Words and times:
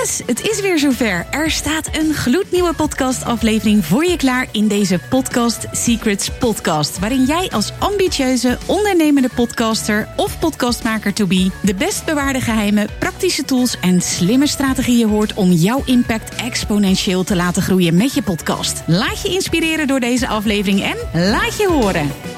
Yes, 0.00 0.22
het 0.26 0.48
is 0.48 0.60
weer 0.60 0.78
zover. 0.78 1.26
Er 1.30 1.50
staat 1.50 1.88
een 1.96 2.14
gloednieuwe 2.14 2.74
podcastaflevering 2.74 3.84
voor 3.84 4.04
je 4.04 4.16
klaar 4.16 4.46
in 4.52 4.68
deze 4.68 4.98
Podcast 5.08 5.66
Secrets 5.72 6.30
podcast. 6.38 6.98
Waarin 6.98 7.24
jij 7.24 7.50
als 7.50 7.72
ambitieuze, 7.78 8.58
ondernemende 8.66 9.28
podcaster 9.34 10.08
of 10.16 10.38
podcastmaker 10.38 11.12
to 11.14 11.26
be 11.26 11.50
de 11.62 11.74
best 11.74 12.04
bewaarde 12.04 12.40
geheimen, 12.40 12.88
praktische 12.98 13.44
tools 13.44 13.80
en 13.80 14.00
slimme 14.00 14.46
strategieën 14.46 15.08
hoort 15.08 15.34
om 15.34 15.50
jouw 15.50 15.82
impact 15.84 16.34
exponentieel 16.34 17.24
te 17.24 17.36
laten 17.36 17.62
groeien 17.62 17.96
met 17.96 18.14
je 18.14 18.22
podcast. 18.22 18.82
Laat 18.86 19.22
je 19.22 19.28
inspireren 19.28 19.86
door 19.86 20.00
deze 20.00 20.28
aflevering 20.28 20.82
en 20.82 20.96
laat 21.30 21.56
je 21.56 21.68
horen. 21.68 22.33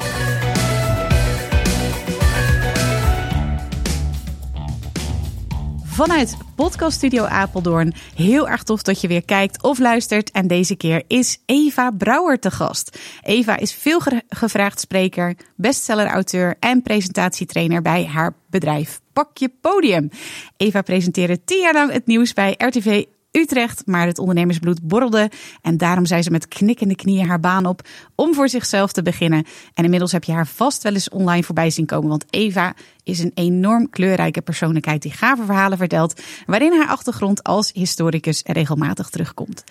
Vanuit 5.97 6.37
Podcast 6.55 6.97
Studio 6.97 7.23
Apeldoorn. 7.23 7.93
Heel 8.15 8.49
erg 8.49 8.63
tof 8.63 8.81
dat 8.81 9.01
je 9.01 9.07
weer 9.07 9.25
kijkt 9.25 9.63
of 9.63 9.79
luistert. 9.79 10.31
En 10.31 10.47
deze 10.47 10.75
keer 10.75 11.03
is 11.07 11.41
Eva 11.45 11.91
Brouwer 11.91 12.39
te 12.39 12.51
gast. 12.51 12.99
Eva 13.21 13.57
is 13.57 13.73
veel 13.73 14.01
gevraagd 14.29 14.79
spreker, 14.79 15.35
bestseller-auteur 15.55 16.55
en 16.59 16.81
presentatietrainer 16.81 17.81
bij 17.81 18.05
haar 18.05 18.33
bedrijf 18.49 18.99
Pak 19.13 19.37
je 19.37 19.51
Podium. 19.61 20.09
Eva 20.57 20.81
presenteerde 20.81 21.43
tien 21.43 21.61
jaar 21.61 21.73
lang 21.73 21.91
het 21.91 22.05
nieuws 22.05 22.33
bij 22.33 22.55
RTV 22.57 23.03
Utrecht, 23.37 23.81
maar 23.85 24.07
het 24.07 24.19
ondernemersbloed 24.19 24.81
borrelde. 24.81 25.31
En 25.61 25.77
daarom 25.77 26.05
zei 26.05 26.21
ze 26.21 26.31
met 26.31 26.47
knikkende 26.47 26.95
knieën 26.95 27.27
haar 27.27 27.39
baan 27.39 27.65
op 27.65 27.87
om 28.15 28.33
voor 28.33 28.49
zichzelf 28.49 28.91
te 28.91 29.01
beginnen. 29.01 29.45
En 29.73 29.83
inmiddels 29.83 30.11
heb 30.11 30.23
je 30.23 30.31
haar 30.31 30.47
vast 30.47 30.83
wel 30.83 30.93
eens 30.93 31.09
online 31.09 31.43
voorbij 31.43 31.69
zien 31.69 31.85
komen. 31.85 32.09
Want 32.09 32.25
Eva 32.29 32.73
is 33.03 33.19
een 33.19 33.31
enorm 33.33 33.89
kleurrijke 33.89 34.41
persoonlijkheid 34.41 35.01
die 35.01 35.11
gave 35.11 35.45
verhalen 35.45 35.77
vertelt. 35.77 36.21
Waarin 36.45 36.73
haar 36.73 36.87
achtergrond 36.87 37.43
als 37.43 37.71
historicus 37.73 38.41
regelmatig 38.45 39.09
terugkomt. 39.09 39.63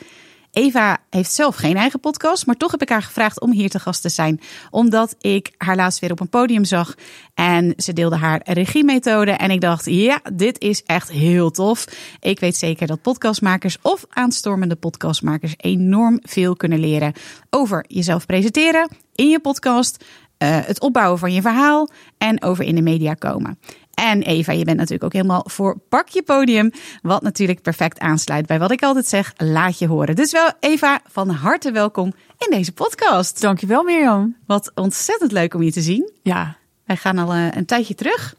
Eva 0.57 0.99
heeft 1.11 1.33
zelf 1.33 1.57
geen 1.57 1.77
eigen 1.77 2.01
podcast, 2.01 2.47
maar 2.47 2.57
toch 2.57 2.71
heb 2.71 2.83
ik 2.83 2.89
haar 2.89 3.03
gevraagd 3.03 3.41
om 3.41 3.53
hier 3.53 3.71
te 3.71 3.79
gast 3.79 4.03
te 4.03 4.09
zijn. 4.09 4.41
Omdat 4.71 5.15
ik 5.21 5.53
haar 5.59 5.77
laatst 5.77 6.01
weer 6.01 6.11
op 6.11 6.21
een 6.21 6.29
podium 6.29 6.65
zag 6.65 6.95
en 7.35 7.73
ze 7.77 7.93
deelde 7.93 8.17
haar 8.17 8.41
regiemethode. 8.45 9.31
En 9.31 9.51
ik 9.51 9.61
dacht, 9.61 9.85
ja, 9.85 10.21
dit 10.35 10.61
is 10.61 10.83
echt 10.83 11.11
heel 11.11 11.51
tof. 11.51 11.85
Ik 12.21 12.41
weet 12.41 12.57
zeker 12.57 12.87
dat 12.87 13.03
podcastmakers 13.03 13.79
of 13.83 14.05
aanstormende 14.09 14.77
podcastmakers 14.77 15.55
enorm 15.57 16.19
veel 16.23 16.57
kunnen 16.57 16.79
leren 16.79 17.13
over 17.51 17.85
jezelf 17.89 18.27
presenteren 18.27 18.89
in 19.15 19.29
je 19.29 19.41
podcast. 19.41 20.05
Uh, 20.39 20.59
het 20.63 20.81
opbouwen 20.81 21.19
van 21.19 21.33
je 21.33 21.41
verhaal 21.41 21.89
en 22.19 22.43
over 22.43 22.65
in 22.65 22.75
de 22.75 22.83
media 22.83 23.15
komen. 23.15 23.59
En 23.97 24.23
Eva, 24.23 24.53
je 24.53 24.65
bent 24.65 24.77
natuurlijk 24.77 25.05
ook 25.05 25.13
helemaal 25.13 25.45
voor 25.49 25.79
pak 25.89 26.09
je 26.09 26.23
podium. 26.23 26.71
Wat 27.03 27.23
natuurlijk 27.23 27.63
perfect 27.63 27.99
aansluit 27.99 28.47
bij 28.47 28.59
wat 28.59 28.71
ik 28.71 28.83
altijd 28.83 29.07
zeg, 29.07 29.33
laat 29.37 29.79
je 29.79 29.87
horen. 29.87 30.17
Dus 30.17 30.33
wel 30.33 30.51
Eva, 30.61 31.01
van 31.09 31.31
harte 31.31 31.71
welkom 31.71 32.15
in 32.39 32.51
deze 32.51 32.73
podcast. 32.73 33.41
Dankjewel 33.41 33.83
Mirjam. 33.83 34.37
Wat 34.47 34.71
ontzettend 34.75 35.33
leuk 35.33 35.55
om 35.55 35.63
je 35.63 35.73
te 35.73 35.81
zien. 35.81 36.11
Ja. 36.23 36.57
Wij 36.85 36.97
gaan 36.97 37.19
al 37.19 37.33
eh, 37.33 37.47
een 37.51 37.65
tijdje 37.65 37.95
terug. 37.95 38.35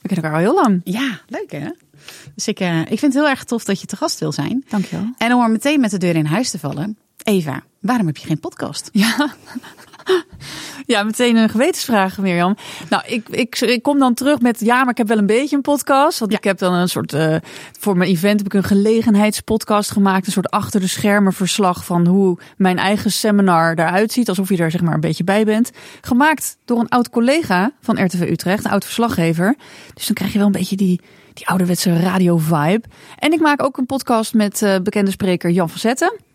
We 0.00 0.08
kennen 0.08 0.24
elkaar 0.24 0.44
al 0.44 0.52
heel 0.52 0.62
lang. 0.62 0.80
Ja, 0.84 1.20
leuk 1.26 1.52
hè? 1.52 1.70
Dus 2.34 2.48
ik, 2.48 2.60
uh, 2.60 2.80
ik 2.80 2.98
vind 2.98 3.00
het 3.00 3.14
heel 3.14 3.28
erg 3.28 3.44
tof 3.44 3.64
dat 3.64 3.80
je 3.80 3.86
te 3.86 3.96
gast 3.96 4.18
wil 4.18 4.32
zijn. 4.32 4.64
Dankjewel. 4.68 5.06
En 5.18 5.32
om 5.34 5.42
er 5.42 5.50
meteen 5.50 5.80
met 5.80 5.90
de 5.90 5.98
deur 5.98 6.16
in 6.16 6.26
huis 6.26 6.50
te 6.50 6.58
vallen. 6.58 6.98
Eva, 7.22 7.62
waarom 7.80 8.06
heb 8.06 8.16
je 8.16 8.26
geen 8.26 8.40
podcast? 8.40 8.88
Ja, 8.92 9.34
ja, 10.94 11.02
meteen 11.02 11.36
een 11.36 11.48
gewetensvraag, 11.48 12.18
Mirjam. 12.18 12.56
Nou, 12.88 13.02
ik, 13.06 13.28
ik, 13.28 13.60
ik 13.60 13.82
kom 13.82 13.98
dan 13.98 14.14
terug 14.14 14.40
met 14.40 14.60
ja, 14.60 14.80
maar 14.80 14.90
ik 14.90 14.96
heb 14.96 15.08
wel 15.08 15.18
een 15.18 15.26
beetje 15.26 15.56
een 15.56 15.62
podcast. 15.62 16.18
Want 16.18 16.32
ik 16.32 16.44
heb 16.44 16.58
dan 16.58 16.74
een 16.74 16.88
soort 16.88 17.12
uh, 17.12 17.36
voor 17.78 17.96
mijn 17.96 18.10
event 18.10 18.38
heb 18.38 18.46
ik 18.46 18.54
een 18.54 18.64
gelegenheidspodcast 18.68 19.90
gemaakt, 19.90 20.26
een 20.26 20.32
soort 20.32 20.50
achter 20.50 20.80
de 20.80 20.86
schermen 20.86 21.32
verslag 21.32 21.84
van 21.84 22.06
hoe 22.06 22.38
mijn 22.56 22.78
eigen 22.78 23.12
seminar 23.12 23.70
eruit 23.70 24.12
ziet, 24.12 24.28
alsof 24.28 24.48
je 24.48 24.56
er 24.56 24.70
zeg 24.70 24.80
maar 24.80 24.94
een 24.94 25.00
beetje 25.00 25.24
bij 25.24 25.44
bent. 25.44 25.70
Gemaakt 26.00 26.56
door 26.64 26.80
een 26.80 26.88
oud 26.88 27.10
collega 27.10 27.72
van 27.80 28.04
RTV 28.04 28.20
Utrecht, 28.20 28.64
een 28.64 28.70
oud 28.70 28.84
verslaggever. 28.84 29.56
Dus 29.94 30.06
dan 30.06 30.14
krijg 30.14 30.32
je 30.32 30.38
wel 30.38 30.46
een 30.46 30.52
beetje 30.52 30.76
die 30.76 31.00
die 31.32 31.48
ouderwetse 31.48 32.00
radio 32.00 32.36
vibe. 32.36 32.82
En 33.16 33.32
ik 33.32 33.40
maak 33.40 33.62
ook 33.62 33.76
een 33.76 33.86
podcast 33.86 34.34
met 34.34 34.62
uh, 34.62 34.76
bekende 34.82 35.10
spreker 35.10 35.50
Jan 35.50 35.68
van 35.68 35.78
Zetten 35.78 36.27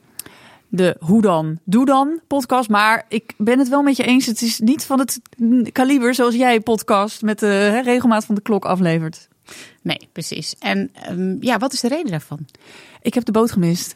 de 0.75 0.95
Hoe 0.99 1.21
dan, 1.21 1.59
Doe 1.63 1.85
dan 1.85 2.19
podcast. 2.27 2.69
Maar 2.69 3.05
ik 3.07 3.33
ben 3.37 3.59
het 3.59 3.69
wel 3.69 3.81
met 3.81 3.95
je 3.95 4.03
eens. 4.03 4.25
Het 4.25 4.41
is 4.41 4.59
niet 4.59 4.85
van 4.85 4.99
het 4.99 5.19
kaliber 5.71 6.15
zoals 6.15 6.35
jij 6.35 6.59
podcast 6.59 7.21
met 7.21 7.39
de 7.39 7.81
regelmaat 7.81 8.25
van 8.25 8.35
de 8.35 8.41
klok 8.41 8.65
aflevert. 8.65 9.27
Nee, 9.81 10.09
precies. 10.11 10.55
En 10.59 10.91
um, 11.09 11.37
ja, 11.39 11.57
wat 11.57 11.73
is 11.73 11.79
de 11.79 11.87
reden 11.87 12.11
daarvan? 12.11 12.45
Ik 13.01 13.13
heb 13.13 13.25
de 13.25 13.31
boot 13.31 13.51
gemist. 13.51 13.95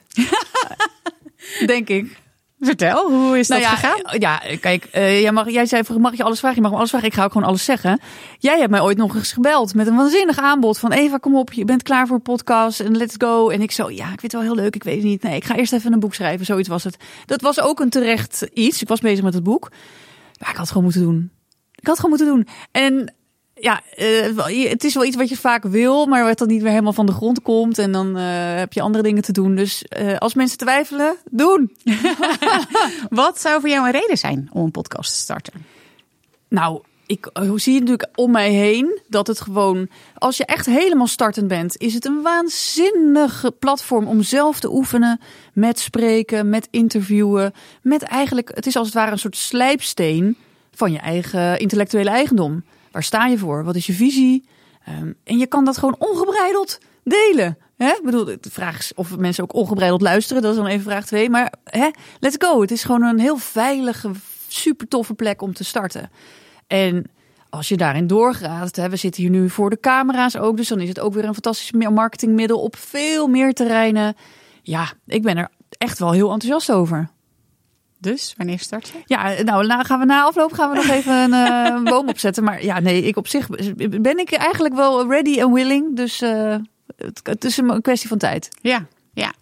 Denk 1.66 1.90
ik. 1.90 2.18
Vertel, 2.60 3.12
hoe 3.12 3.40
is 3.40 3.48
dat 3.48 3.60
nou 3.60 3.70
ja, 3.70 3.78
gegaan? 3.78 4.20
Ja, 4.20 4.42
kijk, 4.60 4.88
uh, 4.96 5.22
jij, 5.22 5.32
mag, 5.32 5.50
jij 5.50 5.66
zei, 5.66 5.84
mag 5.98 6.16
je 6.16 6.24
alles 6.24 6.40
vragen? 6.40 6.58
Je 6.58 6.62
mag 6.62 6.72
me 6.72 6.78
alles 6.78 6.90
vragen. 6.90 7.08
Ik 7.08 7.14
ga 7.14 7.24
ook 7.24 7.32
gewoon 7.32 7.48
alles 7.48 7.66
zeggen. 7.66 8.00
Jij 8.38 8.60
hebt 8.60 8.72
mij 8.72 8.82
ooit 8.82 8.98
nog 8.98 9.16
eens 9.16 9.32
gebeld 9.32 9.74
met 9.74 9.88
een 9.88 9.96
waanzinnig 9.96 10.38
aanbod 10.38 10.80
van 10.80 10.92
Eva, 10.92 11.18
kom 11.18 11.36
op, 11.36 11.54
je 11.54 11.66
bent 11.66 11.84
klaar 11.84 12.08
voor 12.08 12.16
een 12.16 12.22
podcast 12.22 12.80
en 12.80 12.98
let's 12.98 13.16
go. 13.18 13.50
En 13.50 13.62
ik 13.62 13.72
zo, 13.72 13.90
ja, 13.90 14.04
ik 14.04 14.20
vind 14.20 14.22
het 14.22 14.32
wel 14.32 14.42
heel 14.42 14.56
leuk, 14.56 14.76
ik 14.76 14.84
weet 14.84 14.96
het 14.96 15.04
niet. 15.04 15.24
Nee, 15.24 15.36
ik 15.36 15.46
ga 15.46 15.56
eerst 15.56 15.74
even 15.74 15.94
een 15.94 16.00
boek 16.00 16.14
schrijven, 16.14 16.46
zoiets 16.46 16.68
was 16.68 16.84
het. 16.84 16.98
Dat 17.26 17.42
was 17.42 17.60
ook 17.60 17.80
een 17.80 17.90
terecht 17.90 18.50
iets. 18.54 18.82
Ik 18.82 18.88
was 18.88 19.00
bezig 19.00 19.24
met 19.24 19.34
het 19.34 19.44
boek. 19.44 19.72
Maar 20.40 20.50
ik 20.50 20.56
had 20.56 20.58
het 20.58 20.68
gewoon 20.68 20.84
moeten 20.84 21.02
doen. 21.02 21.32
Ik 21.72 21.88
had 21.88 21.98
het 21.98 22.06
gewoon 22.06 22.18
moeten 22.18 22.28
doen. 22.28 22.48
En 22.72 23.14
ja, 23.60 23.82
uh, 23.98 24.70
het 24.70 24.84
is 24.84 24.94
wel 24.94 25.06
iets 25.06 25.16
wat 25.16 25.30
je 25.30 25.38
vaak 25.38 25.64
wil, 25.64 26.06
maar 26.06 26.24
wat 26.24 26.38
dan 26.38 26.48
niet 26.48 26.62
weer 26.62 26.72
helemaal 26.72 26.94
van 26.94 27.06
de 27.06 27.12
grond 27.12 27.42
komt. 27.42 27.78
En 27.78 27.92
dan 27.92 28.18
uh, 28.18 28.24
heb 28.56 28.74
je 28.74 28.82
andere 28.82 29.04
dingen 29.04 29.24
te 29.24 29.32
doen. 29.32 29.56
Dus 29.56 29.86
uh, 30.02 30.18
als 30.18 30.34
mensen 30.34 30.58
twijfelen, 30.58 31.16
doen. 31.30 31.78
wat 33.10 33.40
zou 33.42 33.60
voor 33.60 33.70
jou 33.70 33.86
een 33.86 33.92
reden 33.92 34.18
zijn 34.18 34.50
om 34.52 34.64
een 34.64 34.72
podcast 34.72 35.12
te 35.12 35.18
starten? 35.18 35.54
Nou, 36.48 36.82
ik 37.06 37.30
zie 37.56 37.80
natuurlijk 37.80 38.08
om 38.16 38.32
mij 38.32 38.52
heen 38.52 39.00
dat 39.08 39.28
het 39.28 39.42
gewoon, 39.42 39.90
als 40.18 40.38
je 40.38 40.46
echt 40.46 40.66
helemaal 40.66 41.08
startend 41.08 41.48
bent, 41.48 41.78
is 41.78 41.94
het 41.94 42.06
een 42.06 42.22
waanzinnig 42.22 43.46
platform 43.60 44.08
om 44.08 44.22
zelf 44.22 44.60
te 44.60 44.72
oefenen 44.72 45.20
met 45.54 45.80
spreken, 45.80 46.50
met 46.50 46.68
interviewen, 46.72 47.54
met 47.82 48.04
eigenlijk, 48.04 48.52
het 48.54 48.66
is 48.66 48.76
als 48.76 48.86
het 48.86 48.96
ware 48.96 49.12
een 49.12 49.20
soort 49.20 49.38
slijpsteen 49.38 50.38
van 50.72 50.92
je 50.92 51.00
eigen 51.00 51.60
intellectuele 51.60 52.10
eigendom. 52.10 52.64
Waar 52.98 53.06
sta 53.06 53.26
je 53.26 53.38
voor? 53.38 53.64
Wat 53.64 53.76
is 53.76 53.86
je 53.86 53.94
visie? 53.94 54.48
Um, 54.90 55.16
en 55.24 55.38
je 55.38 55.48
kan 55.48 55.66
dat 55.66 55.78
gewoon 55.78 55.96
ongebreideld 56.00 56.78
delen. 57.04 57.58
Hè? 57.76 57.88
Ik 57.88 58.02
bedoel, 58.04 58.26
de 58.26 58.40
vraag 58.42 58.80
is 58.80 58.94
of 58.96 59.18
mensen 59.18 59.44
ook 59.44 59.54
ongebreideld 59.54 60.02
luisteren. 60.02 60.42
Dat 60.42 60.52
is 60.52 60.58
dan 60.58 60.68
even 60.68 60.84
vraag 60.84 61.06
twee. 61.06 61.30
Maar 61.30 61.54
hè, 61.64 61.90
let's 62.20 62.36
go. 62.40 62.62
Het 62.62 62.72
is 62.72 62.84
gewoon 62.84 63.04
een 63.04 63.20
heel 63.20 63.38
veilige, 63.38 64.12
super 64.48 64.88
toffe 64.88 65.14
plek 65.14 65.42
om 65.42 65.54
te 65.54 65.64
starten. 65.64 66.10
En 66.68 67.12
als 67.50 67.68
je 67.68 67.78
daarin 67.78 68.08
doorgaat, 68.08 68.76
hè, 68.76 68.90
we 68.90 68.96
zitten 68.96 69.22
hier 69.22 69.32
nu 69.32 69.50
voor 69.50 69.70
de 69.70 69.80
camera's 69.80 70.36
ook. 70.36 70.58
Dus 70.58 70.68
dan 70.68 70.80
is 70.80 70.90
het 70.90 71.00
ook 71.00 71.14
weer 71.14 71.26
een 71.26 71.34
fantastisch 71.34 71.72
marketingmiddel 71.72 72.62
op 72.62 72.76
veel 72.76 73.28
meer 73.28 73.54
terreinen. 73.54 74.16
Ja, 74.62 74.92
ik 75.06 75.24
ben 75.24 75.38
er 75.38 75.50
echt 75.70 76.00
wel 76.00 76.12
heel 76.12 76.32
enthousiast 76.32 76.72
over. 76.72 77.10
Dus, 78.00 78.34
wanneer 78.38 78.60
start 78.60 78.88
je? 78.88 79.02
Ja, 79.06 79.44
nou, 79.44 79.66
na, 79.66 79.84
gaan 79.84 80.00
we 80.00 80.06
na 80.06 80.24
afloop 80.24 80.54
gaan 80.54 80.70
we 80.70 80.76
nog 80.76 80.90
even 80.98 81.14
een 81.14 81.32
uh, 81.32 81.84
boom 81.84 82.10
opzetten. 82.10 82.44
Maar 82.44 82.64
ja, 82.64 82.80
nee, 82.80 83.04
ik 83.04 83.18
op 83.18 83.28
zich 83.28 83.48
ben 84.02 84.18
ik 84.20 84.32
eigenlijk 84.32 84.76
wel 84.76 85.08
ready 85.10 85.42
and 85.42 85.54
willing. 85.54 85.96
Dus 85.96 86.22
uh, 86.22 86.56
het, 86.96 87.20
het, 87.24 87.44
is 87.44 87.58
een 87.58 87.82
kwestie 87.82 88.10
van 88.10 88.18
tijd. 88.18 88.50
Ja, 88.62 88.86
ja. 89.14 89.34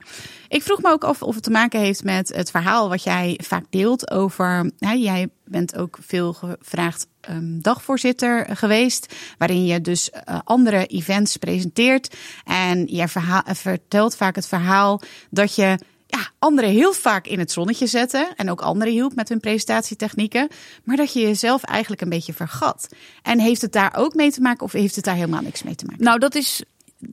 Ik 0.47 0.63
vroeg 0.63 0.81
me 0.81 0.89
ook 0.89 1.03
af 1.03 1.21
of 1.21 1.35
het 1.35 1.43
te 1.43 1.51
maken 1.51 1.79
heeft 1.79 2.03
met 2.03 2.35
het 2.35 2.51
verhaal 2.51 2.89
wat 2.89 3.03
jij 3.03 3.39
vaak 3.43 3.65
deelt 3.69 4.11
over. 4.11 4.71
Jij 4.77 5.29
bent 5.45 5.77
ook 5.77 5.97
veel 6.01 6.33
gevraagd 6.33 7.07
um, 7.29 7.61
dagvoorzitter 7.61 8.55
geweest, 8.55 9.15
waarin 9.37 9.65
je 9.65 9.81
dus 9.81 10.09
uh, 10.09 10.39
andere 10.43 10.85
events 10.85 11.37
presenteert. 11.37 12.15
En 12.43 12.85
jij 12.85 13.07
verhaal, 13.07 13.41
vertelt 13.45 14.15
vaak 14.15 14.35
het 14.35 14.47
verhaal 14.47 15.01
dat 15.29 15.55
je 15.55 15.77
ja, 16.15 16.29
anderen 16.39 16.69
heel 16.69 16.93
vaak 16.93 17.27
in 17.27 17.39
het 17.39 17.51
zonnetje 17.51 17.87
zetten. 17.87 18.27
En 18.35 18.51
ook 18.51 18.61
anderen 18.61 18.93
hielp 18.93 19.15
met 19.15 19.29
hun 19.29 19.39
presentatietechnieken. 19.39 20.47
Maar 20.83 20.95
dat 20.95 21.13
je 21.13 21.19
jezelf 21.19 21.63
eigenlijk 21.63 22.01
een 22.01 22.09
beetje 22.09 22.33
vergat. 22.33 22.87
En 23.21 23.39
heeft 23.39 23.61
het 23.61 23.71
daar 23.71 23.93
ook 23.95 24.13
mee 24.13 24.31
te 24.31 24.41
maken 24.41 24.65
of 24.65 24.71
heeft 24.71 24.95
het 24.95 25.05
daar 25.05 25.15
helemaal 25.15 25.41
niks 25.41 25.63
mee 25.63 25.75
te 25.75 25.85
maken? 25.85 26.03
Nou, 26.03 26.19
dat 26.19 26.35
is 26.35 26.63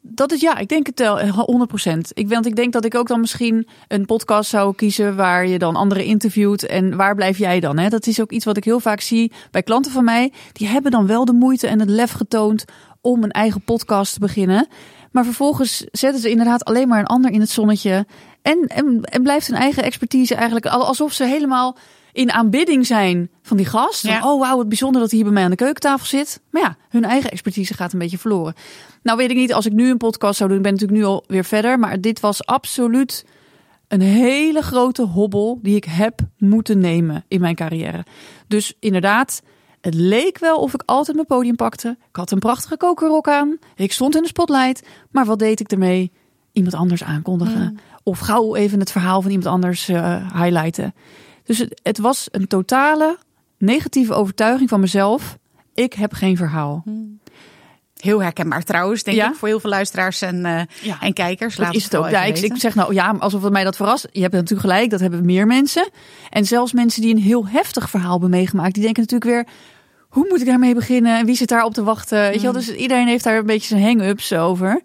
dat 0.02 0.32
is 0.32 0.40
ja, 0.40 0.56
ik 0.56 0.68
denk 0.68 0.86
het 0.86 0.98
wel 0.98 1.18
100%. 1.88 1.98
Ik, 2.12 2.28
want 2.28 2.46
ik 2.46 2.56
denk 2.56 2.72
dat 2.72 2.84
ik 2.84 2.94
ook 2.94 3.08
dan 3.08 3.20
misschien 3.20 3.68
een 3.88 4.06
podcast 4.06 4.50
zou 4.50 4.74
kiezen 4.74 5.16
waar 5.16 5.46
je 5.46 5.58
dan 5.58 5.76
anderen 5.76 6.04
interviewt. 6.04 6.66
En 6.66 6.96
waar 6.96 7.14
blijf 7.14 7.38
jij 7.38 7.60
dan? 7.60 7.78
Hè? 7.78 7.88
Dat 7.88 8.06
is 8.06 8.20
ook 8.20 8.30
iets 8.32 8.44
wat 8.44 8.56
ik 8.56 8.64
heel 8.64 8.80
vaak 8.80 9.00
zie 9.00 9.32
bij 9.50 9.62
klanten 9.62 9.92
van 9.92 10.04
mij. 10.04 10.32
Die 10.52 10.68
hebben 10.68 10.90
dan 10.90 11.06
wel 11.06 11.24
de 11.24 11.32
moeite 11.32 11.66
en 11.66 11.80
het 11.80 11.88
lef 11.88 12.12
getoond 12.12 12.64
om 13.00 13.22
een 13.22 13.30
eigen 13.30 13.64
podcast 13.64 14.12
te 14.12 14.20
beginnen. 14.20 14.68
Maar 15.12 15.24
vervolgens 15.24 15.84
zetten 15.90 16.20
ze 16.20 16.30
inderdaad 16.30 16.64
alleen 16.64 16.88
maar 16.88 16.98
een 16.98 17.06
ander 17.06 17.30
in 17.30 17.40
het 17.40 17.50
zonnetje. 17.50 18.06
En, 18.42 18.66
en, 18.66 19.00
en 19.02 19.22
blijft 19.22 19.46
hun 19.46 19.56
eigen 19.56 19.82
expertise 19.82 20.34
eigenlijk 20.34 20.66
alsof 20.66 21.12
ze 21.12 21.24
helemaal 21.24 21.76
in 22.12 22.32
aanbidding 22.32 22.86
zijn 22.86 23.30
van 23.42 23.56
die 23.56 23.66
gast. 23.66 24.02
Ja. 24.02 24.32
Oh 24.32 24.40
wauw, 24.40 24.56
wat 24.56 24.68
bijzonder 24.68 25.00
dat 25.00 25.10
hij 25.10 25.18
hier 25.18 25.28
bij 25.28 25.36
mij 25.36 25.44
aan 25.44 25.50
de 25.50 25.56
keukentafel 25.56 26.06
zit. 26.06 26.40
Maar 26.50 26.62
ja, 26.62 26.76
hun 26.88 27.04
eigen 27.04 27.30
expertise 27.30 27.74
gaat 27.74 27.92
een 27.92 27.98
beetje 27.98 28.18
verloren. 28.18 28.54
Nou 29.02 29.18
weet 29.18 29.30
ik 29.30 29.36
niet, 29.36 29.54
als 29.54 29.66
ik 29.66 29.72
nu 29.72 29.90
een 29.90 29.96
podcast 29.96 30.36
zou 30.36 30.48
doen, 30.48 30.58
ik 30.58 30.64
ben 30.64 30.72
natuurlijk 30.72 31.00
nu 31.00 31.06
al 31.06 31.24
weer 31.26 31.44
verder. 31.44 31.78
Maar 31.78 32.00
dit 32.00 32.20
was 32.20 32.46
absoluut 32.46 33.24
een 33.88 34.00
hele 34.00 34.62
grote 34.62 35.02
hobbel 35.02 35.58
die 35.62 35.76
ik 35.76 35.84
heb 35.84 36.20
moeten 36.38 36.78
nemen 36.78 37.24
in 37.28 37.40
mijn 37.40 37.54
carrière. 37.54 38.04
Dus 38.46 38.74
inderdaad, 38.80 39.42
het 39.82 39.94
leek 39.94 40.38
wel 40.38 40.56
of 40.58 40.74
ik 40.74 40.82
altijd 40.86 41.16
mijn 41.16 41.28
podium 41.28 41.56
pakte. 41.56 41.88
Ik 42.10 42.16
had 42.16 42.30
een 42.30 42.38
prachtige 42.38 42.76
kokerrok 42.76 43.28
aan. 43.28 43.58
Ik 43.76 43.92
stond 43.92 44.16
in 44.16 44.22
de 44.22 44.28
spotlight. 44.28 44.82
Maar 45.10 45.24
wat 45.24 45.38
deed 45.38 45.60
ik 45.60 45.70
ermee? 45.72 46.12
Iemand 46.52 46.74
anders 46.74 47.04
aankondigen. 47.04 47.78
Of 48.02 48.18
gauw 48.18 48.54
even 48.54 48.78
het 48.80 48.90
verhaal 48.92 49.22
van 49.22 49.30
iemand 49.30 49.48
anders 49.48 49.88
eh, 49.88 50.32
highlighten. 50.42 50.94
Dus 51.44 51.58
het, 51.58 51.80
het 51.82 51.98
was 51.98 52.28
een 52.30 52.46
totale 52.46 53.18
negatieve 53.58 54.14
overtuiging 54.14 54.68
van 54.68 54.80
mezelf. 54.80 55.38
Ik 55.74 55.92
heb 55.92 56.12
geen 56.12 56.36
verhaal. 56.36 56.84
Heel 57.96 58.22
herkenbaar 58.22 58.62
trouwens, 58.62 59.02
denk 59.02 59.16
Ja? 59.16 59.28
ik, 59.28 59.34
voor 59.34 59.48
heel 59.48 59.60
veel 59.60 59.70
luisteraars 59.70 60.22
en, 60.22 60.44
eh, 60.44 60.62
Ja. 60.82 61.00
en 61.00 61.12
kijkers. 61.12 61.56
Dat 61.56 61.74
is 61.74 61.84
het 61.84 61.96
ook. 61.96 62.10
Ja, 62.10 62.22
ik, 62.24 62.38
ik 62.38 62.56
zeg 62.56 62.74
nou 62.74 62.94
ja, 62.94 63.16
alsof 63.18 63.42
het 63.42 63.52
mij 63.52 63.64
dat 63.64 63.76
verrast. 63.76 64.08
Je 64.12 64.20
hebt 64.20 64.32
natuurlijk 64.32 64.60
gelijk, 64.60 64.90
dat 64.90 65.00
hebben 65.00 65.24
meer 65.24 65.46
mensen. 65.46 65.88
En 66.30 66.44
zelfs 66.44 66.72
mensen 66.72 67.02
die 67.02 67.14
een 67.14 67.20
heel 67.22 67.46
heftig 67.48 67.90
verhaal 67.90 68.10
hebben 68.12 68.30
meegemaakt, 68.30 68.74
die 68.74 68.82
denken 68.82 69.02
natuurlijk 69.02 69.30
weer. 69.30 69.54
Hoe 70.12 70.26
moet 70.28 70.40
ik 70.40 70.46
daarmee 70.46 70.74
beginnen? 70.74 71.18
En 71.18 71.26
wie 71.26 71.36
zit 71.36 71.48
daar 71.48 71.64
op 71.64 71.74
te 71.74 71.82
wachten? 71.82 72.18
Weet 72.20 72.34
je 72.34 72.40
wel? 72.40 72.52
Dus 72.52 72.74
iedereen 72.74 73.06
heeft 73.06 73.24
daar 73.24 73.38
een 73.38 73.46
beetje 73.46 73.68
zijn 73.68 73.82
hang-ups 73.82 74.32
over. 74.32 74.82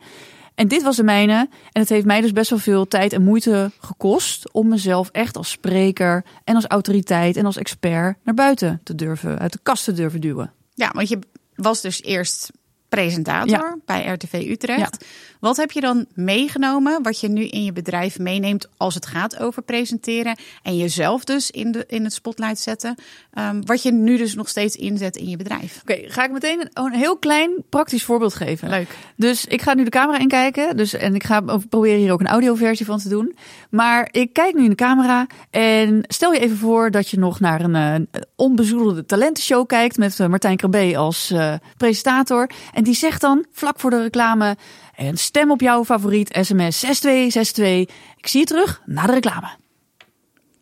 En 0.56 0.68
dit 0.68 0.84
was 0.84 0.96
de 0.96 1.04
mijne. 1.04 1.50
En 1.72 1.82
het 1.82 1.90
heeft 1.90 2.06
mij 2.06 2.22
dus 2.22 2.32
best 2.32 2.50
wel 2.50 2.60
veel 2.60 2.88
tijd 2.88 3.14
en 3.14 3.24
moeite 3.24 3.72
gekost 3.80 4.52
om 4.52 4.68
mezelf 4.68 5.10
echt 5.12 5.38
als 5.38 5.50
spreker 5.50 6.24
en 6.44 6.56
als 6.56 6.66
autoriteit 6.66 7.38
en 7.38 7.46
als 7.46 7.58
expert 7.58 8.18
naar 8.24 8.34
buiten 8.34 8.82
te 8.84 8.96
durven, 8.96 9.40
uit 9.40 9.54
de 9.54 9.60
kast 9.64 9.84
te 9.84 9.94
durven 9.94 10.22
duwen. 10.22 10.54
Ja, 10.74 10.92
want 10.94 11.10
je 11.10 11.20
was 11.56 11.82
dus 11.82 12.04
eerst 12.04 12.52
presentator 12.90 13.50
Ja. 13.50 13.78
bij 13.86 14.06
RTV 14.06 14.34
Utrecht. 14.50 15.06
Wat 15.40 15.58
heb 15.58 15.72
je 15.72 15.82
dan 15.82 16.06
meegenomen, 16.14 17.04
wat 17.04 17.20
je 17.20 17.28
nu 17.28 17.48
in 17.48 17.64
je 17.64 17.74
bedrijf 17.74 18.20
meeneemt 18.20 18.68
als 18.78 18.94
het 18.94 19.06
gaat 19.06 19.40
over 19.40 19.62
presenteren 19.62 20.40
en 20.64 20.78
jezelf 20.78 21.24
dus 21.24 21.52
in, 21.52 21.72
de, 21.72 21.84
in 21.88 22.04
het 22.04 22.14
spotlight 22.14 22.60
zetten, 22.60 22.96
ehm, 23.34 23.62
wat 23.62 23.84
je 23.84 23.92
nu 23.92 24.18
dus 24.18 24.36
nog 24.36 24.50
steeds 24.50 24.76
inzet 24.76 25.16
in 25.16 25.30
je 25.30 25.38
bedrijf? 25.38 25.80
Oké, 25.82 26.00
ga 26.08 26.24
ik 26.26 26.32
meteen 26.32 26.60
een, 26.60 26.70
een 26.74 26.94
heel 26.94 27.18
klein 27.18 27.52
praktisch 27.70 28.04
voorbeeld 28.04 28.34
geven. 28.34 28.70
Leuk. 28.70 28.88
Dus 29.16 29.46
ik 29.46 29.62
ga 29.62 29.74
nu 29.74 29.84
de 29.84 29.90
camera 29.90 30.20
inkijken. 30.20 30.78
Dus, 30.78 30.94
en 30.94 31.16
ik 31.16 31.24
ga 31.24 31.42
proberen 31.70 32.00
hier 32.00 32.12
ook 32.12 32.20
een 32.20 32.28
audioversie 32.28 32.86
van 32.86 33.00
te 33.00 33.10
doen. 33.10 33.36
Maar 33.70 34.08
ik 34.12 34.34
kijk 34.34 34.54
nu 34.54 34.64
in 34.64 34.70
de 34.70 34.76
camera. 34.76 35.28
En 35.50 36.04
stel 36.08 36.34
je 36.34 36.40
even 36.40 36.58
voor 36.58 36.92
dat 36.92 37.10
je 37.10 37.20
nog 37.20 37.40
naar 37.40 37.62
een 37.62 37.76
eh, 37.76 38.22
onbezoedelde 38.36 39.06
talentenshow 39.06 39.66
kijkt. 39.68 39.98
Met 39.98 40.20
eh, 40.20 40.28
Martijn 40.28 40.58
Krabbe 40.58 40.98
als 40.98 41.32
eh, 41.32 41.54
presentator. 41.78 42.50
En 42.78 42.84
die 42.84 42.94
zegt 42.94 43.22
dan 43.22 43.46
vlak 43.52 43.80
voor 43.80 43.90
de 43.90 44.02
reclame. 44.02 44.58
En 44.96 45.18
stem 45.18 45.52
op 45.52 45.62
jouw 45.62 45.86
favoriet 45.86 46.38
sms 46.42 46.80
6262. 46.80 47.96
Ik 48.18 48.28
zie 48.28 48.40
je 48.40 48.46
terug 48.46 48.82
na 48.86 49.06
de 49.06 49.14
reclame. 49.14 49.48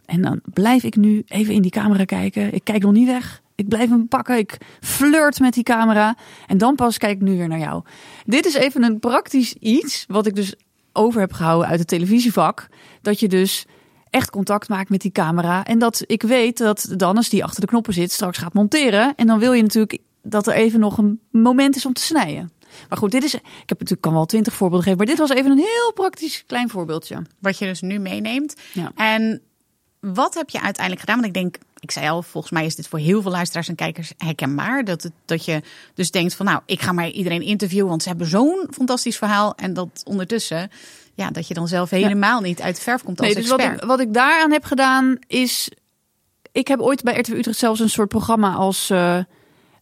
En 0.05 0.21
dan 0.21 0.41
blijf 0.53 0.83
ik 0.83 0.95
nu 0.95 1.23
even 1.27 1.53
in 1.53 1.61
die 1.61 1.71
camera 1.71 2.05
kijken. 2.05 2.53
Ik 2.53 2.63
kijk 2.63 2.81
nog 2.81 2.91
niet 2.91 3.07
weg. 3.07 3.41
Ik 3.55 3.67
blijf 3.67 3.89
hem 3.89 4.07
pakken. 4.07 4.37
Ik 4.37 4.57
flirt 4.81 5.39
met 5.39 5.53
die 5.53 5.63
camera. 5.63 6.15
En 6.47 6.57
dan 6.57 6.75
pas 6.75 6.97
kijk 6.97 7.15
ik 7.15 7.21
nu 7.21 7.37
weer 7.37 7.47
naar 7.47 7.59
jou. 7.59 7.83
Dit 8.25 8.45
is 8.45 8.53
even 8.53 8.83
een 8.83 8.99
praktisch 8.99 9.53
iets 9.53 10.05
wat 10.07 10.25
ik 10.25 10.35
dus 10.35 10.55
over 10.93 11.19
heb 11.19 11.33
gehouden 11.33 11.67
uit 11.67 11.79
het 11.79 11.87
televisievak. 11.87 12.67
Dat 13.01 13.19
je 13.19 13.27
dus 13.27 13.65
echt 14.09 14.29
contact 14.29 14.69
maakt 14.69 14.89
met 14.89 15.01
die 15.01 15.11
camera. 15.11 15.65
En 15.65 15.79
dat 15.79 16.03
ik 16.05 16.21
weet 16.21 16.57
dat 16.57 16.93
Dannes 16.97 17.29
die 17.29 17.43
achter 17.43 17.61
de 17.61 17.67
knoppen 17.67 17.93
zit 17.93 18.11
straks 18.11 18.37
gaat 18.37 18.53
monteren. 18.53 19.13
En 19.15 19.27
dan 19.27 19.39
wil 19.39 19.53
je 19.53 19.61
natuurlijk 19.61 19.99
dat 20.25 20.47
er 20.47 20.53
even 20.53 20.79
nog 20.79 20.97
een 20.97 21.19
moment 21.31 21.75
is 21.75 21.85
om 21.85 21.93
te 21.93 22.01
snijden. 22.01 22.51
Maar 22.89 22.97
goed, 22.97 23.11
dit 23.11 23.23
is. 23.23 23.33
Ik 23.33 23.41
heb 23.65 23.79
natuurlijk 23.79 24.01
kan 24.01 24.13
wel 24.13 24.25
twintig 24.25 24.53
voorbeelden 24.53 24.83
geven. 24.83 24.97
Maar 24.97 25.07
dit 25.07 25.27
was 25.27 25.29
even 25.29 25.51
een 25.51 25.57
heel 25.57 25.93
praktisch 25.93 26.43
klein 26.45 26.69
voorbeeldje. 26.69 27.21
Wat 27.39 27.57
je 27.57 27.65
dus 27.65 27.81
nu 27.81 27.99
meeneemt. 27.99 28.55
Ja. 28.73 28.91
En 28.95 29.41
wat 29.99 30.33
heb 30.33 30.49
je 30.49 30.61
uiteindelijk 30.61 30.99
gedaan? 30.99 31.21
Want 31.21 31.35
ik 31.35 31.41
denk, 31.41 31.57
ik 31.79 31.91
zei 31.91 32.09
al, 32.09 32.21
volgens 32.21 32.53
mij 32.53 32.65
is 32.65 32.75
dit 32.75 32.87
voor 32.87 32.99
heel 32.99 33.21
veel 33.21 33.31
luisteraars 33.31 33.67
en 33.67 33.75
kijkers 33.75 34.13
herkenbaar. 34.17 34.83
Dat, 34.83 35.03
het, 35.03 35.11
dat 35.25 35.45
je 35.45 35.61
dus 35.93 36.11
denkt 36.11 36.35
van 36.35 36.45
nou, 36.45 36.61
ik 36.65 36.81
ga 36.81 36.91
maar 36.91 37.09
iedereen 37.09 37.41
interviewen, 37.41 37.89
want 37.89 38.03
ze 38.03 38.09
hebben 38.09 38.27
zo'n 38.27 38.67
fantastisch 38.71 39.17
verhaal. 39.17 39.55
En 39.55 39.73
dat 39.73 40.01
ondertussen, 40.05 40.69
ja, 41.13 41.29
dat 41.29 41.47
je 41.47 41.53
dan 41.53 41.67
zelf 41.67 41.89
helemaal 41.89 42.41
niet 42.41 42.61
uit 42.61 42.75
de 42.75 42.81
verf 42.81 43.03
komt 43.03 43.19
als 43.19 43.27
Nee, 43.27 43.35
dus 43.35 43.49
wat 43.49 43.59
expert. 43.59 43.81
ik, 43.81 43.87
wat 43.87 43.99
ik 43.99 44.13
daaraan 44.13 44.51
heb 44.51 44.63
gedaan 44.63 45.17
is. 45.27 45.69
Ik 46.51 46.67
heb 46.67 46.79
ooit 46.79 47.03
bij 47.03 47.19
RTV 47.19 47.29
Utrecht 47.29 47.57
zelfs 47.57 47.79
een 47.79 47.89
soort 47.89 48.09
programma 48.09 48.53
als 48.53 48.89
eh, 48.89 49.19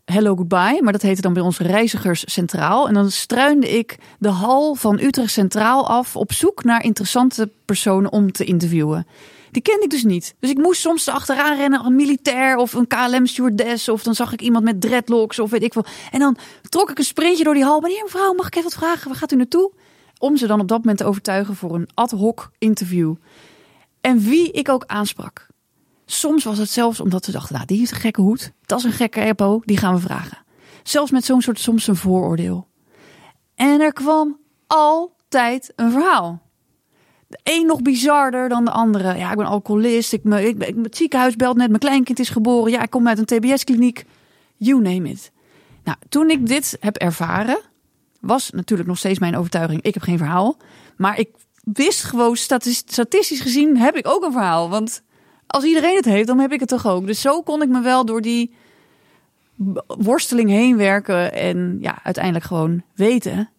Hello 0.06 0.36
Goodbye. 0.36 0.80
Maar 0.82 0.92
dat 0.92 1.02
heette 1.02 1.22
dan 1.22 1.34
bij 1.34 1.42
ons 1.42 1.58
Reizigers 1.58 2.24
Centraal. 2.26 2.88
En 2.88 2.94
dan 2.94 3.12
struinde 3.12 3.70
ik 3.70 3.98
de 4.20 4.30
hal 4.30 4.76
van 4.76 5.00
Utrecht 5.00 5.32
Centraal 5.32 5.88
af 5.88 6.16
op 6.16 6.34
zoek 6.34 6.64
naar 6.64 6.84
interessante 6.84 7.52
personen 7.66 8.12
om 8.12 8.32
te 8.32 8.44
interviewen. 8.44 9.08
Die 9.52 9.62
kende 9.62 9.84
ik 9.84 9.90
dus 9.90 10.04
niet. 10.04 10.36
Dus 10.40 10.50
ik 10.50 10.58
moest 10.58 10.82
soms 10.82 11.08
achteraan 11.08 11.58
rennen, 11.58 11.86
een 11.86 11.96
militair 11.96 12.56
of 12.56 12.74
een 12.74 12.88
KLM-stewardess. 12.88 13.90
Of 13.90 14.04
dan 14.04 14.16
zag 14.16 14.34
ik 14.34 14.42
iemand 14.42 14.64
met 14.64 14.82
dreadlocks 14.82 15.40
of 15.40 15.50
weet 15.50 15.64
ik 15.64 15.74
veel. 15.74 15.86
En 16.12 16.20
dan 16.20 16.38
trok 16.70 16.90
ik 16.90 16.98
een 16.98 17.04
sprintje 17.04 17.44
door 17.44 17.54
die 17.54 17.64
hal. 17.64 17.82
Meneer, 17.82 18.04
mevrouw, 18.04 18.34
mag 18.34 18.48
ik 18.48 18.56
even 18.56 18.70
wat 18.70 18.80
vragen? 18.80 19.08
Waar 19.08 19.18
gaat 19.18 19.32
u 19.32 19.36
naartoe? 19.36 19.72
Om 20.18 20.38
ze 20.38 20.48
dan 20.48 20.60
op 20.60 20.68
dat 20.68 20.78
moment 20.78 20.98
te 20.98 21.06
overtuigen 21.06 21.56
voor 21.56 21.76
een 21.76 21.90
ad 21.94 22.12
hoc 22.12 22.52
interview. 22.58 23.16
En 24.02 24.20
wie 24.20 24.52
ik 24.52 24.70
ook 24.70 24.84
aansprak. 24.86 25.48
Soms 26.06 26.44
was 26.44 26.58
het 26.58 26.70
zelfs 26.70 27.00
omdat 27.00 27.26
ze 27.26 27.32
dachten, 27.32 27.54
nou, 27.54 27.66
die 27.66 27.78
heeft 27.78 27.92
een 27.92 27.98
gekke 27.98 28.22
hoed. 28.22 28.52
Dat 28.66 28.80
is 28.80 28.86
een 28.86 28.92
gekke 28.92 29.22
epo, 29.22 29.62
die 29.66 29.78
gaan 29.78 29.94
we 29.94 30.02
vragen. 30.02 30.38
Zelfs 30.84 31.12
met 31.12 31.26
zo'n 31.26 31.42
soort 31.42 31.60
soms 31.60 31.88
een 31.88 31.96
vooroordeel. 31.96 32.68
En 33.56 33.82
er 33.82 33.94
kwam 33.94 34.40
altijd 34.68 35.74
een 35.76 35.92
verhaal. 35.92 36.42
De 37.28 37.40
een 37.44 37.66
nog 37.66 37.82
bizarder 37.82 38.50
dan 38.50 38.66
de 38.66 38.72
andere. 38.72 39.18
Ja, 39.18 39.32
ik 39.32 39.38
ben 39.38 39.46
alcoholist. 39.46 40.14
Ik, 40.14 40.24
me, 40.24 40.48
ik, 40.48 40.64
ik, 40.64 40.76
het 40.84 40.98
ziekenhuis 40.98 41.36
belt 41.36 41.58
net. 41.58 41.68
Mijn 41.68 41.80
kleinkind 41.80 42.20
is 42.20 42.30
geboren. 42.30 42.72
Ja, 42.72 42.82
ik 42.82 42.90
kom 42.90 43.08
uit 43.08 43.18
een 43.18 43.40
TBS-kliniek. 43.40 44.06
You 44.58 44.82
name 44.82 45.10
it. 45.10 45.32
Nou, 45.84 45.98
toen 46.10 46.30
ik 46.30 46.48
dit 46.48 46.78
heb 46.80 46.96
ervaren, 46.96 47.60
was 48.22 48.50
natuurlijk 48.50 48.90
nog 48.90 48.98
steeds 48.98 49.20
mijn 49.20 49.38
overtuiging. 49.38 49.82
Ik 49.82 49.94
heb 49.94 50.04
geen 50.04 50.18
verhaal. 50.18 50.58
Maar 50.98 51.20
ik 51.20 51.30
wist 51.64 52.04
gewoon, 52.04 52.36
statis- 52.36 52.84
statistisch 52.86 53.42
gezien, 53.42 53.78
heb 53.78 53.96
ik 53.96 54.08
ook 54.08 54.24
een 54.24 54.32
verhaal. 54.32 54.70
Want 54.70 55.04
als 55.48 55.64
iedereen 55.64 55.96
het 55.96 56.06
heeft, 56.06 56.28
dan 56.28 56.40
heb 56.40 56.52
ik 56.52 56.60
het 56.60 56.70
toch 56.70 56.88
ook. 56.88 57.06
Dus 57.06 57.22
zo 57.22 57.42
kon 57.42 57.62
ik 57.62 57.70
me 57.70 57.82
wel 57.82 58.06
door 58.06 58.22
die 58.22 58.54
worsteling 59.88 60.50
heen 60.50 60.78
werken. 60.78 61.34
En 61.34 61.78
ja, 61.82 62.00
uiteindelijk 62.04 62.46
gewoon 62.46 62.84
weten. 62.96 63.50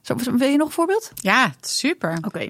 Zo, 0.00 0.14
wil 0.36 0.48
je 0.48 0.56
nog 0.56 0.66
een 0.66 0.72
voorbeeld? 0.72 1.10
Ja, 1.14 1.52
super. 1.60 2.18
Oké. 2.26 2.48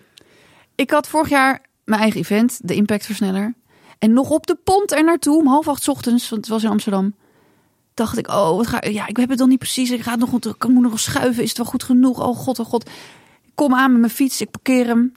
Ik 0.75 0.91
had 0.91 1.09
vorig 1.09 1.29
jaar 1.29 1.63
mijn 1.85 2.01
eigen 2.01 2.21
event, 2.21 2.61
de 2.63 2.75
Impact 2.75 3.07
Versneller. 3.07 3.55
En 3.99 4.13
nog 4.13 4.31
op 4.31 4.47
de 4.47 4.55
pont 4.65 4.93
er 4.93 5.05
naartoe, 5.05 5.37
om 5.39 5.47
half 5.47 5.69
acht 5.69 5.83
's 5.83 5.89
ochtends, 5.89 6.29
want 6.29 6.41
het 6.41 6.51
was 6.51 6.63
in 6.63 6.71
Amsterdam. 6.71 7.15
Dacht 7.95 8.19
ik, 8.19 8.29
oh, 8.29 8.57
wat 8.57 8.67
ga, 8.67 8.85
ja, 8.89 9.07
ik 9.07 9.17
heb 9.17 9.29
het 9.29 9.39
dan 9.39 9.49
niet 9.49 9.59
precies. 9.59 9.91
Ik 9.91 10.01
ga 10.01 10.11
het 10.11 10.21
nog, 10.21 10.35
ik 10.35 10.69
moet 10.69 10.83
nog 10.83 11.01
schuiven. 11.01 11.43
Is 11.43 11.49
het 11.49 11.59
wel 11.59 11.67
goed 11.67 11.83
genoeg? 11.83 12.21
Oh 12.27 12.37
god, 12.37 12.59
oh 12.59 12.67
god. 12.67 12.89
Ik 13.45 13.53
kom 13.55 13.75
aan 13.75 13.91
met 13.91 14.01
mijn 14.01 14.13
fiets, 14.13 14.41
ik 14.41 14.51
parkeer 14.51 14.87
hem. 14.87 15.13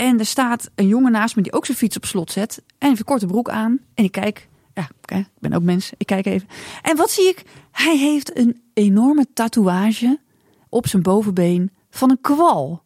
En 0.00 0.18
er 0.18 0.26
staat 0.26 0.70
een 0.74 0.86
jongen 0.86 1.12
naast 1.12 1.36
me 1.36 1.42
die 1.42 1.52
ook 1.52 1.66
zijn 1.66 1.78
fiets 1.78 1.96
op 1.96 2.04
slot 2.04 2.32
zet. 2.32 2.62
En 2.78 2.88
heeft 2.88 2.98
een 2.98 3.04
korte 3.04 3.26
broek 3.26 3.50
aan. 3.50 3.78
En 3.94 4.04
ik 4.04 4.12
kijk, 4.12 4.48
ja, 4.74 4.88
ik 5.06 5.26
ben 5.38 5.52
ook 5.52 5.62
mens. 5.62 5.92
Ik 5.96 6.06
kijk 6.06 6.26
even. 6.26 6.48
En 6.82 6.96
wat 6.96 7.10
zie 7.10 7.28
ik? 7.28 7.42
Hij 7.70 7.96
heeft 7.96 8.36
een 8.38 8.62
enorme 8.74 9.26
tatoeage 9.34 10.18
op 10.68 10.86
zijn 10.86 11.02
bovenbeen 11.02 11.70
van 11.90 12.10
een 12.10 12.20
kwal. 12.20 12.82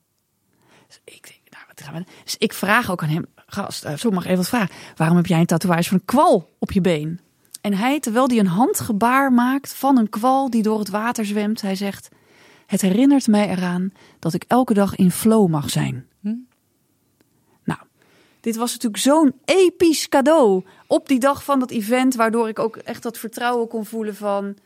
Dus 0.87 1.01
ik 1.05 1.23
denk, 1.23 1.41
nou, 1.51 1.65
wat 1.69 1.81
gaan 1.81 1.95
we... 1.95 2.05
Dus 2.25 2.37
ik 2.39 2.53
vraag 2.53 2.91
ook 2.91 3.03
aan 3.03 3.09
hem, 3.09 3.27
gast, 3.47 3.85
uh, 3.85 3.97
zo 3.97 4.11
mag 4.11 4.23
ik 4.23 4.31
even 4.31 4.41
wat 4.41 4.49
vragen. 4.49 4.75
Waarom 4.97 5.17
heb 5.17 5.27
jij 5.27 5.41
een 5.41 5.47
tatoeage 5.47 5.89
van 5.89 5.99
een 5.99 6.05
kwal 6.05 6.51
op 6.59 6.73
je 6.73 6.81
been? 6.81 7.21
En 7.61 7.75
hij, 7.75 8.01
terwijl 8.01 8.29
hij 8.29 8.39
een 8.39 8.47
handgebaar 8.47 9.33
maakt 9.33 9.75
van 9.75 9.99
een 9.99 10.09
kwal 10.09 10.51
die 10.51 10.63
door 10.63 10.79
het 10.79 10.89
water 10.89 11.25
zwemt, 11.25 11.61
hij 11.61 11.75
zegt: 11.75 12.09
Het 12.67 12.81
herinnert 12.81 13.27
mij 13.27 13.49
eraan 13.49 13.93
dat 14.19 14.35
ik 14.35 14.45
elke 14.49 14.75
dag 14.75 14.95
in 14.95 15.11
flow 15.11 15.49
mag 15.49 15.71
zijn. 15.71 16.09
Dit 18.45 18.57
was 18.57 18.73
natuurlijk 18.73 19.03
zo'n 19.03 19.33
episch 19.45 20.09
cadeau 20.09 20.65
op 20.87 21.09
die 21.09 21.19
dag 21.19 21.45
van 21.45 21.59
dat 21.59 21.71
event, 21.71 22.15
waardoor 22.15 22.49
ik 22.49 22.59
ook 22.59 22.77
echt 22.77 23.03
dat 23.03 23.19
vertrouwen 23.19 23.69
kon 23.69 23.85
voelen 23.85 24.17
van 24.17 24.57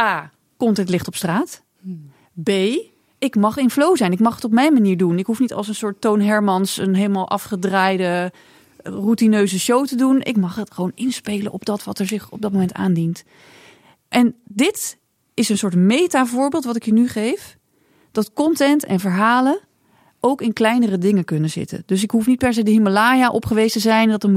A, 0.00 0.30
komt 0.56 0.76
het 0.76 0.88
licht 0.88 1.06
op 1.06 1.14
straat? 1.14 1.62
B, 2.42 2.50
ik 3.18 3.36
mag 3.36 3.56
in 3.56 3.70
flow 3.70 3.96
zijn. 3.96 4.12
Ik 4.12 4.20
mag 4.20 4.34
het 4.34 4.44
op 4.44 4.52
mijn 4.52 4.72
manier 4.72 4.96
doen. 4.96 5.18
Ik 5.18 5.26
hoef 5.26 5.38
niet 5.38 5.52
als 5.52 5.68
een 5.68 5.74
soort 5.74 6.00
Toon 6.00 6.20
Hermans 6.20 6.76
een 6.76 6.94
helemaal 6.94 7.28
afgedraaide, 7.28 8.32
routineuze 8.82 9.58
show 9.58 9.86
te 9.86 9.96
doen. 9.96 10.22
Ik 10.22 10.36
mag 10.36 10.54
het 10.54 10.74
gewoon 10.74 10.92
inspelen 10.94 11.52
op 11.52 11.64
dat 11.64 11.84
wat 11.84 11.98
er 11.98 12.06
zich 12.06 12.30
op 12.30 12.40
dat 12.40 12.52
moment 12.52 12.74
aandient. 12.74 13.24
En 14.08 14.34
dit 14.44 14.98
is 15.34 15.48
een 15.48 15.58
soort 15.58 15.74
meta-voorbeeld 15.74 16.64
wat 16.64 16.76
ik 16.76 16.84
je 16.84 16.92
nu 16.92 17.08
geef. 17.08 17.56
Dat 18.12 18.32
content 18.32 18.84
en 18.84 19.00
verhalen 19.00 19.60
ook 20.26 20.40
in 20.40 20.52
kleinere 20.52 20.98
dingen 20.98 21.24
kunnen 21.24 21.50
zitten. 21.50 21.82
Dus 21.86 22.02
ik 22.02 22.10
hoef 22.10 22.26
niet 22.26 22.38
per 22.38 22.52
se 22.52 22.62
de 22.62 22.70
Himalaya 22.70 23.30
op 23.30 23.46
geweest 23.46 23.72
te 23.72 23.80
zijn, 23.80 24.08
dat 24.08 24.22
er 24.22 24.30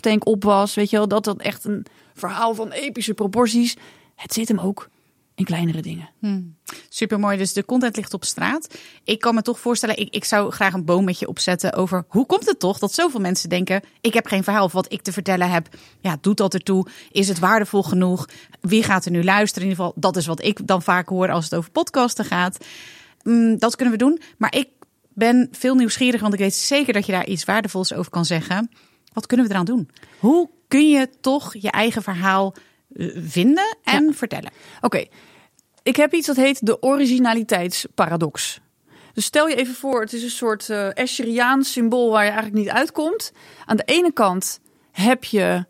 een 0.00 0.26
op 0.26 0.44
was, 0.44 0.74
weet 0.74 0.90
je 0.90 0.96
wel, 0.96 1.08
dat 1.08 1.24
dat 1.24 1.40
echt 1.40 1.64
een 1.64 1.86
verhaal 2.14 2.54
van 2.54 2.70
epische 2.70 3.14
proporties. 3.14 3.76
Het 4.14 4.32
zit 4.32 4.48
hem 4.48 4.58
ook 4.58 4.88
in 5.38 5.44
kleinere 5.44 5.82
dingen. 5.82 6.08
Hmm. 6.18 6.56
Super 6.88 7.18
mooi. 7.18 7.36
Dus 7.36 7.52
de 7.52 7.64
content 7.64 7.96
ligt 7.96 8.14
op 8.14 8.24
straat. 8.24 8.78
Ik 9.04 9.20
kan 9.20 9.34
me 9.34 9.42
toch 9.42 9.60
voorstellen, 9.60 9.98
ik, 9.98 10.14
ik 10.14 10.24
zou 10.24 10.50
graag 10.50 10.72
een 10.72 10.84
boom 10.84 11.04
met 11.04 11.18
je 11.18 11.28
opzetten 11.28 11.72
over 11.72 12.04
hoe 12.08 12.26
komt 12.26 12.46
het 12.46 12.58
toch 12.58 12.78
dat 12.78 12.92
zoveel 12.92 13.20
mensen 13.20 13.48
denken: 13.48 13.82
ik 14.00 14.14
heb 14.14 14.26
geen 14.26 14.44
verhaal 14.44 14.64
of 14.64 14.72
wat 14.72 14.92
ik 14.92 15.02
te 15.02 15.12
vertellen 15.12 15.50
heb. 15.50 15.68
Ja, 16.00 16.16
doet 16.20 16.36
dat 16.36 16.54
ertoe? 16.54 16.86
Is 17.10 17.28
het 17.28 17.38
waardevol 17.38 17.82
genoeg? 17.82 18.28
Wie 18.60 18.82
gaat 18.82 19.04
er 19.04 19.10
nu 19.10 19.24
luisteren? 19.24 19.62
In 19.62 19.70
ieder 19.70 19.84
geval, 19.84 20.00
dat 20.00 20.16
is 20.16 20.26
wat 20.26 20.44
ik 20.44 20.66
dan 20.66 20.82
vaak 20.82 21.08
hoor 21.08 21.30
als 21.30 21.44
het 21.44 21.54
over 21.54 21.70
podcasten 21.70 22.24
gaat. 22.24 22.64
Mm, 23.22 23.58
dat 23.58 23.76
kunnen 23.76 23.94
we 23.94 24.04
doen. 24.04 24.20
Maar 24.38 24.54
ik 24.56 24.68
ben 25.18 25.48
veel 25.50 25.74
nieuwsgierig, 25.74 26.20
want 26.20 26.32
ik 26.32 26.38
weet 26.38 26.54
zeker 26.54 26.92
dat 26.92 27.06
je 27.06 27.12
daar 27.12 27.26
iets 27.26 27.44
waardevols 27.44 27.92
over 27.92 28.10
kan 28.10 28.24
zeggen. 28.24 28.70
Wat 29.12 29.26
kunnen 29.26 29.46
we 29.46 29.52
eraan 29.52 29.64
doen? 29.64 29.90
Hoe 30.18 30.50
kun 30.68 30.88
je 30.88 31.10
toch 31.20 31.54
je 31.54 31.70
eigen 31.70 32.02
verhaal 32.02 32.54
eh, 32.92 33.08
vinden 33.16 33.76
en 33.84 34.14
vertellen? 34.14 34.52
Oké, 34.80 35.04
ik 35.82 35.96
heb 35.96 36.12
iets 36.12 36.26
dat 36.26 36.36
heet 36.36 36.66
de 36.66 36.82
originaliteitsparadox. 36.82 38.60
Dus 39.12 39.24
stel 39.24 39.48
je 39.48 39.54
even 39.54 39.74
voor, 39.74 40.00
het 40.00 40.12
is 40.12 40.22
een 40.22 40.30
soort 40.30 40.68
uh, 40.68 40.96
Escheriaans 40.96 41.72
symbool 41.72 42.10
waar 42.10 42.24
je 42.24 42.30
eigenlijk 42.30 42.64
niet 42.64 42.74
uitkomt. 42.74 43.32
Aan 43.64 43.76
de 43.76 43.84
ene 43.84 44.12
kant 44.12 44.60
heb 44.90 45.24
je 45.24 45.66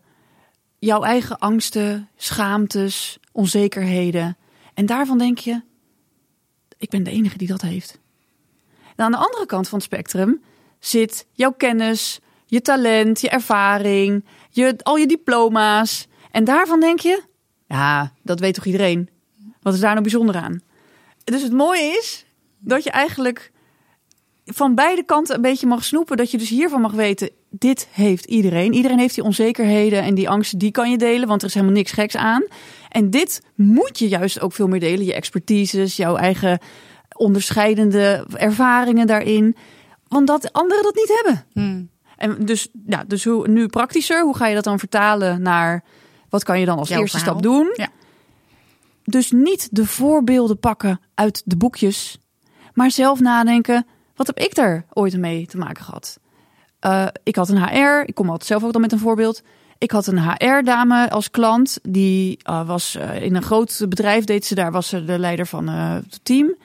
jouw 0.79 1.03
eigen 1.03 1.37
angsten, 1.37 2.09
schaamtes, 2.15 3.17
onzekerheden. 3.31 4.37
En 4.73 4.85
daarvan 4.85 5.17
denk 5.17 5.37
je, 5.37 5.61
ik 6.77 6.89
ben 6.89 7.03
de 7.03 7.11
enige 7.11 7.37
die 7.37 7.47
dat 7.47 7.61
heeft. 7.61 7.99
En 8.99 9.05
aan 9.05 9.11
de 9.11 9.17
andere 9.17 9.45
kant 9.45 9.67
van 9.67 9.77
het 9.77 9.87
spectrum 9.87 10.41
zit 10.79 11.27
jouw 11.31 11.51
kennis, 11.51 12.19
je 12.45 12.61
talent, 12.61 13.21
je 13.21 13.29
ervaring, 13.29 14.25
je, 14.49 14.75
al 14.83 14.95
je 14.95 15.07
diploma's. 15.07 16.07
En 16.31 16.43
daarvan 16.43 16.79
denk 16.79 16.99
je, 16.99 17.21
ja, 17.67 18.13
dat 18.23 18.39
weet 18.39 18.53
toch 18.53 18.65
iedereen? 18.65 19.09
Wat 19.61 19.73
is 19.73 19.79
daar 19.79 19.89
nou 19.89 20.01
bijzonder 20.01 20.35
aan? 20.35 20.61
Dus 21.23 21.41
het 21.41 21.51
mooie 21.51 21.97
is 21.99 22.25
dat 22.59 22.83
je 22.83 22.91
eigenlijk 22.91 23.51
van 24.45 24.75
beide 24.75 25.03
kanten 25.03 25.35
een 25.35 25.41
beetje 25.41 25.67
mag 25.67 25.83
snoepen. 25.83 26.17
Dat 26.17 26.31
je 26.31 26.37
dus 26.37 26.49
hiervan 26.49 26.81
mag 26.81 26.93
weten, 26.93 27.29
dit 27.49 27.87
heeft 27.91 28.25
iedereen. 28.25 28.73
Iedereen 28.73 28.99
heeft 28.99 29.15
die 29.15 29.23
onzekerheden 29.23 30.01
en 30.01 30.15
die 30.15 30.29
angsten, 30.29 30.57
die 30.57 30.71
kan 30.71 30.91
je 30.91 30.97
delen, 30.97 31.27
want 31.27 31.41
er 31.41 31.47
is 31.47 31.53
helemaal 31.53 31.75
niks 31.75 31.91
geks 31.91 32.15
aan. 32.15 32.43
En 32.89 33.09
dit 33.09 33.41
moet 33.55 33.99
je 33.99 34.07
juist 34.07 34.41
ook 34.41 34.53
veel 34.53 34.67
meer 34.67 34.79
delen. 34.79 35.05
Je 35.05 35.13
expertises, 35.13 35.95
jouw 35.95 36.15
eigen 36.15 36.59
onderscheidende 37.19 38.25
ervaringen 38.33 39.07
daarin. 39.07 39.55
Want 40.07 40.27
dat 40.27 40.53
anderen 40.53 40.83
dat 40.83 40.95
niet 40.95 41.21
hebben. 41.21 41.45
Hmm. 41.53 41.89
En 42.17 42.45
dus, 42.45 42.69
ja, 42.85 43.03
dus 43.07 43.23
hoe, 43.23 43.47
nu 43.47 43.67
praktischer, 43.67 44.23
hoe 44.23 44.35
ga 44.35 44.47
je 44.47 44.55
dat 44.55 44.63
dan 44.63 44.79
vertalen 44.79 45.41
naar 45.41 45.83
wat 46.29 46.43
kan 46.43 46.59
je 46.59 46.65
dan 46.65 46.77
als 46.77 46.89
Jouw 46.89 46.99
eerste 46.99 47.17
verhaal. 47.17 47.39
stap 47.39 47.51
doen? 47.51 47.73
Ja. 47.75 47.87
Dus 49.03 49.31
niet 49.31 49.67
de 49.71 49.85
voorbeelden 49.85 50.59
pakken 50.59 50.99
uit 51.15 51.41
de 51.45 51.57
boekjes, 51.57 52.19
maar 52.73 52.91
zelf 52.91 53.19
nadenken: 53.19 53.85
wat 54.15 54.27
heb 54.27 54.37
ik 54.37 54.55
daar 54.55 54.85
ooit 54.93 55.17
mee 55.17 55.45
te 55.47 55.57
maken 55.57 55.83
gehad? 55.83 56.19
Eh, 56.79 57.07
ik 57.23 57.35
had 57.35 57.49
een 57.49 57.67
HR, 57.67 58.03
ik 58.05 58.15
kom 58.15 58.29
altijd 58.29 58.49
zelf 58.49 58.63
ook 58.63 58.71
dan 58.71 58.81
met 58.81 58.91
een 58.91 58.99
voorbeeld. 58.99 59.41
Ik 59.77 59.91
had 59.91 60.07
een 60.07 60.21
HR-dame 60.21 61.09
als 61.09 61.31
klant, 61.31 61.79
die 61.81 62.39
eh, 62.43 62.67
was 62.67 62.95
eh, 62.95 63.21
in 63.21 63.35
een 63.35 63.41
groot 63.41 63.85
bedrijf, 63.89 64.23
deed 64.23 64.45
ze 64.45 64.55
daar, 64.55 64.71
was 64.71 64.87
ze 64.87 65.05
de 65.05 65.19
leider 65.19 65.47
van 65.47 65.67
het 65.67 66.19
team. 66.23 66.55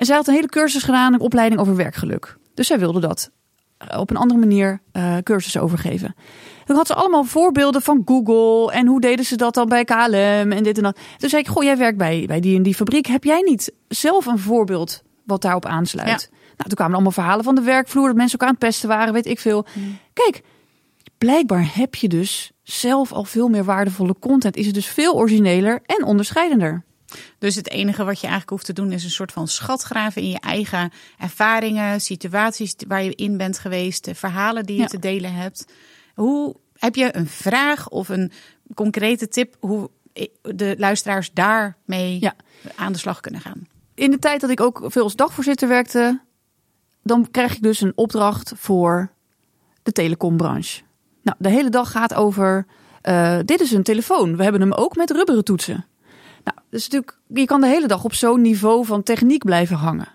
En 0.00 0.06
zij 0.06 0.16
had 0.16 0.28
een 0.28 0.34
hele 0.34 0.48
cursus 0.48 0.82
gedaan, 0.82 1.14
een 1.14 1.20
opleiding 1.20 1.60
over 1.60 1.76
werkgeluk. 1.76 2.36
Dus 2.54 2.66
zij 2.66 2.78
wilde 2.78 3.00
dat 3.00 3.30
eh, 3.78 4.00
op 4.00 4.10
een 4.10 4.16
andere 4.16 4.40
manier 4.40 4.80
eh 4.92 5.16
cursussen 5.22 5.62
overgeven. 5.62 6.14
Toen 6.64 6.76
had 6.76 6.86
ze 6.86 6.94
allemaal 6.94 7.24
voorbeelden 7.24 7.82
van 7.82 8.02
Google 8.04 8.72
en 8.72 8.86
hoe 8.86 9.00
deden 9.00 9.24
ze 9.24 9.36
dat 9.36 9.54
dan 9.54 9.68
bij 9.68 9.84
KLM 9.84 10.52
en 10.52 10.62
dit 10.62 10.76
en 10.76 10.82
dat. 10.82 10.98
Toen 11.18 11.28
zei 11.28 11.42
ik, 11.42 11.48
goh, 11.48 11.62
jij 11.62 11.76
werkt 11.76 11.98
bij, 11.98 12.24
bij 12.26 12.40
die 12.40 12.56
en 12.56 12.62
die 12.62 12.74
fabriek. 12.74 13.06
Heb 13.06 13.24
jij 13.24 13.40
niet 13.40 13.72
zelf 13.88 14.26
een 14.26 14.38
voorbeeld 14.38 15.02
wat 15.24 15.42
daarop 15.42 15.66
aansluit? 15.66 16.28
Nou, 16.30 16.68
toen 16.68 16.74
kwamen 16.74 16.94
allemaal 16.94 17.12
verhalen 17.12 17.44
van 17.44 17.54
de 17.54 17.62
werkvloer, 17.62 18.06
dat 18.06 18.16
mensen 18.16 18.38
elkaar 18.38 18.48
aan 18.48 18.58
het 18.60 18.68
pesten 18.68 18.88
waren, 18.88 19.12
weet 19.12 19.26
ik 19.26 19.40
veel. 19.40 19.66
Kijk, 20.12 20.42
blijkbaar 21.18 21.70
heb 21.74 21.94
je 21.94 22.08
dus 22.08 22.52
zelf 22.62 23.12
al 23.12 23.24
veel 23.24 23.48
meer 23.48 23.64
waardevolle 23.64 24.14
content. 24.20 24.56
Is 24.56 24.66
het 24.66 24.74
dus 24.74 24.86
veel 24.86 25.14
origineler 25.14 25.80
en 25.86 26.04
onderscheidender. 26.04 26.84
Dus 27.38 27.54
het 27.54 27.70
enige 27.70 28.04
wat 28.04 28.14
je 28.16 28.20
eigenlijk 28.26 28.50
hoeft 28.50 28.64
te 28.64 28.72
doen 28.72 28.92
is 28.92 29.04
een 29.04 29.10
soort 29.10 29.32
van 29.32 29.48
schatgraven 29.48 30.22
in 30.22 30.28
je 30.28 30.40
eigen 30.40 30.90
ervaringen, 31.18 32.00
situaties 32.00 32.74
waar 32.88 33.02
je 33.02 33.14
in 33.14 33.36
bent 33.36 33.58
geweest, 33.58 34.04
de 34.04 34.14
verhalen 34.14 34.66
die 34.66 34.76
je 34.76 34.82
Ja. 34.82 34.88
te 34.88 34.98
delen 34.98 35.34
hebt. 35.34 35.66
Hoe 36.14 36.56
heb 36.78 36.94
je 36.94 37.16
een 37.16 37.26
vraag 37.26 37.88
of 37.88 38.08
een 38.08 38.32
concrete 38.74 39.28
tip 39.28 39.56
hoe 39.60 39.90
de 40.42 40.74
luisteraars 40.78 41.30
daarmee 41.32 42.20
Ja. 42.20 42.34
aan 42.76 42.92
de 42.92 42.98
slag 42.98 43.20
kunnen 43.20 43.40
gaan? 43.40 43.66
in 43.94 44.10
de 44.10 44.18
tijd 44.18 44.40
dat 44.40 44.50
ik 44.50 44.60
ook 44.60 44.82
veel 44.84 45.02
als 45.02 45.16
dagvoorzitter 45.16 45.68
werkte, 45.68 46.20
dan 47.02 47.30
krijg 47.30 47.54
ik 47.54 47.62
dus 47.62 47.80
een 47.80 47.92
opdracht 47.94 48.52
voor 48.56 49.12
de 49.82 49.92
telecombranche. 49.92 50.82
Nou, 51.22 51.36
de 51.40 51.48
hele 51.48 51.68
dag 51.68 51.90
gaat 51.90 52.14
over, 52.14 52.66
eh, 53.02 53.38
dit 53.44 53.60
is 53.60 53.70
een 53.72 53.82
telefoon. 53.82 54.36
We 54.36 54.42
hebben 54.42 54.60
hem 54.60 54.72
ook 54.72 54.96
met 54.96 55.10
rubberen 55.10 55.44
toetsen. 55.44 55.86
Dus 56.70 56.88
natuurlijk, 56.88 57.18
je 57.26 57.44
kan 57.44 57.60
de 57.60 57.66
hele 57.66 57.86
dag 57.86 58.04
op 58.04 58.14
zo'n 58.14 58.40
niveau 58.40 58.84
van 58.84 59.02
techniek 59.02 59.44
blijven 59.44 59.76
hangen. 59.76 60.08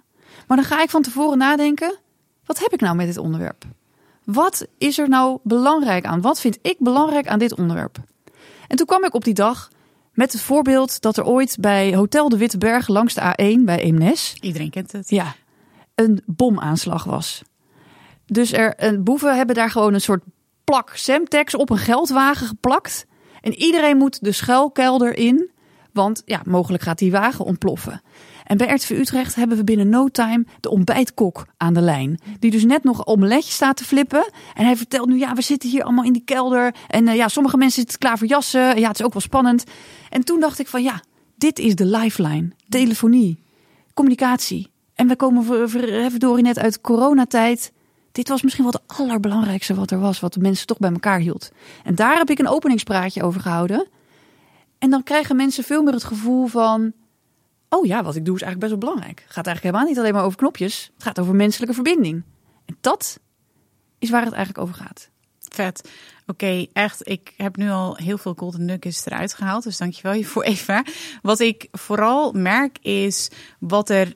Maar 0.47 0.57
dan 0.57 0.65
ga 0.65 0.81
ik 0.81 0.89
van 0.89 1.01
tevoren 1.01 1.37
nadenken, 1.37 1.97
wat 2.45 2.59
heb 2.59 2.73
ik 2.73 2.81
nou 2.81 2.95
met 2.95 3.07
dit 3.07 3.17
onderwerp? 3.17 3.63
Wat 4.23 4.67
is 4.77 4.97
er 4.97 5.09
nou 5.09 5.39
belangrijk 5.43 6.05
aan? 6.05 6.21
Wat 6.21 6.39
vind 6.39 6.57
ik 6.61 6.75
belangrijk 6.79 7.27
aan 7.27 7.39
dit 7.39 7.57
onderwerp? 7.57 7.97
En 8.67 8.77
toen 8.77 8.85
kwam 8.85 9.03
ik 9.03 9.13
op 9.13 9.23
die 9.23 9.33
dag 9.33 9.69
met 10.13 10.31
het 10.31 10.41
voorbeeld 10.41 11.01
dat 11.01 11.17
er 11.17 11.25
ooit 11.25 11.57
bij 11.59 11.95
Hotel 11.95 12.29
de 12.29 12.37
Witte 12.37 12.57
Berg 12.57 12.87
langs 12.87 13.13
de 13.13 13.21
A1 13.21 13.63
bij 13.65 13.79
Eemnes 13.79 14.37
Iedereen 14.41 14.69
kent 14.69 14.91
het. 14.91 15.09
ja, 15.09 15.35
een 15.95 16.21
bomaanslag 16.25 17.03
was. 17.03 17.41
Dus 18.25 18.51
er, 18.51 18.73
een 18.77 19.03
boeven 19.03 19.35
hebben 19.35 19.55
daar 19.55 19.69
gewoon 19.69 19.93
een 19.93 20.01
soort 20.01 20.23
plak 20.63 20.91
Semtex 20.95 21.55
op 21.55 21.69
een 21.69 21.77
geldwagen 21.77 22.47
geplakt. 22.47 23.05
En 23.41 23.53
iedereen 23.53 23.97
moet 23.97 24.23
de 24.23 24.31
schuilkelder 24.31 25.17
in, 25.17 25.49
want 25.95 26.21
ja, 26.25 26.41
mogelijk 26.45 26.83
gaat 26.83 26.97
die 26.97 27.11
wagen 27.11 27.45
ontploffen. 27.45 28.01
En 28.43 28.57
bij 28.57 28.67
RTV 28.67 28.89
Utrecht 28.89 29.35
hebben 29.35 29.57
we 29.57 29.63
binnen 29.63 29.89
no 29.89 30.07
time 30.07 30.45
de 30.59 30.69
ontbijtkok 30.69 31.45
aan 31.57 31.73
de 31.73 31.81
lijn. 31.81 32.19
Die 32.39 32.51
dus 32.51 32.65
net 32.65 32.83
nog 32.83 33.05
omeletje 33.05 33.51
staat 33.51 33.77
te 33.77 33.83
flippen. 33.83 34.29
En 34.53 34.65
hij 34.65 34.75
vertelt 34.75 35.07
nu, 35.07 35.17
ja, 35.17 35.33
we 35.33 35.41
zitten 35.41 35.69
hier 35.69 35.83
allemaal 35.83 36.03
in 36.03 36.13
die 36.13 36.23
kelder. 36.25 36.75
En 36.87 37.07
eh, 37.07 37.15
ja, 37.15 37.27
sommige 37.27 37.57
mensen 37.57 37.79
zitten 37.79 37.99
klaar 37.99 38.17
voor 38.17 38.27
jassen. 38.27 38.79
Ja, 38.79 38.87
het 38.87 38.99
is 38.99 39.05
ook 39.05 39.13
wel 39.13 39.21
spannend. 39.21 39.63
En 40.09 40.23
toen 40.23 40.39
dacht 40.39 40.59
ik 40.59 40.67
van, 40.67 40.83
ja, 40.83 41.01
dit 41.35 41.59
is 41.59 41.75
de 41.75 41.85
lifeline. 41.85 42.51
Telefonie, 42.69 43.43
communicatie. 43.93 44.71
En 44.95 45.07
we 45.07 45.15
komen 45.15 45.69
verdorie 45.69 46.43
net 46.43 46.59
uit 46.59 46.81
coronatijd. 46.81 47.71
Dit 48.11 48.29
was 48.29 48.41
misschien 48.41 48.63
wel 48.63 48.73
het 48.73 48.97
allerbelangrijkste 48.99 49.75
wat 49.75 49.91
er 49.91 49.99
was. 49.99 50.19
Wat 50.19 50.33
de 50.33 50.39
mensen 50.39 50.67
toch 50.67 50.77
bij 50.77 50.91
elkaar 50.91 51.19
hield. 51.19 51.51
En 51.83 51.95
daar 51.95 52.17
heb 52.17 52.29
ik 52.29 52.39
een 52.39 52.47
openingspraatje 52.47 53.23
over 53.23 53.41
gehouden. 53.41 53.87
En 54.77 54.89
dan 54.89 55.03
krijgen 55.03 55.35
mensen 55.35 55.63
veel 55.63 55.83
meer 55.83 55.93
het 55.93 56.03
gevoel 56.03 56.47
van... 56.47 56.93
Oh 57.69 57.85
ja, 57.85 58.03
wat 58.03 58.15
ik 58.15 58.25
doe 58.25 58.35
is 58.35 58.41
eigenlijk 58.41 58.59
best 58.59 58.81
wel 58.81 58.91
belangrijk. 58.91 59.19
Het 59.19 59.33
gaat 59.35 59.45
eigenlijk 59.45 59.63
helemaal 59.63 59.87
niet 59.87 59.97
alleen 59.99 60.13
maar 60.13 60.23
over 60.23 60.37
knopjes. 60.37 60.91
Het 60.93 61.03
gaat 61.03 61.19
over 61.19 61.35
menselijke 61.35 61.73
verbinding. 61.73 62.23
En 62.65 62.77
dat 62.81 63.19
is 63.99 64.09
waar 64.09 64.23
het 64.23 64.33
eigenlijk 64.33 64.63
over 64.67 64.83
gaat. 64.83 65.09
Vet. 65.39 65.89
Oké, 66.27 66.65
echt. 66.73 67.09
Ik 67.09 67.33
heb 67.37 67.57
nu 67.57 67.69
al 67.69 67.95
heel 67.95 68.17
veel 68.17 68.33
golden 68.37 68.65
nuggets 68.65 69.05
eruit 69.05 69.33
gehaald. 69.33 69.63
Dus 69.63 69.77
dankjewel 69.77 70.13
hiervoor, 70.13 70.43
Eva. 70.53 70.83
Wat 71.21 71.39
ik 71.39 71.67
vooral 71.71 72.31
merk 72.31 72.77
is 72.81 73.29
wat 73.59 73.89
er 73.89 74.15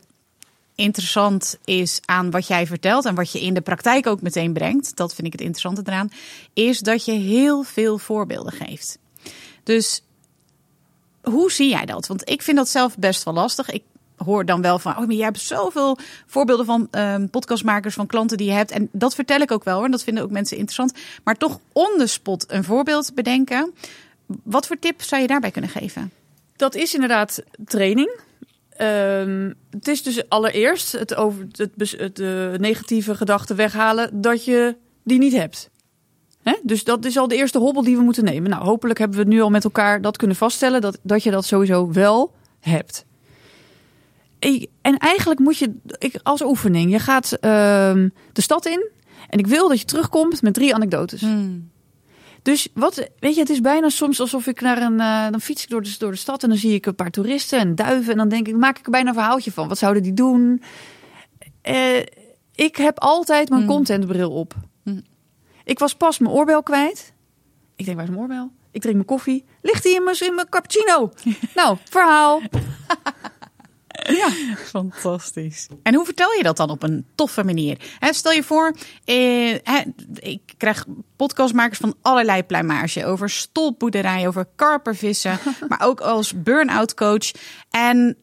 interessant 0.76 1.58
is 1.66 2.00
aan 2.06 2.32
wat 2.32 2.48
jij 2.48 2.68
vertelt 2.68 3.06
en 3.06 3.16
wat 3.16 3.32
je 3.32 3.42
in 3.42 3.54
de 3.54 3.62
praktijk 3.62 4.08
ook 4.08 4.22
meteen 4.22 4.54
brengt. 4.54 4.96
Dat 4.96 5.16
vind 5.16 5.28
ik 5.28 5.34
het 5.34 5.42
interessante 5.42 5.82
eraan. 5.86 6.10
Is 6.54 6.80
dat 6.80 7.06
je 7.06 7.12
heel 7.12 7.64
veel 7.64 7.98
voorbeelden 7.98 8.54
geeft. 8.54 8.98
Dus 9.64 10.02
hoe 11.30 11.52
zie 11.52 11.70
jij 11.70 11.86
dat? 11.86 12.08
Want 12.08 12.30
ik 12.30 12.42
vind 12.42 12.58
dat 12.58 12.70
zelf 12.70 12.98
best 12.98 13.24
wel 13.24 13.34
lastig. 13.34 13.70
Ik 13.70 13.84
hoor 14.16 14.46
dan 14.46 14.62
wel 14.62 14.80
van, 14.80 14.92
oh, 14.92 14.98
maar 14.98 15.16
jij 15.16 15.26
hebt 15.26 15.40
zoveel 15.40 15.98
voorbeelden 16.26 16.66
van 16.66 16.88
ehm, 16.92 17.28
podcastmakers, 17.28 17.96
van 17.96 18.08
klanten 18.08 18.38
die 18.38 18.48
je 18.48 18.54
hebt. 18.54 18.72
En 18.72 18.90
dat 18.92 19.16
vertel 19.16 19.40
ik 19.40 19.52
ook 19.52 19.64
wel 19.64 19.78
hoor. 19.78 19.90
Dat 19.90 20.04
vinden 20.04 20.24
ook 20.24 20.32
mensen 20.32 20.58
interessant. 20.58 20.94
Maar 21.24 21.36
toch 21.36 21.60
on 21.74 21.96
the 21.98 22.08
spot 22.08 22.52
een 22.52 22.64
voorbeeld 22.64 23.12
bedenken. 23.16 23.74
Wat 24.44 24.68
voor 24.68 24.80
tip 24.80 25.02
zou 25.02 25.22
je 25.22 25.28
daarbij 25.28 25.52
kunnen 25.52 25.70
geven? 25.70 26.12
Dat 26.56 26.76
is 26.76 26.94
inderdaad 26.94 27.44
training. 27.66 28.20
Ehm, 28.70 29.52
het 29.70 29.88
is 29.88 30.04
dus 30.04 30.30
allereerst 30.30 30.92
het 30.92 31.16
over 31.16 31.48
het, 31.52 31.92
het 31.98 32.16
de 32.16 32.56
negatieve 32.60 33.16
gedachten 33.16 33.56
weghalen 33.56 34.22
dat 34.22 34.46
je 34.46 34.76
die 35.04 35.18
niet 35.18 35.34
hebt. 35.34 35.70
Dus 36.64 36.84
dat 36.84 37.06
is 37.06 37.18
al 37.18 37.28
de 37.28 37.36
eerste 37.36 37.58
hobbel 37.60 37.84
die 37.84 37.98
we 37.98 38.04
moeten 38.04 38.24
nemen. 38.24 38.50
Nou, 38.50 38.64
hopelijk 38.64 39.00
hebben 39.00 39.18
we 39.18 39.24
nu 39.24 39.42
al 39.42 39.50
met 39.50 39.64
elkaar 39.64 40.02
dat 40.02 40.18
kunnen 40.18 40.36
vaststellen 40.38 40.82
dat, 40.82 41.00
dat 41.04 41.24
je 41.24 41.32
dat 41.32 41.46
sowieso 41.46 41.92
wel 41.92 42.34
hebt. 42.60 43.06
en 44.82 44.98
eigenlijk 44.98 45.40
moet 45.40 45.58
je, 45.58 45.76
ik, 45.98 46.20
als 46.24 46.42
oefening, 46.42 46.92
je 46.92 47.00
gaat 47.00 47.32
ehm, 47.32 48.10
de 48.34 48.42
stad 48.42 48.66
in. 48.66 48.90
En 49.30 49.40
ik 49.40 49.48
wil 49.48 49.68
dat 49.68 49.80
je 49.80 49.86
terugkomt 49.86 50.42
met 50.42 50.54
drie 50.54 50.76
anekdotes. 50.76 51.22
Dus 52.42 52.68
wat, 52.74 53.10
weet 53.20 53.34
je, 53.34 53.40
het 53.40 53.50
is 53.50 53.62
bijna 53.62 53.90
soms 53.90 54.20
alsof 54.20 54.48
ik 54.48 54.62
naar 54.62 54.82
een, 54.82 55.00
eh, 55.00 55.30
dan 55.32 55.42
fiets 55.42 55.64
ik 55.64 55.70
door 55.70 55.82
de, 55.82 55.96
door 56.00 56.12
de 56.12 56.18
stad 56.18 56.44
en 56.44 56.50
dan 56.50 56.58
zie 56.58 56.74
ik 56.74 56.86
een 56.86 56.96
paar 56.96 57.10
toeristen 57.12 57.60
en 57.60 57.76
duiven. 57.76 58.12
En 58.12 58.18
dan 58.18 58.30
denk 58.30 58.48
ik, 58.48 58.56
maak 58.56 58.78
ik 58.78 58.86
er 58.86 58.92
bijna 58.92 59.08
een 59.10 59.14
verhaaltje 59.16 59.52
van. 59.52 59.68
Wat 59.68 59.78
zouden 59.78 60.04
die 60.04 60.14
doen? 60.14 60.62
Eh, 61.62 61.98
ik 62.56 62.76
heb 62.76 63.00
altijd 63.00 63.50
mijn 63.50 63.62
Mm. 63.62 63.68
contentbril 63.68 64.32
op. 64.32 64.54
Ik 65.70 65.80
was 65.80 65.96
pas 65.96 66.20
mijn 66.20 66.34
oorbel 66.34 66.64
kwijt. 66.64 67.14
Ik 67.76 67.86
denk, 67.86 67.98
waar 67.98 68.06
is 68.06 68.12
mijn 68.12 68.22
oorbel? 68.22 68.52
Ik 68.72 68.82
drink 68.82 68.96
mijn 68.96 69.08
koffie. 69.08 69.46
Ligt 69.62 69.84
die 69.84 69.96
in 69.96 70.04
mijn, 70.04 70.20
in 70.20 70.36
mijn 70.36 70.50
cappuccino? 70.50 71.12
nou, 71.56 71.78
verhaal. 71.90 72.42
ja. 74.20 74.30
Fantastisch. 74.58 75.68
En 75.84 75.96
hoe 75.96 76.06
vertel 76.06 76.34
je 76.34 76.44
dat 76.44 76.58
dan 76.58 76.70
op 76.70 76.84
een 76.84 77.06
toffe 77.16 77.44
manier? 77.44 77.78
Hè, 78.00 78.14
stel 78.14 78.32
je 78.32 78.44
voor, 78.44 78.76
eh, 79.06 79.54
ik 80.16 80.42
krijg 80.58 80.86
podcastmakers 81.16 81.80
van 81.80 81.96
allerlei 82.02 82.44
pluimage 82.44 83.06
over 83.06 83.30
stolpboerderijen, 83.30 84.28
over 84.28 84.48
karpervissen, 84.56 85.40
maar 85.70 85.82
ook 85.82 86.02
als 86.02 86.44
burn-out 86.44 86.94
coach. 86.94 87.32
En 87.70 88.18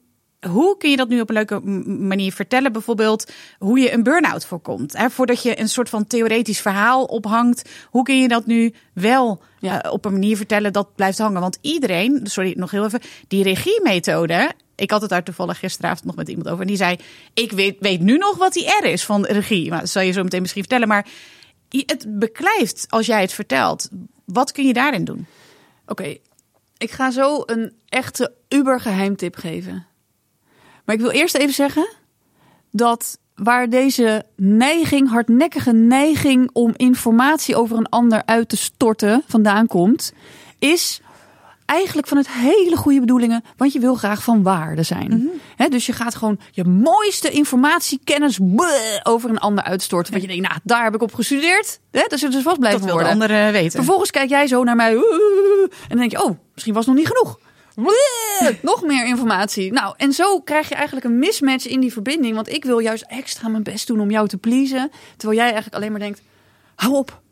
hoe 0.48 0.76
kun 0.76 0.90
je 0.90 0.96
dat 0.96 1.08
nu 1.08 1.20
op 1.20 1.28
een 1.28 1.34
leuke 1.34 1.60
manier 1.86 2.32
vertellen? 2.32 2.72
Bijvoorbeeld 2.72 3.32
hoe 3.58 3.78
je 3.78 3.92
een 3.92 4.02
burn-out 4.02 4.46
voorkomt. 4.46 4.96
Hè, 4.96 5.10
voordat 5.10 5.42
je 5.42 5.60
een 5.60 5.68
soort 5.68 5.88
van 5.88 6.06
theoretisch 6.06 6.60
verhaal 6.60 7.04
ophangt. 7.04 7.70
Hoe 7.90 8.02
kun 8.02 8.20
je 8.20 8.28
dat 8.28 8.46
nu 8.46 8.74
wel 8.92 9.42
Ja. 9.60 9.82
eh, 9.82 9.92
op 9.92 10.04
een 10.04 10.12
manier 10.12 10.36
vertellen 10.36 10.72
dat 10.72 10.94
blijft 10.94 11.18
hangen? 11.18 11.40
Want 11.40 11.58
iedereen, 11.60 12.20
sorry 12.22 12.54
nog 12.56 12.70
heel 12.70 12.84
even, 12.84 13.00
die 13.28 13.42
regiemethode. 13.42 14.52
Ik 14.74 14.90
had 14.90 15.00
het 15.00 15.10
daar 15.10 15.22
toevallig 15.24 15.58
gisteravond 15.58 16.04
nog 16.04 16.16
met 16.16 16.28
iemand 16.28 16.48
over. 16.48 16.60
En 16.60 16.66
die 16.66 16.76
zei: 16.76 16.96
Ik 17.34 17.52
weet, 17.52 17.76
weet 17.80 18.00
nu 18.00 18.16
nog 18.18 18.36
wat 18.36 18.52
die 18.52 18.68
R 18.80 18.84
is 18.84 19.04
van 19.04 19.24
regie. 19.24 19.70
Maar 19.70 19.80
dat 19.80 19.88
zal 19.88 20.02
je 20.02 20.12
zo 20.12 20.22
meteen 20.22 20.40
misschien 20.40 20.62
vertellen. 20.62 20.88
Maar 20.88 21.06
het 21.68 22.06
beklijft 22.18 22.86
als 22.88 23.06
jij 23.06 23.20
het 23.20 23.32
vertelt. 23.32 23.88
Wat 24.24 24.52
kun 24.52 24.66
je 24.66 24.72
daarin 24.72 25.04
doen? 25.04 25.26
Oké, 25.86 26.16
ik 26.78 26.90
ga 26.90 27.10
zo 27.10 27.42
een 27.46 27.72
echte 27.88 28.32
uber 28.48 28.80
geheimtip 28.80 29.36
geven. 29.36 29.86
Maar 30.86 30.94
ik 30.94 31.00
wil 31.00 31.10
eerst 31.10 31.34
even 31.34 31.54
zeggen 31.54 31.88
dat 32.70 33.18
waar 33.34 33.68
deze 33.68 34.24
neiging, 34.36 35.08
hardnekkige 35.08 35.72
neiging 35.72 36.50
om 36.52 36.72
informatie 36.76 37.56
over 37.56 37.76
een 37.76 37.88
ander 37.88 38.22
uit 38.24 38.48
te 38.48 38.56
storten 38.56 39.22
vandaan 39.26 39.66
komt, 39.66 40.12
is 40.58 41.00
eigenlijk 41.66 42.08
van 42.08 42.16
het 42.16 42.28
hele 42.28 42.76
goede 42.76 43.00
bedoelingen, 43.00 43.44
want 43.56 43.72
je 43.72 43.78
wil 43.78 43.94
graag 43.94 44.22
van 44.22 44.42
waarde 44.42 44.82
zijn. 44.82 45.30
Hè, 45.56 45.68
dus 45.68 45.86
je 45.86 45.92
gaat 45.92 46.14
gewoon 46.14 46.38
je 46.50 46.64
mooiste 46.64 47.30
informatie, 47.30 48.00
kennis 48.04 48.38
bleh, 48.42 49.00
over 49.02 49.30
een 49.30 49.38
ander 49.38 49.64
uitstorten. 49.64 50.12
Want 50.12 50.24
je 50.24 50.28
denkt, 50.28 50.48
nou, 50.48 50.60
daar 50.64 50.84
heb 50.84 50.94
ik 50.94 51.02
op 51.02 51.14
gestudeerd. 51.14 51.80
Hè, 51.90 52.04
dat 52.08 52.18
zullen 52.18 52.34
ze 52.34 52.42
vast 52.42 52.58
blijven 52.58 52.80
Dat 52.80 52.88
wil 52.90 52.98
de 52.98 53.04
worden. 53.04 53.22
anderen 53.22 53.52
weten. 53.52 53.72
Vervolgens 53.72 54.10
kijk 54.10 54.28
jij 54.28 54.46
zo 54.46 54.64
naar 54.64 54.76
mij. 54.76 54.94
En 54.94 55.70
dan 55.88 55.98
denk 55.98 56.10
je, 56.10 56.24
oh, 56.24 56.38
misschien 56.52 56.74
was 56.74 56.86
het 56.86 56.94
nog 56.94 57.04
niet 57.04 57.14
genoeg. 57.16 57.38
Nog 58.62 58.82
meer 58.82 59.06
informatie. 59.06 59.72
Nou, 59.72 59.94
en 59.96 60.12
zo 60.12 60.40
krijg 60.40 60.68
je 60.68 60.74
eigenlijk 60.74 61.06
een 61.06 61.18
mismatch 61.18 61.66
in 61.66 61.80
die 61.80 61.92
verbinding. 61.92 62.34
Want 62.34 62.48
ik 62.48 62.64
wil 62.64 62.78
juist 62.78 63.04
extra 63.08 63.48
mijn 63.48 63.62
best 63.62 63.86
doen 63.86 64.00
om 64.00 64.10
jou 64.10 64.28
te 64.28 64.38
pleasen. 64.38 64.90
Terwijl 65.16 65.38
jij 65.38 65.46
eigenlijk 65.52 65.74
alleen 65.74 65.90
maar 65.90 66.00
denkt, 66.00 66.22
hou 66.74 66.94
op. 66.94 67.22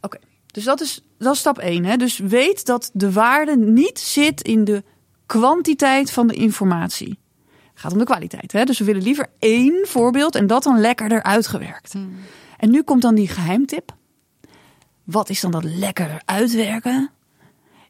Oké, 0.00 0.18
dus 0.46 0.64
dat 0.64 0.80
is, 0.80 1.02
dat 1.18 1.32
is 1.32 1.38
stap 1.38 1.58
1. 1.58 1.84
Hè? 1.84 1.96
Dus 1.96 2.18
weet 2.18 2.66
dat 2.66 2.90
de 2.92 3.12
waarde 3.12 3.56
niet 3.56 3.98
zit 3.98 4.42
in 4.42 4.64
de 4.64 4.84
kwantiteit 5.26 6.10
van 6.10 6.26
de 6.26 6.34
informatie. 6.34 7.18
Het 7.72 7.80
gaat 7.84 7.92
om 7.92 7.98
de 7.98 8.04
kwaliteit. 8.04 8.52
Hè? 8.52 8.64
Dus 8.64 8.78
we 8.78 8.84
willen 8.84 9.02
liever 9.02 9.26
één 9.38 9.86
voorbeeld 9.86 10.34
en 10.34 10.46
dat 10.46 10.62
dan 10.62 10.80
lekker 10.80 11.12
eruit 11.12 11.46
gewerkt. 11.46 11.94
En 12.56 12.70
nu 12.70 12.82
komt 12.82 13.02
dan 13.02 13.14
die 13.14 13.28
geheimtip. 13.28 13.94
Wat 15.04 15.28
is 15.28 15.40
dan 15.40 15.50
dat 15.50 15.64
lekker 15.64 16.22
uitwerken? 16.24 17.10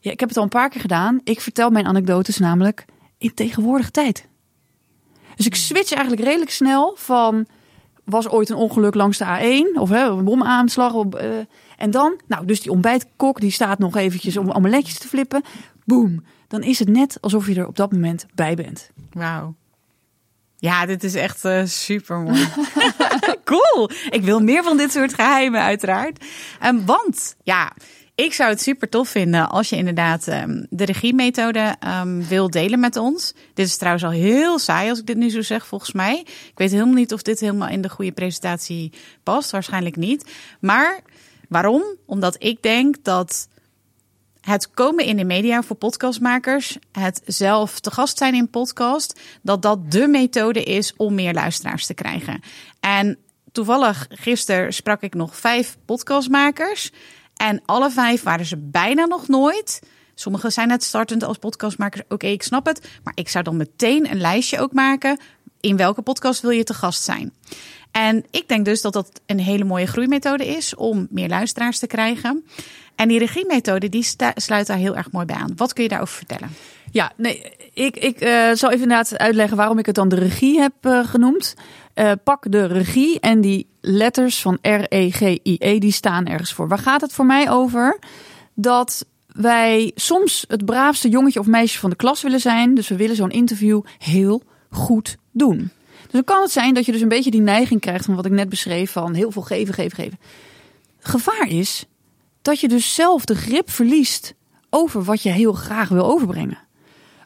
Ja, 0.07 0.13
ik 0.13 0.21
heb 0.21 0.29
het 0.29 0.39
al 0.39 0.45
een 0.45 0.49
paar 0.49 0.69
keer 0.69 0.81
gedaan. 0.81 1.21
Ik 1.25 1.41
vertel 1.41 1.71
mijn 1.71 1.87
anekdotes 1.87 2.39
namelijk 2.39 2.85
in 3.19 3.35
tegenwoordige 3.35 3.91
tijd. 3.91 4.29
Dus 5.37 5.47
ik 5.47 5.55
switch 5.55 5.93
eigenlijk 5.93 6.23
redelijk 6.23 6.51
snel 6.51 6.95
van... 6.99 7.47
was 8.05 8.29
ooit 8.29 8.49
een 8.49 8.57
ongeluk 8.57 8.95
langs 8.95 9.19
de 9.19 9.25
A1 9.25 9.81
of 9.81 9.89
hè, 9.89 10.05
een 10.05 10.25
bomaanslag. 10.25 10.93
Op, 10.93 11.15
eh, 11.15 11.29
en 11.77 11.91
dan, 11.91 12.21
nou, 12.27 12.47
dus 12.47 12.61
die 12.61 12.71
ontbijtkok 12.71 13.41
die 13.41 13.51
staat 13.51 13.79
nog 13.79 13.97
eventjes 13.97 14.37
om 14.37 14.51
omeletjes 14.51 14.99
te 14.99 15.09
flippen. 15.09 15.43
Boom. 15.85 16.25
Dan 16.49 16.63
is 16.63 16.79
het 16.79 16.89
net 16.89 17.19
alsof 17.21 17.47
je 17.47 17.55
er 17.55 17.67
op 17.67 17.77
dat 17.77 17.93
moment 17.93 18.27
bij 18.35 18.55
bent. 18.55 18.91
Wauw. 19.13 19.55
Ja, 20.57 20.87
dit 20.87 21.05
is 21.05 21.15
echt 21.15 21.45
super 21.65 22.19
mooi. 22.19 22.49
cool. 23.45 23.91
Ik 24.11 24.23
wil 24.23 24.41
meer 24.41 24.63
van 24.63 24.77
dit 24.77 24.93
soort 24.93 25.15
geheimen, 25.15 25.61
uiteraard. 25.61 26.25
Ehm, 26.61 26.85
want 26.85 27.37
ja, 27.43 27.73
ik 28.17 28.33
zou 28.33 28.51
het 28.51 28.61
super 28.63 28.89
tof 28.89 29.09
vinden 29.09 29.49
als 29.49 29.69
je 29.69 29.77
inderdaad 29.77 30.29
ehm, 30.29 30.65
de 30.71 30.85
regiemethode 30.85 31.77
ehm 31.81 32.21
wil 32.21 32.51
delen 32.51 32.81
met 32.81 32.97
ons. 32.97 33.35
Dit 33.55 33.67
is 33.67 33.77
trouwens 33.77 34.05
al 34.05 34.11
heel 34.11 34.59
saai 34.59 34.91
als 34.91 34.99
ik 34.99 35.07
dit 35.07 35.17
nu 35.17 35.31
zo 35.31 35.43
zeg, 35.43 35.67
volgens 35.67 35.93
mij. 35.93 36.19
Ik 36.27 36.53
weet 36.55 36.71
helemaal 36.71 36.95
niet 36.95 37.13
of 37.13 37.23
dit 37.23 37.41
helemaal 37.41 37.69
in 37.69 37.83
de 37.83 37.89
goede 37.89 38.13
presentatie 38.13 38.93
past. 39.23 39.51
Waarschijnlijk 39.51 39.97
niet. 39.97 40.31
Maar 40.61 41.01
waarom? 41.49 41.83
Omdat 42.07 42.37
ik 42.39 42.63
denk 42.63 42.97
dat 43.03 43.49
het 44.41 44.71
komen 44.71 45.05
in 45.05 45.17
de 45.17 45.25
media 45.25 45.63
voor 45.63 45.77
podcastmakers, 45.77 46.79
het 46.93 47.23
zelf 47.25 47.81
te 47.81 47.91
gast 47.91 48.19
zijn 48.19 48.35
in 48.35 48.51
podcast, 48.51 49.21
dat 49.43 49.63
dat 49.63 49.91
de 49.91 50.09
methode 50.09 50.63
is 50.63 50.95
om 50.97 51.15
meer 51.15 51.35
luisteraars 51.35 51.87
te 51.87 51.95
krijgen. 51.95 52.41
En 52.81 53.19
toevallig 53.53 54.07
gisteren 54.09 54.73
sprak 54.73 55.03
ik 55.03 55.15
nog 55.15 55.37
vijf 55.37 55.77
podcastmakers 55.85 56.91
en 57.37 57.63
alle 57.65 57.91
vijf 57.91 58.23
waren 58.23 58.47
ze 58.47 58.57
bijna 58.57 59.05
nog 59.05 59.29
nooit. 59.29 59.81
Sommigen 60.15 60.53
zijn 60.53 60.69
net 60.69 60.85
startend 60.85 61.23
als 61.23 61.39
podcastmakers. 61.39 62.03
Oké, 62.09 62.27
ik 62.27 62.43
snap 62.43 62.67
het. 62.67 62.89
Maar 63.05 63.13
ik 63.17 63.29
zou 63.29 63.45
dan 63.45 63.57
meteen 63.57 64.11
een 64.11 64.21
lijstje 64.21 64.61
ook 64.61 64.73
maken. 64.73 65.19
In 65.61 65.77
welke 65.77 66.03
podcast 66.03 66.41
wil 66.41 66.51
je 66.51 66.65
te 66.65 66.75
gast 66.75 67.03
zijn? 67.03 67.33
En 67.91 68.25
ik 68.31 68.49
denk 68.49 68.65
dus 68.65 68.81
dat 68.81 68.93
dat 68.93 69.21
een 69.27 69.41
hele 69.41 69.65
mooie 69.65 69.87
groeimethode 69.87 70.47
is 70.47 70.75
om 70.75 71.07
meer 71.11 71.29
luisteraars 71.29 71.79
te 71.79 71.87
krijgen. 71.87 72.47
En 72.95 73.09
die 73.09 73.19
regiemethode 73.19 73.89
die 73.89 74.07
sluit 74.35 74.67
daar 74.67 74.77
heel 74.77 74.97
erg 74.97 75.11
mooi 75.11 75.27
bij 75.27 75.37
aan. 75.37 75.53
Wat 75.57 75.73
kun 75.73 75.83
je 75.83 75.89
daarover 75.89 76.17
vertellen? 76.17 76.51
Ja, 76.97 77.13
nee, 77.17 77.43
ik, 77.73 77.97
ik 77.97 78.21
eh, 78.21 78.51
zal 78.53 78.71
even 78.71 78.83
inderdaad 78.83 79.19
uitleggen 79.19 79.57
waarom 79.57 79.79
ik 79.79 79.87
het 79.87 79.95
dan 79.95 80.09
de 80.09 80.17
regie 80.17 80.61
heb 80.61 80.73
eh, 80.81 81.07
genoemd. 81.07 81.55
Eh, 81.95 82.13
pak 82.25 82.53
de 82.53 82.67
regie 82.67 83.21
en 83.21 83.41
die 83.41 83.69
letters 83.81 84.41
van 84.41 84.59
R-E-G-I-E, 84.63 85.79
die 85.79 85.93
staan 85.93 86.27
ergens 86.27 86.53
voor. 86.53 86.69
Waar 86.69 86.79
gaat 86.79 87.01
het 87.01 87.13
voor 87.13 87.27
mij 87.27 87.51
over? 87.51 87.99
Dat 88.55 89.07
wij 89.27 89.93
soms 89.95 90.45
het 90.49 90.65
braafste 90.65 91.09
jongetje 91.09 91.41
of 91.41 91.47
meisje 91.47 91.79
van 91.79 91.91
de 91.91 91.97
klas 91.97 92.23
willen 92.23 92.41
zijn. 92.41 92.75
Dus 92.75 92.89
we 92.89 92.97
willen 92.97 93.17
zo'n 93.17 93.31
interview 93.31 93.81
heel 93.99 94.43
goed 94.71 95.17
doen. 95.33 95.59
Dus 96.03 96.13
dan 96.13 96.25
kan 96.25 96.43
het 96.43 96.51
zijn 96.51 96.75
dat 96.75 96.87
je 96.87 96.93
dus 96.93 97.01
een 97.01 97.09
beetje 97.09 97.31
die 97.31 97.41
neiging 97.41 97.81
krijgt 97.81 98.05
van 98.05 98.15
wat 98.15 98.27
ik 98.27 98.33
net 98.33 98.49
beschreef 98.49 98.91
van 98.91 99.15
heel 99.15 99.31
veel 99.31 99.43
geven, 99.43 99.75
geven, 99.75 99.97
geven. 99.97 100.19
Gevaar 100.99 101.49
is 101.49 101.85
dat 102.43 102.61
je 102.61 102.69
dus 102.69 102.95
zelf 102.95 103.25
de 103.25 103.35
grip 103.35 103.71
verliest 103.71 104.35
over 104.71 105.05
wat 105.05 105.23
je 105.23 105.31
heel 105.31 105.53
graag 105.53 105.89
wil 105.89 106.05
overbrengen. 106.05 106.65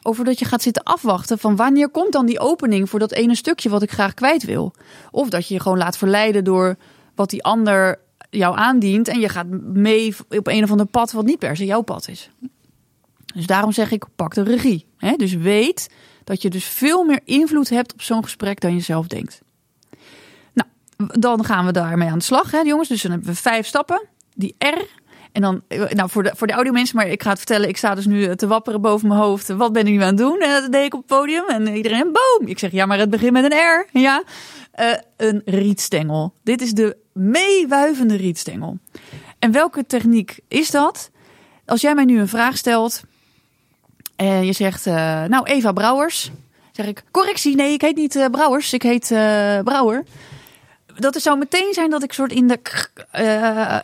Over 0.03 0.25
dat 0.25 0.39
je 0.39 0.45
gaat 0.45 0.61
zitten 0.61 0.83
afwachten 0.83 1.39
van 1.39 1.55
wanneer 1.55 1.89
komt 1.89 2.11
dan 2.11 2.25
die 2.25 2.39
opening 2.39 2.89
voor 2.89 2.99
dat 2.99 3.11
ene 3.11 3.35
stukje 3.35 3.69
wat 3.69 3.81
ik 3.81 3.91
graag 3.91 4.13
kwijt 4.13 4.43
wil. 4.43 4.73
Of 5.11 5.29
dat 5.29 5.47
je 5.47 5.53
je 5.53 5.59
gewoon 5.59 5.77
laat 5.77 5.97
verleiden 5.97 6.43
door 6.43 6.75
wat 7.15 7.29
die 7.29 7.43
ander 7.43 7.99
jou 8.29 8.57
aandient 8.57 9.07
en 9.07 9.19
je 9.19 9.29
gaat 9.29 9.47
mee 9.73 10.15
op 10.29 10.47
een 10.47 10.63
of 10.63 10.71
ander 10.71 10.85
pad 10.85 11.11
wat 11.11 11.25
niet 11.25 11.39
per 11.39 11.55
se 11.55 11.65
jouw 11.65 11.81
pad 11.81 12.07
is. 12.07 12.29
Dus 13.33 13.45
daarom 13.45 13.71
zeg 13.71 13.91
ik, 13.91 14.05
pak 14.15 14.33
de 14.33 14.43
regie. 14.43 14.85
Dus 15.17 15.33
weet 15.33 15.89
dat 16.23 16.41
je 16.41 16.49
dus 16.49 16.65
veel 16.65 17.03
meer 17.03 17.19
invloed 17.25 17.69
hebt 17.69 17.93
op 17.93 18.01
zo'n 18.01 18.23
gesprek 18.23 18.59
dan 18.59 18.73
je 18.73 18.79
zelf 18.79 19.07
denkt. 19.07 19.41
Nou, 20.53 20.69
dan 20.97 21.45
gaan 21.45 21.65
we 21.65 21.71
daarmee 21.71 22.09
aan 22.09 22.17
de 22.17 22.23
slag, 22.23 22.51
hè, 22.51 22.59
jongens. 22.59 22.89
Dus 22.89 23.01
dan 23.01 23.11
hebben 23.11 23.29
we 23.29 23.35
vijf 23.35 23.67
stappen. 23.67 24.07
Die 24.33 24.55
R. 24.57 24.85
En 25.31 25.41
dan, 25.41 25.61
nou, 25.89 26.09
voor 26.09 26.23
de, 26.23 26.31
voor 26.35 26.47
de 26.47 26.53
audiomensen, 26.53 26.95
maar 26.95 27.07
ik 27.07 27.23
ga 27.23 27.29
het 27.29 27.37
vertellen. 27.37 27.69
Ik 27.69 27.77
sta 27.77 27.95
dus 27.95 28.05
nu 28.05 28.35
te 28.35 28.47
wapperen 28.47 28.81
boven 28.81 29.07
mijn 29.07 29.19
hoofd. 29.19 29.47
Wat 29.47 29.73
ben 29.73 29.87
ik 29.87 29.93
nu 29.93 30.01
aan 30.01 30.07
het 30.07 30.17
doen? 30.17 30.39
En 30.39 30.61
dat 30.61 30.71
deed 30.71 30.85
ik 30.85 30.93
op 30.93 30.99
het 30.99 31.17
podium. 31.17 31.43
En 31.47 31.67
iedereen, 31.67 32.11
boom! 32.11 32.47
Ik 32.47 32.59
zeg, 32.59 32.71
ja, 32.71 32.85
maar 32.85 32.99
het 32.99 33.09
begint 33.09 33.31
met 33.31 33.43
een 33.43 33.57
R. 33.57 33.99
Ja. 33.99 34.23
Eh, 34.71 34.87
een 35.17 35.41
rietstengel. 35.45 36.33
Dit 36.43 36.61
is 36.61 36.71
de 36.71 36.97
meewuivende 37.13 38.15
rietstengel. 38.15 38.77
En 39.39 39.51
welke 39.51 39.85
techniek 39.85 40.39
is 40.47 40.71
dat? 40.71 41.11
Als 41.65 41.81
jij 41.81 41.95
mij 41.95 42.05
nu 42.05 42.19
een 42.19 42.27
vraag 42.27 42.57
stelt 42.57 43.01
en 44.15 44.45
je 44.45 44.53
zegt, 44.53 44.85
eh, 44.85 45.23
nou 45.23 45.45
Eva 45.45 45.71
Brouwers, 45.71 46.31
zeg 46.71 46.85
ik, 46.85 47.03
correctie, 47.11 47.55
nee, 47.55 47.73
ik 47.73 47.81
heet 47.81 47.95
niet 47.95 48.15
eh, 48.15 48.25
Brouwers, 48.25 48.73
ik 48.73 48.81
heet 48.81 49.11
eh, 49.11 49.59
Brouwer. 49.59 50.03
Dat 50.95 51.21
zou 51.21 51.37
meteen 51.37 51.73
zijn 51.73 51.89
dat 51.89 52.03
ik 52.03 52.13
soort 52.13 52.31
in 52.31 52.47
de 52.47 52.59
eh, 53.11 53.79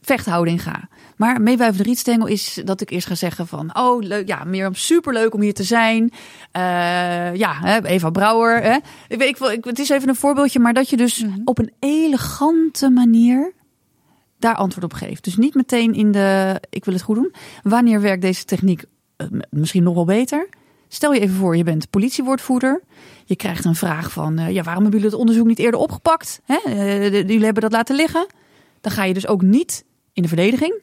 vechthouding 0.00 0.62
ga. 0.62 0.88
Maar 1.16 1.40
meewuivende 1.40 1.82
rietstengel 1.88 2.26
is 2.26 2.60
dat 2.64 2.80
ik 2.80 2.90
eerst 2.90 3.06
ga 3.06 3.14
zeggen 3.14 3.46
van... 3.46 3.76
oh, 3.76 4.02
leuk, 4.02 4.28
ja, 4.28 4.44
Mirjam, 4.44 4.74
superleuk 4.74 5.34
om 5.34 5.40
hier 5.40 5.54
te 5.54 5.62
zijn. 5.62 6.10
Eh, 6.52 7.34
ja, 7.34 7.82
Eva 7.82 8.10
Brouwer. 8.10 8.62
Hè. 8.62 8.76
Ik, 9.08 9.18
weet- 9.18 9.52
ik, 9.52 9.64
het 9.64 9.78
is 9.78 9.88
even 9.88 10.08
een 10.08 10.14
voorbeeldje, 10.16 10.58
maar 10.58 10.74
dat 10.74 10.90
je 10.90 10.96
dus 10.96 11.24
op 11.44 11.58
een 11.58 11.72
elegante 11.78 12.90
manier 12.90 13.52
daar 14.38 14.54
antwoord 14.54 14.84
op 14.84 14.92
geeft. 14.92 15.24
Dus 15.24 15.36
niet 15.36 15.54
meteen 15.54 15.94
in 15.94 16.12
de, 16.12 16.60
ik 16.70 16.84
wil 16.84 16.94
het 16.94 17.02
goed 17.02 17.16
doen. 17.16 17.32
Wanneer 17.62 18.00
werkt 18.00 18.22
deze 18.22 18.44
techniek 18.44 18.84
eh, 19.16 19.26
misschien 19.50 19.82
nog 19.82 19.94
wel 19.94 20.04
beter? 20.04 20.48
Stel 20.88 21.12
je 21.12 21.20
even 21.20 21.36
voor, 21.36 21.56
je 21.56 21.64
bent 21.64 21.90
politiewoordvoerder. 21.90 22.82
Je 23.24 23.36
krijgt 23.36 23.64
een 23.64 23.74
vraag 23.74 24.10
van, 24.12 24.38
eh, 24.38 24.50
ja, 24.50 24.62
waarom 24.62 24.82
hebben 24.82 25.00
jullie 25.00 25.14
het 25.14 25.20
onderzoek 25.26 25.46
niet 25.46 25.58
eerder 25.58 25.80
opgepakt? 25.80 26.40
Hè? 26.44 26.58
De- 26.64 27.24
jullie 27.26 27.44
hebben 27.44 27.62
dat 27.62 27.72
laten 27.72 27.96
liggen. 27.96 28.26
Dan 28.80 28.92
ga 28.92 29.04
je 29.04 29.14
dus 29.14 29.26
ook 29.26 29.42
niet 29.42 29.84
in 30.12 30.22
de 30.22 30.28
verdediging. 30.28 30.80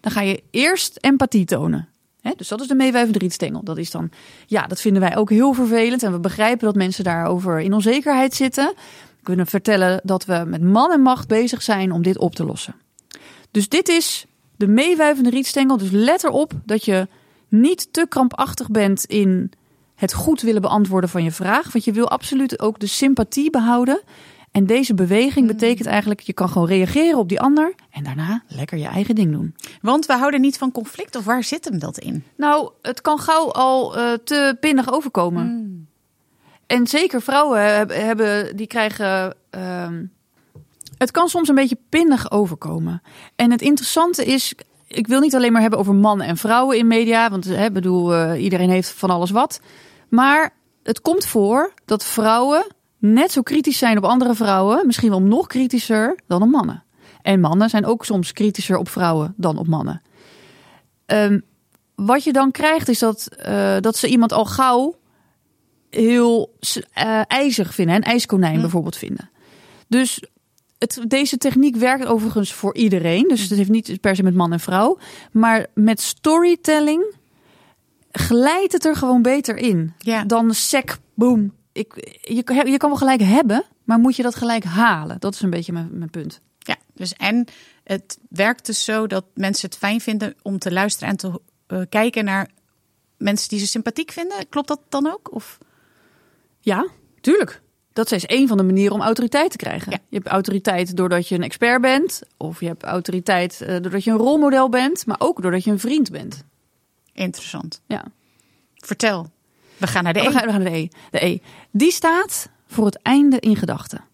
Dan 0.00 0.12
ga 0.12 0.20
je 0.20 0.42
eerst 0.50 0.98
empathie 1.00 1.44
tonen. 1.44 1.88
Dus 2.36 2.48
dat 2.48 2.60
is 2.60 2.68
de 2.68 2.74
meewuivende 2.74 3.18
rietstengel. 3.18 3.62
Dat 3.64 3.78
is 3.78 3.90
dan, 3.90 4.10
ja, 4.46 4.66
dat 4.66 4.80
vinden 4.80 5.02
wij 5.02 5.16
ook 5.16 5.30
heel 5.30 5.52
vervelend. 5.52 6.02
En 6.02 6.12
we 6.12 6.20
begrijpen 6.20 6.66
dat 6.66 6.74
mensen 6.74 7.04
daarover 7.04 7.60
in 7.60 7.72
onzekerheid 7.72 8.34
zitten. 8.34 8.72
We 9.16 9.22
kunnen 9.22 9.46
vertellen 9.46 10.00
dat 10.04 10.24
we 10.24 10.44
met 10.46 10.62
man 10.62 10.92
en 10.92 11.00
macht 11.00 11.28
bezig 11.28 11.62
zijn 11.62 11.92
om 11.92 12.02
dit 12.02 12.18
op 12.18 12.34
te 12.34 12.44
lossen. 12.44 12.74
Dus 13.50 13.68
dit 13.68 13.88
is 13.88 14.26
de 14.56 14.66
meewuivende 14.66 15.30
rietstengel. 15.30 15.76
Dus 15.76 15.90
let 15.90 16.24
erop 16.24 16.52
dat 16.64 16.84
je 16.84 17.08
niet 17.48 17.92
te 17.92 18.06
krampachtig 18.08 18.70
bent 18.70 19.04
in 19.04 19.50
het 19.94 20.12
goed 20.12 20.40
willen 20.40 20.62
beantwoorden 20.62 21.10
van 21.10 21.24
je 21.24 21.32
vraag. 21.32 21.72
Want 21.72 21.84
je 21.84 21.92
wil 21.92 22.08
absoluut 22.08 22.60
ook 22.60 22.78
de 22.78 22.86
sympathie 22.86 23.50
behouden. 23.50 24.00
En 24.56 24.66
deze 24.66 24.94
beweging 24.94 25.46
betekent 25.46 25.86
eigenlijk, 25.88 26.20
je 26.20 26.32
kan 26.32 26.48
gewoon 26.48 26.68
reageren 26.68 27.18
op 27.18 27.28
die 27.28 27.40
ander. 27.40 27.74
En 27.90 28.04
daarna 28.04 28.42
lekker 28.48 28.78
je 28.78 28.86
eigen 28.86 29.14
ding 29.14 29.32
doen. 29.32 29.54
Want 29.80 30.06
we 30.06 30.12
houden 30.12 30.40
niet 30.40 30.58
van 30.58 30.72
conflict, 30.72 31.16
of 31.16 31.24
waar 31.24 31.44
zit 31.44 31.64
hem 31.64 31.78
dat 31.78 31.98
in? 31.98 32.24
Nou, 32.36 32.70
het 32.82 33.00
kan 33.00 33.18
gauw 33.18 33.50
al 33.52 33.96
eh, 33.96 34.12
te 34.24 34.56
pinnig 34.60 34.92
overkomen. 34.92 35.88
En 36.66 36.86
zeker 36.86 37.22
vrouwen 37.22 37.76
heb- 37.76 37.90
hebben, 37.92 38.56
die 38.56 38.66
krijgen. 38.66 39.34
ehm, 39.50 40.04
het 40.98 41.10
kan 41.10 41.28
soms 41.28 41.48
een 41.48 41.54
beetje 41.54 41.78
pinnig 41.88 42.30
overkomen. 42.30 43.02
En 43.34 43.50
het 43.50 43.62
interessante 43.62 44.24
is. 44.24 44.54
Ik 44.86 45.06
wil 45.06 45.20
niet 45.20 45.34
alleen 45.34 45.52
maar 45.52 45.60
hebben 45.60 45.78
over 45.78 45.94
mannen 45.94 46.26
en 46.26 46.36
vrouwen 46.36 46.78
in 46.78 46.86
media. 46.86 47.30
Want 47.30 47.50
ik 47.50 47.72
bedoel, 47.72 48.14
eh, 48.14 48.42
iedereen 48.42 48.70
heeft 48.70 48.90
van 48.90 49.10
alles 49.10 49.30
wat. 49.30 49.60
Maar 50.08 50.54
het 50.82 51.00
komt 51.00 51.26
voor 51.26 51.72
dat 51.84 52.04
vrouwen 52.04 52.66
net 52.98 53.32
zo 53.32 53.42
kritisch 53.42 53.78
zijn 53.78 53.96
op 53.96 54.04
andere 54.04 54.34
vrouwen. 54.34 54.86
Misschien 54.86 55.10
wel 55.10 55.22
nog 55.22 55.46
kritischer 55.46 56.18
dan 56.26 56.42
op 56.42 56.48
mannen. 56.48 56.84
En 57.22 57.40
mannen 57.40 57.70
zijn 57.70 57.86
ook 57.86 58.04
soms 58.04 58.32
kritischer 58.32 58.76
op 58.76 58.88
vrouwen 58.88 59.34
dan 59.36 59.58
op 59.58 59.66
mannen. 59.66 60.02
Ehm, 61.06 61.40
wat 61.94 62.24
je 62.24 62.32
dan 62.32 62.50
krijgt 62.50 62.88
is 62.88 62.98
dat, 62.98 63.28
eh, 63.38 63.76
dat 63.80 63.96
ze 63.96 64.08
iemand 64.08 64.32
al 64.32 64.44
gauw 64.44 64.96
heel 65.90 66.54
eh, 66.92 67.20
ijzig 67.26 67.74
vinden. 67.74 67.94
Een 67.94 68.02
ijskonijn 68.02 68.60
bijvoorbeeld 68.60 68.96
vinden. 68.96 69.30
Dus 69.88 70.22
het, 70.78 71.00
deze 71.08 71.38
techniek 71.38 71.76
werkt 71.76 72.06
overigens 72.06 72.52
voor 72.52 72.74
iedereen. 72.74 73.28
Dus 73.28 73.40
het 73.40 73.58
heeft 73.58 73.70
niet 73.70 74.00
per 74.00 74.16
se 74.16 74.22
met 74.22 74.34
man 74.34 74.52
en 74.52 74.60
vrouw. 74.60 74.98
Maar 75.32 75.66
met 75.74 76.00
storytelling 76.00 77.14
glijdt 78.10 78.72
het 78.72 78.84
er 78.84 78.96
gewoon 78.96 79.22
beter 79.22 79.56
in. 79.56 79.92
Ja. 79.98 80.24
Dan 80.24 80.54
sec, 80.54 80.96
boom. 81.14 81.52
Ik, 81.76 82.18
je, 82.22 82.42
kan- 82.42 82.70
je 82.70 82.76
kan 82.76 82.88
wel 82.88 82.98
gelijk 82.98 83.20
hebben, 83.20 83.64
maar 83.84 83.98
moet 83.98 84.16
je 84.16 84.22
dat 84.22 84.34
gelijk 84.34 84.64
halen? 84.64 85.20
Dat 85.20 85.34
is 85.34 85.40
een 85.40 85.50
beetje 85.50 85.72
mijn, 85.72 85.88
mijn 85.92 86.10
punt. 86.10 86.40
Ja, 86.58 86.76
dus 86.94 87.12
en 87.12 87.46
het 87.84 88.18
werkt 88.28 88.66
dus 88.66 88.84
zo 88.84 89.06
dat 89.06 89.24
mensen 89.34 89.68
het 89.68 89.78
fijn 89.78 90.00
vinden 90.00 90.34
om 90.42 90.58
te 90.58 90.72
luisteren 90.72 91.08
en 91.08 91.16
te 91.16 91.40
eh, 91.66 91.80
kijken 91.88 92.24
naar 92.24 92.50
mensen 93.16 93.48
die 93.48 93.58
ze 93.58 93.66
sympathiek 93.66 94.10
vinden. 94.12 94.48
Klopt 94.48 94.68
dat 94.68 94.80
dan 94.88 95.06
ook? 95.06 95.34
Of 95.34 95.58
Ja, 96.60 96.86
tuurlijk. 97.20 97.62
Dat 97.92 98.12
is 98.12 98.26
één 98.26 98.48
van 98.48 98.56
de 98.56 98.62
manieren 98.62 98.94
om 98.94 99.02
autoriteit 99.02 99.50
te 99.50 99.56
krijgen. 99.56 99.92
Ja. 99.92 99.98
Je 100.08 100.16
hebt 100.16 100.28
autoriteit 100.28 100.96
doordat 100.96 101.28
je 101.28 101.34
een 101.34 101.42
expert 101.42 101.80
bent. 101.80 102.22
Of 102.36 102.60
je 102.60 102.66
hebt 102.66 102.82
autoriteit 102.82 103.60
eh, 103.60 103.68
doordat 103.80 104.04
je 104.04 104.10
een 104.10 104.16
rolmodel 104.16 104.68
bent. 104.68 105.06
Maar 105.06 105.16
ook 105.20 105.42
doordat 105.42 105.64
je 105.64 105.70
een 105.70 105.78
vriend 105.80 106.10
bent. 106.10 106.44
interessant. 107.12 107.80
Ja. 107.86 108.04
Vertel. 108.74 109.30
We 109.76 109.86
gaan 109.86 110.04
naar 110.04 110.12
de 110.12 110.20
we, 110.20 110.26
E. 110.26 110.30
gaan, 110.30 110.44
we 110.46 110.50
gaan 110.52 110.62
naar 110.62 110.70
de 110.72 110.76
E. 110.78 110.88
De 111.10 111.24
E. 111.26 111.38
Die 111.70 111.90
staat 111.90 112.48
voor 112.66 112.84
het 112.84 113.02
einde 113.02 113.40
in 113.40 113.56
gedachten. 113.56 114.04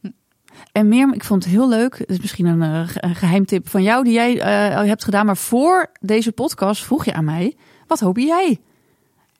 En 0.73 0.89
meer, 0.89 1.15
ik 1.15 1.25
vond 1.25 1.45
het 1.45 1.53
heel 1.53 1.69
leuk. 1.69 1.99
Het 1.99 2.11
is 2.11 2.21
misschien 2.21 2.47
een, 2.47 2.63
eh, 2.63 2.89
ge- 2.89 3.03
een 3.05 3.15
geheimtip 3.15 3.69
van 3.69 3.83
jou 3.83 4.05
die 4.05 4.13
jij 4.13 4.41
eh, 4.41 4.83
hebt 4.87 5.05
gedaan. 5.05 5.27
Maar 5.27 5.37
voor 5.37 5.91
deze 6.01 6.33
podcast 6.33 6.83
vroeg 6.85 7.05
je 7.05 7.13
aan 7.15 7.25
mij: 7.25 7.57
wat 7.87 8.01
hoop 8.01 8.17
jij 8.19 8.61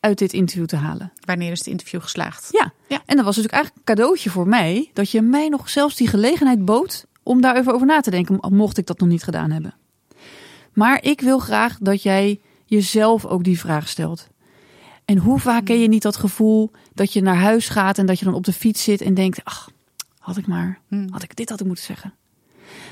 uit 0.01 0.19
dit 0.19 0.33
interview 0.33 0.67
te 0.67 0.77
halen? 0.77 1.13
Wanneer 1.25 1.51
is 1.53 1.59
het 1.59 1.67
interview 1.69 2.01
geslaagd? 2.03 2.49
Ja. 2.51 2.73
Ja. 2.89 3.03
en 3.07 3.17
dat 3.17 3.25
was 3.25 3.37
natuurlijk 3.37 3.55
eigenlijk 3.55 3.89
een 3.89 3.95
cadeautje 3.95 4.31
voor 4.31 4.49
mij. 4.49 4.91
Dat 4.93 5.11
je 5.11 5.23
mij 5.23 5.49
nog 5.49 5.69
zelfs 5.71 5.97
die 5.97 6.09
gelegenheid 6.09 6.65
bood 6.65 7.07
om 7.23 7.41
daar 7.41 7.57
even 7.57 7.75
over 7.75 7.87
na 7.87 8.01
te 8.01 8.11
denken. 8.11 8.39
Mocht 8.51 8.79
ik 8.79 8.87
dat 8.87 8.99
nog 9.01 9.09
niet 9.09 9.23
gedaan 9.23 9.51
hebben. 9.51 9.75
Maar 10.73 11.03
ik 11.03 11.21
wil 11.21 11.39
graag 11.39 11.79
dat 11.81 12.03
jij 12.03 12.41
jezelf 12.67 13.25
ook 13.27 13.45
die 13.45 13.59
vraag 13.59 13.89
stelt. 13.89 14.29
En 15.05 15.19
hoe 15.19 15.39
vaak 15.39 15.65
ken 15.65 15.81
je 15.81 15.89
niet 15.89 16.03
dat 16.03 16.17
gevoel 16.17 16.71
dat 16.95 17.13
je 17.13 17.23
naar 17.23 17.37
huis 17.37 17.69
gaat 17.69 17.99
en 17.99 18.07
dat 18.07 18.19
je 18.19 18.25
dan 18.25 18.35
op 18.35 18.45
de 18.45 18.53
fiets 18.53 18.85
zit 18.85 19.01
en 19.01 19.15
denkt: 19.15 19.45
ach, 19.45 19.71
had 20.19 20.37
ik 20.37 20.47
maar, 20.47 20.81
had 21.11 21.23
ik 21.23 21.37
dit 21.37 21.49
had 21.49 21.61
ik 21.61 21.67
moeten 21.67 21.85
zeggen. 21.85 22.15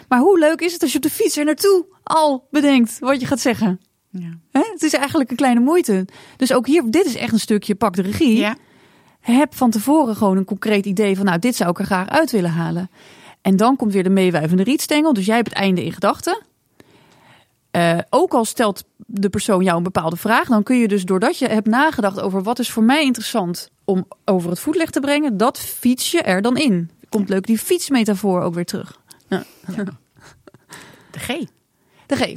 Maar 0.08 0.18
hoe 0.18 0.38
leuk 0.38 0.60
is 0.60 0.72
het 0.72 0.82
als 0.82 0.90
je 0.90 0.96
op 0.96 1.02
de 1.02 1.10
fiets 1.10 1.36
er 1.36 1.44
naartoe 1.44 1.86
al 2.02 2.46
bedenkt 2.50 2.98
wat 2.98 3.20
je 3.20 3.26
gaat 3.26 3.40
zeggen? 3.40 3.80
Ja. 4.10 4.38
Hè? 4.50 4.60
Het 4.72 4.82
is 4.82 4.92
eigenlijk 4.92 5.30
een 5.30 5.36
kleine 5.36 5.60
moeite. 5.60 6.06
Dus 6.36 6.52
ook 6.52 6.66
hier, 6.66 6.90
dit 6.90 7.04
is 7.04 7.16
echt 7.16 7.32
een 7.32 7.40
stukje 7.40 7.74
pak 7.74 7.94
de 7.94 8.02
regie 8.02 8.36
ja. 8.36 8.56
heb 9.20 9.54
van 9.54 9.70
tevoren 9.70 10.16
gewoon 10.16 10.36
een 10.36 10.44
concreet 10.44 10.86
idee 10.86 11.16
van, 11.16 11.24
nou, 11.24 11.38
dit 11.38 11.56
zou 11.56 11.70
ik 11.70 11.78
er 11.78 11.84
graag 11.84 12.08
uit 12.08 12.30
willen 12.30 12.50
halen. 12.50 12.90
En 13.42 13.56
dan 13.56 13.76
komt 13.76 13.92
weer 13.92 14.02
de 14.02 14.10
meewuivende 14.10 14.62
rietstengel. 14.62 15.12
Dus 15.12 15.26
jij 15.26 15.36
hebt 15.36 15.48
het 15.48 15.58
einde 15.58 15.84
in 15.84 15.92
gedachten. 15.92 16.42
Eh, 17.70 17.98
ook 18.10 18.32
al 18.32 18.44
stelt 18.44 18.84
de 18.96 19.28
persoon 19.28 19.64
jou 19.64 19.76
een 19.76 19.82
bepaalde 19.82 20.16
vraag, 20.16 20.48
dan 20.48 20.62
kun 20.62 20.76
je 20.76 20.88
dus 20.88 21.04
doordat 21.04 21.38
je 21.38 21.46
hebt 21.46 21.66
nagedacht 21.66 22.20
over 22.20 22.42
wat 22.42 22.58
is 22.58 22.70
voor 22.70 22.82
mij 22.82 23.04
interessant 23.04 23.70
om 23.84 24.06
over 24.24 24.50
het 24.50 24.60
voetlicht 24.60 24.92
te 24.92 25.00
brengen, 25.00 25.36
dat 25.36 25.58
fiets 25.58 26.10
je 26.10 26.22
er 26.22 26.42
dan 26.42 26.56
in. 26.56 26.90
Komt 27.08 27.28
leuk 27.28 27.46
die 27.46 27.58
fietsmetafoor 27.58 28.42
ook 28.42 28.54
weer 28.54 28.64
terug. 28.64 29.00
Ja. 29.28 29.44
De 31.10 31.18
G. 31.18 31.26
De 32.06 32.16
G. 32.16 32.34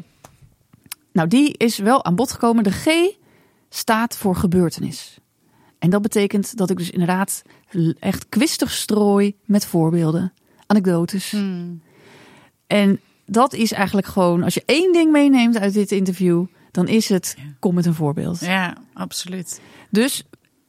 Nou, 1.11 1.27
die 1.27 1.57
is 1.57 1.77
wel 1.77 2.05
aan 2.05 2.15
bod 2.15 2.31
gekomen. 2.31 2.63
De 2.63 2.71
G 2.71 2.87
staat 3.69 4.17
voor 4.17 4.35
gebeurtenis. 4.35 5.17
En 5.79 5.89
dat 5.89 6.01
betekent 6.01 6.57
dat 6.57 6.69
ik 6.69 6.77
dus 6.77 6.89
inderdaad 6.89 7.41
echt 7.99 8.29
kwistig 8.29 8.71
strooi 8.71 9.35
met 9.45 9.65
voorbeelden, 9.65 10.33
anekdotes. 10.67 11.35
En 12.67 12.99
dat 13.25 13.53
is 13.53 13.71
eigenlijk 13.71 14.07
gewoon, 14.07 14.43
als 14.43 14.53
je 14.53 14.63
één 14.65 14.93
ding 14.93 15.11
meeneemt 15.11 15.57
uit 15.57 15.73
dit 15.73 15.91
interview, 15.91 16.45
dan 16.71 16.87
is 16.87 17.09
het, 17.09 17.37
kom 17.59 17.75
met 17.75 17.85
een 17.85 17.93
voorbeeld. 17.93 18.39
Ja, 18.39 18.77
absoluut. 18.93 19.61
Dus 19.89 20.23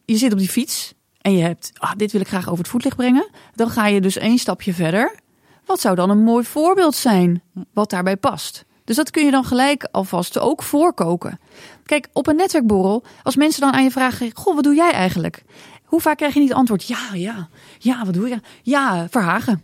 je 0.04 0.16
zit 0.16 0.32
op 0.32 0.38
die 0.38 0.48
fiets 0.48 0.94
en 1.20 1.36
je 1.36 1.42
hebt, 1.42 1.70
ah, 1.74 1.92
dit 1.96 2.12
wil 2.12 2.20
ik 2.20 2.28
graag 2.28 2.46
over 2.46 2.58
het 2.58 2.68
voetlicht 2.68 2.96
brengen. 2.96 3.28
Dan 3.54 3.70
ga 3.70 3.86
je 3.86 4.00
dus 4.00 4.16
één 4.16 4.38
stapje 4.38 4.74
verder. 4.74 5.18
Wat 5.64 5.80
zou 5.80 5.94
dan 5.94 6.10
een 6.10 6.22
mooi 6.22 6.44
voorbeeld 6.44 6.94
zijn 6.94 7.42
wat 7.72 7.90
daarbij 7.90 8.16
past? 8.16 8.64
Dus 8.84 8.96
dat 8.96 9.10
kun 9.10 9.24
je 9.24 9.30
dan 9.30 9.44
gelijk 9.44 9.88
alvast 9.90 10.38
ook 10.38 10.62
voorkoken. 10.62 11.40
Kijk, 11.84 12.08
op 12.12 12.26
een 12.26 12.36
netwerkborrel, 12.36 13.04
als 13.22 13.36
mensen 13.36 13.60
dan 13.60 13.72
aan 13.72 13.82
je 13.82 13.90
vragen: 13.90 14.30
Goh, 14.34 14.54
wat 14.54 14.64
doe 14.64 14.74
jij 14.74 14.90
eigenlijk? 14.90 15.44
Hoe 15.84 16.00
vaak 16.00 16.16
krijg 16.16 16.34
je 16.34 16.40
niet 16.40 16.48
het 16.48 16.58
antwoord: 16.58 16.86
Ja, 16.86 17.08
ja, 17.12 17.48
ja, 17.78 18.04
wat 18.04 18.14
doe 18.14 18.28
je? 18.28 18.40
Ja, 18.62 19.08
Verhagen. 19.10 19.62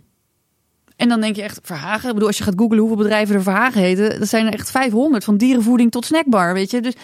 En 1.01 1.09
dan 1.09 1.21
denk 1.21 1.37
je 1.37 1.43
echt, 1.43 1.61
Verhagen? 1.63 2.09
Ik 2.09 2.13
bedoel, 2.13 2.29
als 2.29 2.39
je 2.39 2.45
gaat 2.45 2.55
googlen 2.57 2.79
hoeveel 2.79 2.97
bedrijven 2.97 3.35
er 3.35 3.43
Verhagen 3.43 3.81
heten, 3.81 4.19
dat 4.19 4.29
zijn 4.29 4.47
er 4.47 4.53
echt 4.53 4.71
500, 4.71 5.25
van 5.25 5.37
dierenvoeding 5.37 5.91
tot 5.91 6.05
snackbar, 6.05 6.55
weet 6.55 6.71
je. 6.71 6.81
Dus 6.81 6.95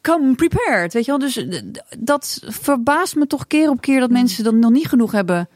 come 0.00 0.34
prepared, 0.34 0.92
weet 0.92 1.04
je 1.04 1.10
wel. 1.10 1.20
Dus 1.20 1.46
dat 1.98 2.42
verbaast 2.46 3.16
me 3.16 3.26
toch 3.26 3.46
keer 3.46 3.70
op 3.70 3.80
keer 3.80 4.00
dat 4.00 4.10
mensen 4.10 4.44
dan 4.44 4.58
nog 4.58 4.70
niet 4.70 4.86
genoeg 4.86 5.12
hebben 5.12 5.48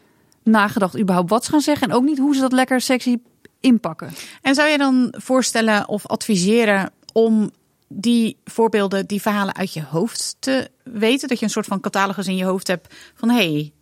nagedacht 0.43 0.99
überhaupt 0.99 1.31
wat 1.31 1.45
ze 1.45 1.51
gaan 1.51 1.61
zeggen 1.61 1.89
en 1.89 1.95
ook 1.95 2.05
niet 2.05 2.19
hoe 2.19 2.35
ze 2.35 2.41
dat 2.41 2.53
lekker 2.53 2.81
sexy 2.81 3.17
inpakken. 3.61 4.11
En 4.43 4.55
zou 4.55 4.69
je 4.69 4.79
dan 4.79 5.15
voorstellen 5.17 5.89
of 5.89 6.07
adviseren 6.07 6.93
om 7.13 7.51
die 7.89 8.37
voorbeelden, 8.45 9.07
die 9.07 9.21
verhalen 9.21 9.55
uit 9.55 9.73
je 9.73 9.83
hoofd 9.83 10.37
te 10.39 10.71
weten? 10.83 11.29
Dat 11.29 11.39
je 11.39 11.45
een 11.45 11.51
soort 11.51 11.67
van 11.67 11.81
catalogus 11.81 12.27
in 12.27 12.37
je 12.37 12.45
hoofd 12.45 12.67
hebt 12.67 12.95
van 13.15 13.31
hé, 13.31 13.53
hey, 13.53 13.73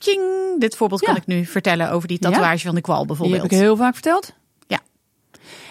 tjing, 0.00 0.22
dit 0.60 0.76
voorbeeld 0.76 1.00
kan 1.00 1.16
ik 1.16 1.26
nu 1.26 1.44
vertellen 1.44 1.90
over 1.90 2.08
die 2.08 2.18
tatoeage 2.18 2.66
van 2.66 2.74
de 2.74 2.80
kwal 2.80 2.98
Die 2.98 3.06
bijvoorbeeld. 3.06 3.42
heb 3.42 3.50
ik 3.50 3.58
heel 3.58 3.76
vaak 3.76 3.92
verteld. 3.92 4.34
Ja. 4.66 4.80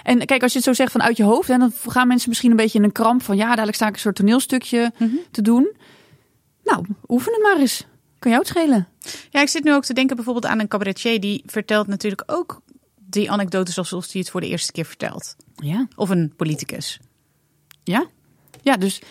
En 0.03 0.25
kijk, 0.25 0.41
als 0.43 0.51
je 0.51 0.57
het 0.57 0.67
zo 0.67 0.73
zegt 0.73 0.91
vanuit 0.91 1.17
je 1.17 1.23
hoofd, 1.23 1.47
hè, 1.47 1.57
dan 1.57 1.73
gaan 1.87 2.07
mensen 2.07 2.29
misschien 2.29 2.51
een 2.51 2.57
beetje 2.57 2.77
in 2.77 2.83
een 2.83 2.91
kramp 2.91 3.21
van 3.23 3.37
ja, 3.37 3.47
dadelijk 3.49 3.75
sta 3.75 3.87
ik 3.87 3.93
een 3.93 3.99
soort 3.99 4.15
toneelstukje 4.15 4.91
Mhm. 4.97 5.15
te 5.31 5.41
doen. 5.41 5.75
Nou, 6.63 6.85
oefen 7.07 7.33
het 7.33 7.41
maar 7.41 7.57
eens. 7.57 7.85
Kan 8.19 8.31
jou 8.31 8.43
het 8.43 8.51
schelen? 8.57 8.87
Ja, 9.29 9.41
ik 9.41 9.47
zit 9.49 9.63
nu 9.63 9.73
ook 9.73 9.83
te 9.83 9.93
denken 9.93 10.15
bijvoorbeeld 10.15 10.45
aan 10.45 10.59
een 10.59 10.67
cabaretier 10.67 11.19
die 11.19 11.43
vertelt 11.45 11.87
natuurlijk 11.87 12.23
ook 12.25 12.61
die 12.95 13.31
anekdotes 13.31 13.77
alsof 13.77 14.11
hij 14.11 14.21
het 14.21 14.29
voor 14.29 14.41
de 14.41 14.47
eerste 14.47 14.71
keer 14.71 14.85
vertelt. 14.85 15.35
Ja. 15.55 15.87
Of 15.95 16.09
een 16.09 16.33
politicus. 16.35 16.99
Ja. 17.83 18.05
Ja, 18.61 18.77
dus 18.77 19.01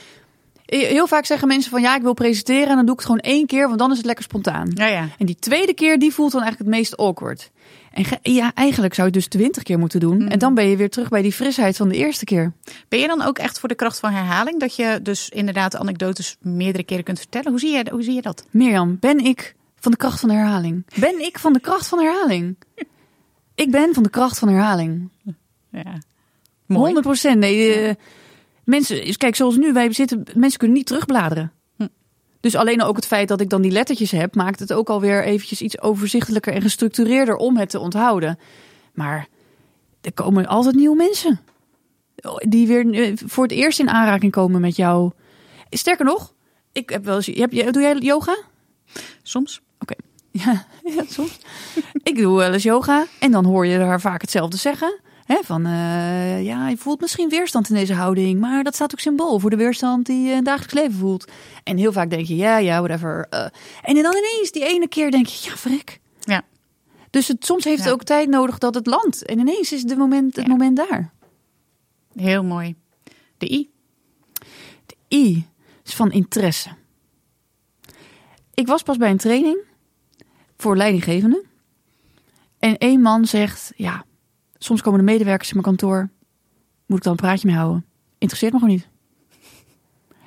heel 0.76 1.06
vaak 1.06 1.24
zeggen 1.24 1.48
mensen 1.48 1.70
van 1.70 1.80
ja, 1.80 1.96
ik 1.96 2.02
wil 2.02 2.14
presenteren 2.14 2.68
en 2.68 2.76
dan 2.76 2.84
doe 2.84 2.94
ik 2.94 3.00
het 3.00 3.08
gewoon 3.08 3.20
één 3.20 3.46
keer, 3.46 3.66
want 3.66 3.78
dan 3.78 3.90
is 3.90 3.96
het 3.96 4.06
lekker 4.06 4.24
spontaan. 4.24 4.70
Ja, 4.74 4.86
ja. 4.86 5.08
En 5.18 5.26
die 5.26 5.36
tweede 5.38 5.74
keer, 5.74 5.98
die 5.98 6.12
voelt 6.12 6.32
dan 6.32 6.42
eigenlijk 6.42 6.70
het 6.70 6.80
meest 6.80 6.96
awkward. 6.96 7.50
En 7.92 8.04
ja, 8.22 8.52
eigenlijk 8.54 8.94
zou 8.94 9.08
je 9.08 9.14
het 9.14 9.22
dus 9.22 9.40
twintig 9.40 9.62
keer 9.62 9.78
moeten 9.78 10.00
doen. 10.00 10.18
Mm. 10.18 10.28
En 10.28 10.38
dan 10.38 10.54
ben 10.54 10.68
je 10.68 10.76
weer 10.76 10.90
terug 10.90 11.08
bij 11.08 11.22
die 11.22 11.32
frisheid 11.32 11.76
van 11.76 11.88
de 11.88 11.96
eerste 11.96 12.24
keer. 12.24 12.52
Ben 12.88 12.98
je 12.98 13.06
dan 13.06 13.22
ook 13.22 13.38
echt 13.38 13.60
voor 13.60 13.68
de 13.68 13.74
kracht 13.74 13.98
van 13.98 14.12
herhaling? 14.12 14.60
Dat 14.60 14.76
je 14.76 15.00
dus 15.02 15.28
inderdaad 15.28 15.76
anekdotes 15.76 16.36
meerdere 16.40 16.84
keren 16.84 17.04
kunt 17.04 17.18
vertellen? 17.18 17.50
Hoe 17.50 17.60
zie 17.60 17.70
je, 17.70 17.90
hoe 17.90 18.02
zie 18.02 18.14
je 18.14 18.22
dat? 18.22 18.46
Mirjam, 18.50 18.96
ben 19.00 19.18
ik 19.18 19.54
van 19.76 19.90
de 19.90 19.96
kracht 19.96 20.20
van 20.20 20.28
de 20.28 20.34
herhaling? 20.34 20.86
Ben 20.98 21.20
ik 21.20 21.38
van 21.38 21.52
de 21.52 21.60
kracht 21.60 21.88
van 21.88 21.98
herhaling? 21.98 22.56
Ik 23.54 23.70
ben 23.70 23.94
van 23.94 24.02
de 24.02 24.10
kracht 24.10 24.38
van 24.38 24.48
herhaling. 24.48 25.10
Ja. 25.70 25.98
100 26.66 27.00
procent. 27.00 27.38
Nee, 27.38 27.74
eh, 27.74 27.94
mensen, 28.68 29.16
kijk, 29.16 29.36
zoals 29.36 29.56
nu, 29.56 29.72
wij 29.72 29.92
zitten, 29.92 30.24
mensen 30.34 30.58
kunnen 30.58 30.76
niet 30.76 30.86
terugbladeren. 30.86 31.52
Hm. 31.76 31.86
Dus 32.40 32.54
alleen 32.54 32.82
ook 32.82 32.96
het 32.96 33.06
feit 33.06 33.28
dat 33.28 33.40
ik 33.40 33.48
dan 33.48 33.62
die 33.62 33.70
lettertjes 33.70 34.10
heb, 34.10 34.34
maakt 34.34 34.60
het 34.60 34.72
ook 34.72 34.88
alweer 34.88 35.24
eventjes 35.24 35.60
iets 35.60 35.80
overzichtelijker 35.80 36.52
en 36.52 36.62
gestructureerder 36.62 37.36
om 37.36 37.56
het 37.56 37.70
te 37.70 37.78
onthouden. 37.78 38.38
Maar 38.92 39.28
er 40.00 40.12
komen 40.12 40.46
altijd 40.46 40.74
nieuwe 40.74 40.96
mensen. 40.96 41.40
Die 42.38 42.66
weer 42.66 42.92
eh, 42.92 43.12
voor 43.26 43.42
het 43.42 43.52
eerst 43.52 43.78
in 43.78 43.90
aanraking 43.90 44.32
komen 44.32 44.60
met 44.60 44.76
jou. 44.76 45.10
Sterker 45.70 46.04
nog, 46.04 46.34
ik 46.72 46.90
heb 46.90 47.04
wel 47.04 47.16
eens, 47.16 47.26
heb, 47.26 47.52
je- 47.52 47.72
doe 47.72 47.82
jij 47.82 47.96
yoga? 47.96 48.36
Soms. 49.22 49.60
Ja, 50.30 50.66
ja 50.94 51.04
soms. 51.08 51.38
ik 52.02 52.16
doe 52.16 52.36
wel 52.36 52.52
eens 52.52 52.62
yoga 52.62 53.06
en 53.20 53.30
dan 53.30 53.44
hoor 53.44 53.66
je 53.66 53.78
haar 53.78 54.00
vaak 54.00 54.20
hetzelfde 54.20 54.56
zeggen. 54.56 55.00
Hè, 55.28 55.38
van, 55.42 55.66
eh, 55.66 56.44
ja, 56.44 56.68
je 56.68 56.76
voelt 56.76 57.00
misschien 57.00 57.28
weerstand 57.28 57.68
in 57.68 57.74
deze 57.74 57.94
houding, 57.94 58.40
maar 58.40 58.64
dat 58.64 58.74
staat 58.74 58.92
ook 58.92 59.00
symbool 59.00 59.38
voor 59.38 59.50
de 59.50 59.56
weerstand 59.56 60.06
die 60.06 60.22
je 60.22 60.28
in 60.30 60.36
het 60.36 60.44
dagelijks 60.44 60.74
leven 60.74 60.92
voelt. 60.98 61.30
En 61.64 61.76
heel 61.76 61.92
vaak 61.92 62.10
denk 62.10 62.26
je, 62.26 62.36
ja, 62.36 62.58
ja, 62.58 62.78
whatever. 62.82 63.26
eh. 63.30 63.44
en 63.82 63.94
dan 64.02 64.16
ineens, 64.16 64.50
die 64.52 64.64
ene 64.66 64.88
keer 64.88 65.10
denk 65.10 65.26
je, 65.26 65.48
ja, 65.50 65.56
vrek. 65.56 66.00
Ja. 66.20 66.42
Dus 67.10 67.28
het, 67.28 67.44
soms 67.44 67.64
heeft 67.64 67.84
het 67.84 67.92
ook 67.92 68.02
tijd 68.04 68.28
nodig 68.28 68.58
dat 68.58 68.74
het 68.74 68.86
landt. 68.86 69.24
En 69.24 69.38
ineens 69.38 69.72
is 69.72 69.82
de 69.82 69.96
moment, 69.96 70.36
het 70.36 70.44
Ja. 70.46 70.50
moment 70.50 70.76
daar. 70.76 71.12
Heel 72.14 72.44
mooi. 72.44 72.74
De 73.38 73.52
I. 73.52 73.70
I 75.08 75.46
is 75.84 75.94
van 75.94 76.10
interesse. 76.12 76.70
Ik 78.54 78.66
was 78.66 78.82
pas 78.82 78.96
bij 78.96 79.10
een 79.10 79.16
training 79.16 79.58
voor 80.56 80.76
leidinggevenden. 80.76 81.44
En 82.58 82.78
één 82.78 83.00
man 83.00 83.26
zegt, 83.26 83.72
ja, 83.76 84.04
soms 84.58 84.82
komen 84.82 84.98
de 84.98 85.04
medewerkers 85.04 85.48
in 85.48 85.54
mijn 85.60 85.66
kantoor. 85.66 86.10
Moet 86.86 86.98
ik 86.98 87.04
dan 87.04 87.12
een 87.12 87.18
praatje 87.18 87.46
mee 87.46 87.56
houden? 87.56 87.84
Interesseert 88.18 88.52
me 88.52 88.58
gewoon 88.58 88.74
niet. 88.74 88.88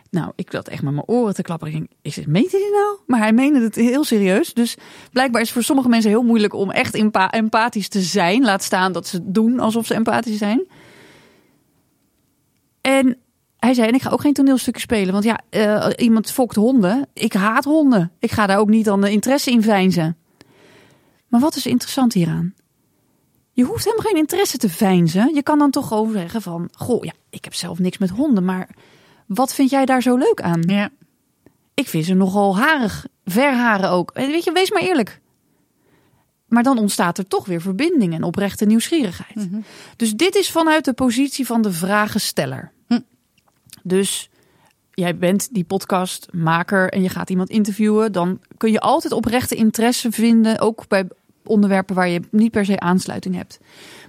Nou, 0.10 0.32
ik 0.36 0.48
zat 0.52 0.68
echt 0.68 0.82
met 0.82 0.94
mijn 0.94 1.08
oren 1.08 1.34
te 1.34 1.42
klappen. 1.42 1.74
Ik 1.74 1.88
is 2.02 2.16
het, 2.16 2.28
meent 2.28 2.52
hij 2.52 2.60
dit 2.60 2.72
nou? 2.72 2.98
Maar 3.08 3.20
hij 3.20 3.34
meende 3.34 3.60
het 3.62 3.76
heel 3.76 4.04
serieus. 4.04 4.54
Dus 4.54 4.78
blijkbaar 5.12 5.42
is 5.42 5.48
het 5.48 5.56
voor 5.56 5.66
sommige 5.66 5.90
mensen 5.90 6.10
heel 6.10 6.24
moeilijk 6.24 6.54
om 6.54 6.72
echt 6.72 6.96
empa- 6.96 7.32
empathisch 7.32 7.88
te 7.88 8.02
zijn. 8.02 8.44
Laat 8.44 8.64
staan 8.64 8.92
dat 8.92 9.08
ze 9.08 9.32
doen 9.32 9.60
alsof 9.60 9.86
ze 9.86 9.94
empathisch 9.94 10.38
zijn. 10.38 10.68
En 12.82 13.18
hij 13.58 13.74
zei, 13.74 13.88
en 13.88 13.94
ik 13.94 14.02
ga 14.02 14.10
ook 14.10 14.22
geen 14.22 14.34
toneelstukje 14.34 14.82
spelen. 14.82 15.14
Want 15.14 15.24
ja, 15.24 15.40
eh, 15.50 15.88
iemand 15.96 16.32
fokt 16.32 16.56
honden. 16.56 17.08
Ik 17.14 17.34
haat 17.34 17.64
honden. 17.64 18.12
Ik 18.20 18.32
ga 18.32 18.48
daar 18.48 18.60
ook 18.60 18.70
niet 18.70 18.86
dan 18.86 19.02
de 19.02 19.12
interesse 19.12 19.52
in 19.52 19.62
veinzen. 19.62 20.18
Maar 21.28 21.40
wat 21.40 21.56
is 21.56 21.66
interessant 21.66 22.14
hieraan? 22.14 22.54
Je 23.54 23.64
hoeft 23.64 23.84
helemaal 23.84 24.06
geen 24.06 24.22
interesse 24.22 24.58
te 24.58 24.70
veinzen. 24.70 25.34
Je 25.34 25.44
kan 25.44 25.60
dan 25.60 25.72
toch 25.72 25.88
gewoon 25.88 26.12
zeggen 26.12 26.42
van... 26.42 26.70
Goh, 26.74 27.04
ja, 27.04 27.14
ik 27.30 27.44
heb 27.44 27.54
zelf 27.54 27.80
niks 27.80 27.98
met 27.98 28.10
honden, 28.10 28.46
maar 28.46 28.70
wat 29.26 29.54
vind 29.54 29.70
jij 29.70 29.86
daar 29.86 30.02
zo 30.02 30.18
leuk 30.18 30.42
aan? 30.42 30.62
Ja. 30.66 30.90
Ik 31.74 31.88
vind 31.88 32.06
ze 32.06 32.14
nogal 32.14 32.58
harig. 32.58 33.06
Verharen 33.26 33.90
ook. 33.90 34.12
En 34.12 34.28
Weet 34.28 34.44
je, 34.44 34.52
wees 34.52 34.72
maar 34.72 34.82
eerlijk. 34.82 35.20
Maar 36.48 36.64
dan 36.64 36.78
ontstaat 36.78 37.18
er 37.18 37.28
toch 37.28 37.46
weer 37.46 37.62
verbinding 37.62 38.14
en 38.14 38.24
oprechte 38.24 38.66
nieuwsgierigheid. 38.66 39.48
Dus 39.96 40.14
dit 40.14 40.36
is 40.36 40.52
vanuit 40.52 40.86
de 40.86 40.94
positie 40.94 41.46
van 41.46 41.62
de 41.62 41.72
vragensteller. 41.72 42.72
Hm. 42.88 43.00
Dus 43.84 44.30
jij 44.94 45.18
bent 45.18 45.54
die 45.54 45.64
podcastmaker 45.64 46.90
en 46.90 47.02
je 47.02 47.10
gaat 47.10 47.30
iemand 47.30 47.50
interviewen. 47.50 48.12
Dan 48.12 48.40
kun 48.58 48.72
je 48.72 48.80
altijd 48.80 49.14
oprechte 49.14 49.56
interesse 49.56 50.12
vinden. 50.12 50.60
Ook 50.60 50.88
bij 50.88 51.08
onderwerpen 51.46 51.96
waar 51.96 52.10
je 52.10 52.22
niet 52.32 52.52
per 52.52 52.66
se 52.66 52.80
aansluiting 52.80 53.36
hebt. 53.36 53.60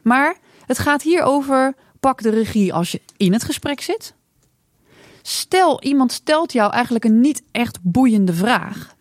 Maar 0.02 0.36
het 0.66 0.78
gaat 0.78 1.02
hier 1.02 1.22
over 1.22 1.74
pak 2.00 2.22
de 2.22 2.30
regie 2.30 2.72
als 2.72 2.92
je 2.92 3.00
in 3.16 3.32
het 3.32 3.44
gesprek 3.44 3.80
zit. 3.80 4.14
Stel, 5.22 5.82
iemand 5.82 6.12
stelt 6.12 6.52
jou 6.52 6.72
eigenlijk 6.72 7.04
een 7.04 7.20
niet 7.20 7.42
echt 7.50 7.78
boeiende 7.82 8.34
vraag. 8.34 8.94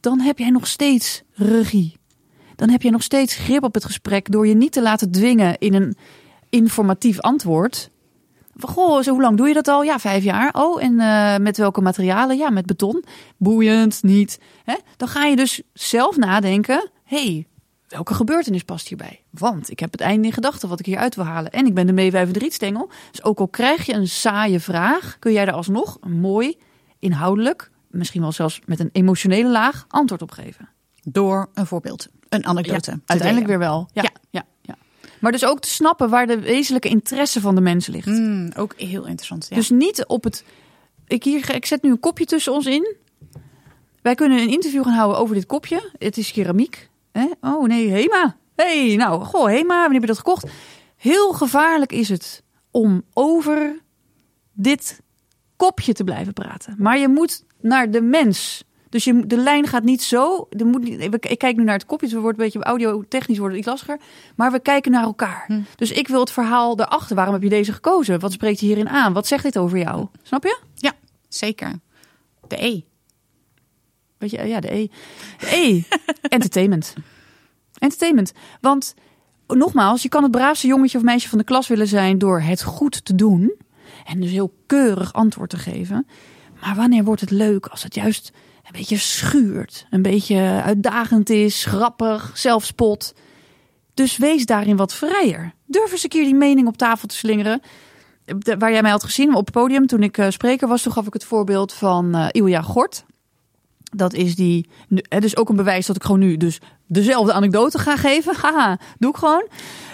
Dan 0.00 0.20
heb 0.20 0.38
jij 0.38 0.50
nog 0.50 0.66
steeds 0.66 1.22
regie. 1.32 1.96
Dan 2.56 2.70
heb 2.70 2.82
je 2.82 2.90
nog 2.90 3.02
steeds 3.02 3.34
grip 3.34 3.62
op 3.62 3.74
het 3.74 3.84
gesprek 3.84 4.32
door 4.32 4.46
je 4.46 4.54
niet 4.54 4.72
te 4.72 4.82
laten 4.82 5.10
dwingen 5.10 5.58
in 5.58 5.74
een 5.74 5.96
informatief 6.48 7.20
antwoord. 7.20 7.90
Goh, 8.60 9.02
zo, 9.02 9.10
hoe 9.10 9.20
lang 9.20 9.36
doe 9.36 9.48
je 9.48 9.54
dat 9.54 9.68
al? 9.68 9.82
Ja, 9.82 9.98
vijf 9.98 10.24
jaar. 10.24 10.50
Oh, 10.52 10.82
en 10.82 11.00
eh, 11.00 11.36
met 11.36 11.56
welke 11.56 11.80
materialen? 11.80 12.36
Ja, 12.36 12.50
met 12.50 12.66
beton. 12.66 13.04
Boeiend, 13.36 14.02
niet. 14.02 14.38
Hè? 14.64 14.74
Dan 14.96 15.08
ga 15.08 15.24
je 15.24 15.36
dus 15.36 15.62
zelf 15.72 16.16
nadenken. 16.16 16.90
Hey, 17.12 17.46
welke 17.88 18.14
gebeurtenis 18.14 18.62
past 18.62 18.88
hierbij? 18.88 19.22
Want 19.30 19.70
ik 19.70 19.78
heb 19.78 19.92
het 19.92 20.00
einde 20.00 20.26
in 20.26 20.32
gedachten 20.32 20.68
wat 20.68 20.78
ik 20.80 20.86
hier 20.86 20.98
uit 20.98 21.14
wil 21.14 21.24
halen. 21.24 21.50
En 21.50 21.66
ik 21.66 21.74
ben 21.74 21.86
de 21.86 21.92
meewijvende 21.92 22.38
rietstengel. 22.38 22.90
Dus 23.10 23.22
ook 23.22 23.38
al 23.38 23.48
krijg 23.48 23.86
je 23.86 23.92
een 23.92 24.08
saaie 24.08 24.60
vraag, 24.60 25.16
kun 25.18 25.32
jij 25.32 25.46
er 25.46 25.52
alsnog 25.52 25.98
een 26.00 26.20
mooi, 26.20 26.56
inhoudelijk, 26.98 27.70
misschien 27.90 28.20
wel 28.20 28.32
zelfs 28.32 28.60
met 28.64 28.80
een 28.80 28.88
emotionele 28.92 29.50
laag, 29.50 29.84
antwoord 29.88 30.22
op 30.22 30.30
geven. 30.30 30.68
Door 31.02 31.48
een 31.54 31.66
voorbeeld. 31.66 32.08
Een 32.28 32.46
anekdote. 32.46 32.90
Ja, 32.90 32.98
uiteindelijk 33.06 33.48
weer 33.48 33.58
wel. 33.58 33.88
Ja, 33.92 34.02
Ja. 34.02 34.10
ja. 34.30 34.44
Ja, 34.60 34.76
Maar 35.18 35.32
dus 35.32 35.44
ook 35.44 35.60
te 35.60 35.68
snappen 35.68 36.10
waar 36.10 36.26
de 36.26 36.40
wezenlijke 36.40 36.88
interesse 36.88 37.40
van 37.40 37.54
de 37.54 37.60
mens 37.60 37.86
ligt. 37.86 38.06
Mm, 38.06 38.52
ook 38.56 38.74
heel 38.76 39.06
interessant. 39.06 39.46
Ja. 39.48 39.56
Dus 39.56 39.70
niet 39.70 40.06
op 40.06 40.24
het. 40.24 40.44
Ik, 41.06 41.24
hier, 41.24 41.54
ik 41.54 41.66
zet 41.66 41.82
nu 41.82 41.90
een 41.90 42.00
kopje 42.00 42.24
tussen 42.24 42.52
ons 42.52 42.66
in. 42.66 42.96
Wij 44.02 44.14
kunnen 44.14 44.38
een 44.38 44.48
interview 44.48 44.84
gaan 44.84 44.94
houden 44.94 45.18
over 45.18 45.34
dit 45.34 45.46
kopje. 45.46 45.90
Het 45.98 46.16
is 46.16 46.32
keramiek. 46.32 46.90
Hè? 47.12 47.26
Oh 47.40 47.66
nee, 47.66 47.88
Hema. 47.88 48.36
hey, 48.56 48.96
nou, 48.96 49.24
goh, 49.24 49.46
Hema, 49.46 49.74
wanneer 49.80 49.92
heb 49.92 50.00
je 50.00 50.06
dat 50.06 50.16
gekocht? 50.18 50.46
Heel 50.96 51.32
gevaarlijk 51.32 51.92
is 51.92 52.08
het 52.08 52.42
om 52.70 53.02
over 53.12 53.76
dit 54.52 55.00
kopje 55.56 55.92
te 55.92 56.04
blijven 56.04 56.32
praten. 56.32 56.74
Maar 56.78 56.98
je 56.98 57.08
moet 57.08 57.44
naar 57.60 57.90
de 57.90 58.00
mens. 58.00 58.64
Dus 58.88 59.04
je, 59.04 59.26
de 59.26 59.36
lijn 59.36 59.66
gaat 59.66 59.82
niet 59.82 60.02
zo. 60.02 60.46
Er 60.50 60.66
moet 60.66 60.82
niet, 60.82 61.00
ik- 61.00 61.38
kijk 61.38 61.56
nu 61.56 61.64
naar 61.64 61.74
het 61.74 61.86
kopje. 61.86 62.06
Dus 62.06 62.14
we 62.14 62.20
worden 62.20 62.40
een 62.40 62.50
beetje 62.50 62.64
audio-technisch 62.68 63.38
worden 63.38 63.58
iets 63.58 63.66
lastiger. 63.66 63.98
Maar 64.36 64.52
we 64.52 64.60
kijken 64.60 64.90
naar 64.92 65.02
elkaar. 65.02 65.44
Hm. 65.46 65.60
Dus 65.76 65.90
ik 65.90 66.08
wil 66.08 66.20
het 66.20 66.30
verhaal 66.30 66.76
daarachter. 66.76 67.16
Waarom 67.16 67.34
heb 67.34 67.42
je 67.42 67.48
deze 67.48 67.72
gekozen? 67.72 68.20
Wat 68.20 68.32
spreekt 68.32 68.60
je 68.60 68.66
hierin 68.66 68.88
aan? 68.88 69.12
Wat 69.12 69.26
zegt 69.26 69.42
dit 69.42 69.58
over 69.58 69.78
jou? 69.78 70.06
Snap 70.22 70.42
je? 70.42 70.58
ja, 70.74 70.92
zeker. 71.28 71.72
De 72.48 72.64
E. 72.64 72.80
Weet 74.22 74.30
je, 74.30 74.42
ja, 74.48 74.60
de 74.60 74.74
E. 74.74 74.88
E. 75.50 75.82
Entertainment. 76.28 76.94
Entertainment. 77.78 78.32
Want 78.60 78.94
nogmaals, 79.46 80.02
je 80.02 80.08
kan 80.08 80.22
het 80.22 80.32
braafste 80.32 80.66
jongetje 80.66 80.98
of 80.98 81.04
meisje 81.04 81.28
van 81.28 81.38
de 81.38 81.44
klas 81.44 81.68
willen 81.68 81.86
zijn 81.88 82.18
door 82.18 82.40
het 82.40 82.62
goed 82.62 83.04
te 83.04 83.14
doen. 83.14 83.54
En 84.04 84.20
dus 84.20 84.30
heel 84.30 84.54
keurig 84.66 85.12
antwoord 85.12 85.50
te 85.50 85.56
geven. 85.58 86.06
Maar 86.60 86.74
wanneer 86.74 87.04
wordt 87.04 87.20
het 87.20 87.30
leuk 87.30 87.66
als 87.66 87.82
het 87.82 87.94
juist 87.94 88.30
een 88.62 88.72
beetje 88.72 88.96
schuurt? 88.96 89.86
Een 89.90 90.02
beetje 90.02 90.60
uitdagend 90.64 91.30
is, 91.30 91.64
grappig, 91.64 92.30
zelfspot. 92.34 93.14
Dus 93.94 94.16
wees 94.16 94.46
daarin 94.46 94.76
wat 94.76 94.94
vrijer. 94.94 95.54
Durf 95.66 95.92
eens 95.92 96.02
een 96.02 96.08
keer 96.08 96.24
die 96.24 96.34
mening 96.34 96.66
op 96.68 96.76
tafel 96.76 97.08
te 97.08 97.16
slingeren. 97.16 97.60
De- 98.24 98.56
Waar 98.56 98.72
jij 98.72 98.82
mij 98.82 98.90
had 98.90 99.04
gezien 99.04 99.34
op 99.34 99.44
het 99.46 99.54
podium 99.54 99.86
toen 99.86 100.02
ik 100.02 100.18
eh, 100.18 100.30
spreker 100.30 100.68
was, 100.68 100.82
toen 100.82 100.92
gaf 100.92 101.06
ik 101.06 101.12
het 101.12 101.24
voorbeeld 101.24 101.72
van 101.72 102.14
eh 102.14 102.26
Ilja 102.30 102.62
Gort. 102.62 103.04
Dat 103.96 104.14
is 104.14 104.34
die. 104.34 104.68
Het 105.08 105.24
is 105.24 105.36
ook 105.36 105.48
een 105.48 105.56
bewijs 105.56 105.86
dat 105.86 105.96
ik 105.96 106.02
gewoon 106.02 106.20
nu 106.20 106.36
dus 106.36 106.60
dezelfde 106.86 107.32
anekdote 107.32 107.78
ga 107.78 107.96
geven. 107.96 108.34
Haha, 108.42 108.78
doe 108.98 109.10
ik 109.10 109.16
gewoon. 109.16 109.48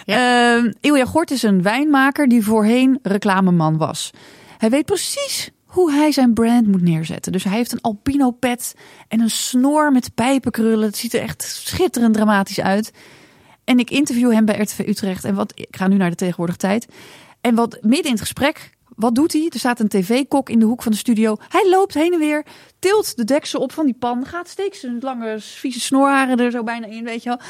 Ja. 0.04 0.70
Ilja 0.80 1.04
Gort 1.04 1.30
is 1.30 1.42
een 1.42 1.62
wijnmaker 1.62 2.28
die 2.28 2.44
voorheen 2.44 2.98
reclameman 3.02 3.76
was. 3.76 4.10
Hij 4.58 4.70
weet 4.70 4.84
precies 4.84 5.50
hoe 5.64 5.92
hij 5.92 6.12
zijn 6.12 6.34
brand 6.34 6.66
moet 6.66 6.82
neerzetten. 6.82 7.32
Dus 7.32 7.44
hij 7.44 7.56
heeft 7.56 7.72
een 7.72 7.80
albino 7.80 8.30
pet 8.30 8.74
en 9.08 9.20
een 9.20 9.30
snor 9.30 9.92
met 9.92 10.14
pijpenkrullen. 10.14 10.86
Het 10.86 10.96
ziet 10.96 11.14
er 11.14 11.20
echt 11.20 11.42
schitterend 11.42 12.14
dramatisch 12.14 12.60
uit. 12.60 12.92
En 13.64 13.78
ik 13.78 13.90
interview 13.90 14.32
hem 14.32 14.44
bij 14.44 14.58
RTV 14.58 14.78
Utrecht. 14.78 15.24
En 15.24 15.34
wat, 15.34 15.52
ik 15.54 15.76
ga 15.76 15.88
nu 15.88 15.96
naar 15.96 16.10
de 16.10 16.16
tegenwoordige 16.16 16.58
tijd. 16.58 16.86
En 17.40 17.54
wat 17.54 17.78
midden 17.80 18.04
in 18.04 18.10
het 18.10 18.20
gesprek, 18.20 18.76
wat 18.98 19.14
doet 19.14 19.32
hij? 19.32 19.46
Er 19.48 19.58
staat 19.58 19.80
een 19.80 19.88
tv-kok 19.88 20.48
in 20.48 20.58
de 20.58 20.64
hoek 20.64 20.82
van 20.82 20.92
de 20.92 20.98
studio. 20.98 21.36
Hij 21.48 21.68
loopt 21.68 21.94
heen 21.94 22.12
en 22.12 22.18
weer, 22.18 22.46
tilt 22.78 23.16
de 23.16 23.24
deksel 23.24 23.60
op 23.60 23.72
van 23.72 23.84
die 23.84 23.94
pan, 23.94 24.26
gaat 24.26 24.48
steekt 24.48 24.76
zijn 24.76 24.98
lange 25.00 25.40
vieze 25.40 25.80
snorharen 25.80 26.38
er 26.38 26.50
zo 26.50 26.62
bijna 26.62 26.86
in, 26.86 27.04
weet 27.04 27.22
je 27.22 27.28
wel. 27.28 27.40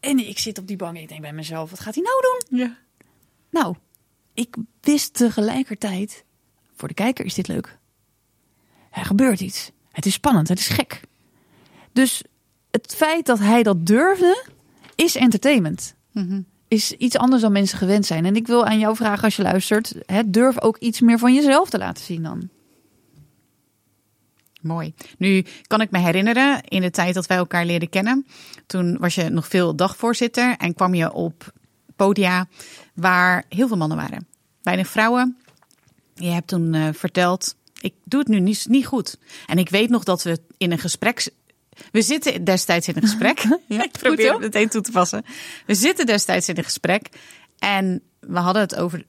En 0.00 0.28
ik 0.28 0.38
zit 0.38 0.58
op 0.58 0.66
die 0.66 0.76
bank 0.76 0.96
en 0.96 1.02
ik 1.02 1.08
denk 1.08 1.20
bij 1.20 1.32
mezelf, 1.32 1.70
wat 1.70 1.80
gaat 1.80 1.94
hij 1.94 2.04
nou 2.04 2.22
doen? 2.22 2.58
Ja. 2.58 2.76
Nou, 3.50 3.74
ik 4.34 4.56
wist 4.80 5.14
tegelijkertijd, 5.14 6.24
voor 6.74 6.88
de 6.88 6.94
kijker 6.94 7.24
is 7.24 7.34
dit 7.34 7.48
leuk. 7.48 7.78
Er 8.90 9.04
gebeurt 9.04 9.40
iets. 9.40 9.70
Het 9.92 10.06
is 10.06 10.12
spannend, 10.12 10.48
het 10.48 10.58
is 10.58 10.68
gek. 10.68 11.00
Dus 11.92 12.22
het 12.70 12.94
feit 12.94 13.26
dat 13.26 13.38
hij 13.38 13.62
dat 13.62 13.86
durfde, 13.86 14.46
is 14.94 15.16
entertainment. 15.16 15.94
Mhm. 16.12 16.40
Is 16.68 16.92
iets 16.92 17.16
anders 17.16 17.42
dan 17.42 17.52
mensen 17.52 17.78
gewend 17.78 18.06
zijn. 18.06 18.24
En 18.24 18.36
ik 18.36 18.46
wil 18.46 18.66
aan 18.66 18.78
jou 18.78 18.96
vragen 18.96 19.24
als 19.24 19.36
je 19.36 19.42
luistert, 19.42 19.94
hè, 20.06 20.30
durf 20.30 20.60
ook 20.60 20.76
iets 20.76 21.00
meer 21.00 21.18
van 21.18 21.34
jezelf 21.34 21.70
te 21.70 21.78
laten 21.78 22.04
zien 22.04 22.22
dan. 22.22 22.48
Mooi. 24.60 24.94
Nu 25.18 25.44
kan 25.66 25.80
ik 25.80 25.90
me 25.90 25.98
herinneren, 25.98 26.62
in 26.64 26.80
de 26.80 26.90
tijd 26.90 27.14
dat 27.14 27.26
wij 27.26 27.36
elkaar 27.36 27.64
leerden 27.64 27.88
kennen, 27.88 28.26
toen 28.66 28.96
was 28.98 29.14
je 29.14 29.28
nog 29.28 29.48
veel 29.48 29.76
dagvoorzitter 29.76 30.56
en 30.56 30.74
kwam 30.74 30.94
je 30.94 31.12
op 31.12 31.52
podia 31.96 32.48
waar 32.94 33.44
heel 33.48 33.68
veel 33.68 33.76
mannen 33.76 33.96
waren. 33.96 34.26
Weinig 34.62 34.88
vrouwen. 34.88 35.36
Je 36.14 36.28
hebt 36.28 36.46
toen 36.46 36.74
eh, 36.74 36.88
verteld, 36.92 37.56
ik 37.80 37.94
doe 38.04 38.20
het 38.20 38.28
nu 38.28 38.40
niet, 38.40 38.66
niet 38.68 38.86
goed. 38.86 39.18
En 39.46 39.58
ik 39.58 39.68
weet 39.68 39.90
nog 39.90 40.04
dat 40.04 40.22
we 40.22 40.40
in 40.56 40.72
een 40.72 40.78
gesprek. 40.78 41.30
We 41.92 42.02
zitten 42.02 42.44
destijds 42.44 42.88
in 42.88 42.94
een 42.96 43.02
gesprek. 43.02 43.44
Ja, 43.68 43.82
ik 43.84 43.92
probeer 43.92 44.32
het 44.32 44.40
meteen 44.40 44.68
toe 44.68 44.80
te 44.80 44.90
passen. 44.90 45.24
We 45.66 45.74
zitten 45.74 46.06
destijds 46.06 46.48
in 46.48 46.56
een 46.56 46.64
gesprek 46.64 47.08
en 47.58 48.02
we 48.20 48.38
hadden 48.38 48.62
het 48.62 48.76
over. 48.76 49.04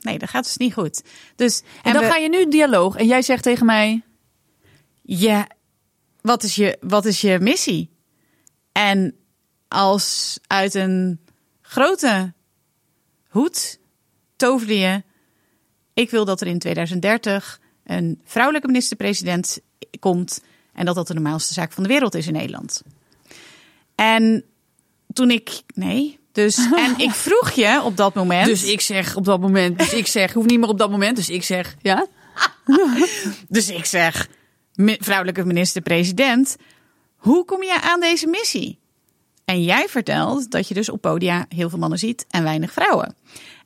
Nee, 0.00 0.18
dat 0.18 0.28
gaat 0.28 0.44
dus 0.44 0.56
niet 0.56 0.72
goed. 0.72 1.02
Dus 1.36 1.62
En 1.82 1.92
dan 1.92 2.02
we- 2.02 2.08
ga 2.08 2.16
je 2.16 2.28
nu 2.28 2.48
dialoog 2.48 2.96
en 2.96 3.06
jij 3.06 3.22
zegt 3.22 3.42
tegen 3.42 3.66
mij, 3.66 4.02
ja, 5.02 5.46
wat 6.20 6.42
is 6.42 6.54
je, 6.54 6.76
wat 6.80 7.04
is 7.04 7.20
je 7.20 7.38
missie? 7.40 7.90
En 8.72 9.16
als 9.68 10.38
uit 10.46 10.74
een 10.74 11.20
grote 11.60 12.32
hoed 13.28 13.78
toverde 14.36 14.78
je, 14.78 15.02
ik 15.94 16.10
wil 16.10 16.24
dat 16.24 16.40
er 16.40 16.46
in 16.46 16.58
2030 16.58 17.60
een 17.84 18.20
vrouwelijke 18.24 18.66
minister-president 18.66 19.58
komt 20.00 20.40
en 20.74 20.84
dat 20.84 20.94
dat 20.94 21.06
de 21.06 21.14
normaalste 21.14 21.54
zaak 21.54 21.72
van 21.72 21.82
de 21.82 21.88
wereld 21.88 22.14
is 22.14 22.26
in 22.26 22.32
Nederland. 22.32 22.82
En 23.94 24.44
toen 25.12 25.30
ik, 25.30 25.62
nee, 25.74 26.18
dus, 26.32 26.56
en 26.86 26.98
ik 26.98 27.10
vroeg 27.10 27.50
je 27.50 27.80
op 27.84 27.96
dat 27.96 28.14
moment. 28.14 28.46
dus 28.46 28.64
ik 28.64 28.80
zeg 28.80 29.16
op 29.16 29.24
dat 29.24 29.40
moment, 29.40 29.78
dus 29.78 29.92
ik 29.92 30.06
zeg, 30.06 30.32
hoeft 30.32 30.48
niet 30.48 30.60
meer 30.60 30.68
op 30.68 30.78
dat 30.78 30.90
moment, 30.90 31.16
dus 31.16 31.28
ik 31.28 31.42
zeg, 31.42 31.76
ja. 31.82 32.06
Dus 33.48 33.68
ik 33.70 33.84
zeg, 33.84 34.28
vrouwelijke 34.76 35.44
minister-president, 35.44 36.56
hoe 37.16 37.44
kom 37.44 37.62
je 37.62 37.80
aan 37.80 38.00
deze 38.00 38.26
missie? 38.26 38.78
En 39.44 39.62
jij 39.62 39.88
vertelt 39.88 40.50
dat 40.50 40.68
je 40.68 40.74
dus 40.74 40.88
op 40.88 41.00
podia 41.00 41.46
heel 41.48 41.70
veel 41.70 41.78
mannen 41.78 41.98
ziet 41.98 42.26
en 42.30 42.42
weinig 42.42 42.72
vrouwen. 42.72 43.14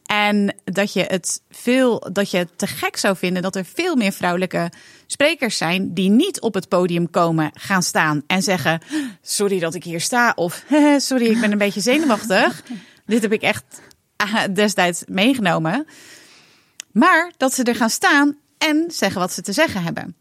En 0.09 0.55
dat 0.65 0.93
je 0.93 1.05
het 1.09 1.43
veel, 1.51 2.09
dat 2.13 2.31
je 2.31 2.37
het 2.37 2.59
te 2.59 2.67
gek 2.67 2.97
zou 2.97 3.17
vinden 3.17 3.43
dat 3.43 3.57
er 3.57 3.65
veel 3.65 3.97
meer 3.97 4.13
vrouwelijke 4.13 4.71
sprekers 5.07 5.57
zijn 5.57 5.95
die 5.95 6.11
niet 6.11 6.41
op 6.41 6.55
het 6.55 6.69
podium 6.69 7.11
komen, 7.11 7.51
gaan 7.55 7.83
staan 7.83 8.23
en 8.27 8.43
zeggen: 8.43 8.83
Sorry 9.23 9.59
dat 9.59 9.75
ik 9.75 9.85
hier 9.85 10.01
sta. 10.01 10.33
Of 10.35 10.65
sorry, 10.97 11.27
ik 11.27 11.41
ben 11.41 11.53
een 11.53 11.59
beetje 11.59 11.81
zenuwachtig. 11.81 12.63
Dit 13.07 13.23
heb 13.23 13.33
ik 13.33 13.43
echt 13.43 13.65
ah, 14.17 14.45
destijds 14.53 15.03
meegenomen. 15.07 15.87
Maar 16.93 17.33
dat 17.37 17.55
ze 17.55 17.63
er 17.63 17.77
gaan 17.77 17.91
staan 17.91 18.37
en 18.59 18.85
zeggen 18.89 19.21
wat 19.21 19.33
ze 19.33 19.43
te 19.43 19.53
zeggen 19.53 19.83
hebben. 19.83 20.17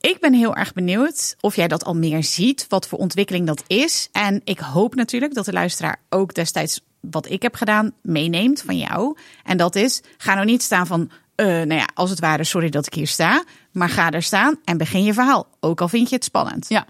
Ik 0.00 0.20
ben 0.20 0.32
heel 0.32 0.56
erg 0.56 0.72
benieuwd 0.72 1.36
of 1.40 1.56
jij 1.56 1.68
dat 1.68 1.84
al 1.84 1.94
meer 1.94 2.24
ziet, 2.24 2.66
wat 2.68 2.88
voor 2.88 2.98
ontwikkeling 2.98 3.46
dat 3.46 3.64
is. 3.66 4.08
En 4.12 4.40
ik 4.44 4.58
hoop 4.58 4.94
natuurlijk 4.94 5.34
dat 5.34 5.44
de 5.44 5.52
luisteraar 5.52 6.00
ook 6.08 6.34
destijds 6.34 6.80
wat 7.00 7.30
ik 7.30 7.42
heb 7.42 7.54
gedaan 7.54 7.92
meeneemt 8.02 8.62
van 8.62 8.78
jou. 8.78 9.16
En 9.44 9.56
dat 9.56 9.74
is, 9.76 10.02
ga 10.16 10.34
nou 10.34 10.46
niet 10.46 10.62
staan 10.62 10.86
van, 10.86 11.10
eh, 11.34 11.46
nou 11.46 11.74
ja, 11.74 11.88
als 11.94 12.10
het 12.10 12.20
ware, 12.20 12.44
sorry 12.44 12.68
dat 12.68 12.86
ik 12.86 12.94
hier 12.94 13.06
sta. 13.06 13.44
Maar 13.72 13.88
ga 13.88 14.10
er 14.10 14.22
staan 14.22 14.56
en 14.64 14.78
begin 14.78 15.04
je 15.04 15.12
verhaal, 15.12 15.46
ook 15.60 15.80
al 15.80 15.88
vind 15.88 16.08
je 16.08 16.14
het 16.14 16.24
spannend. 16.24 16.68
Ja. 16.68 16.86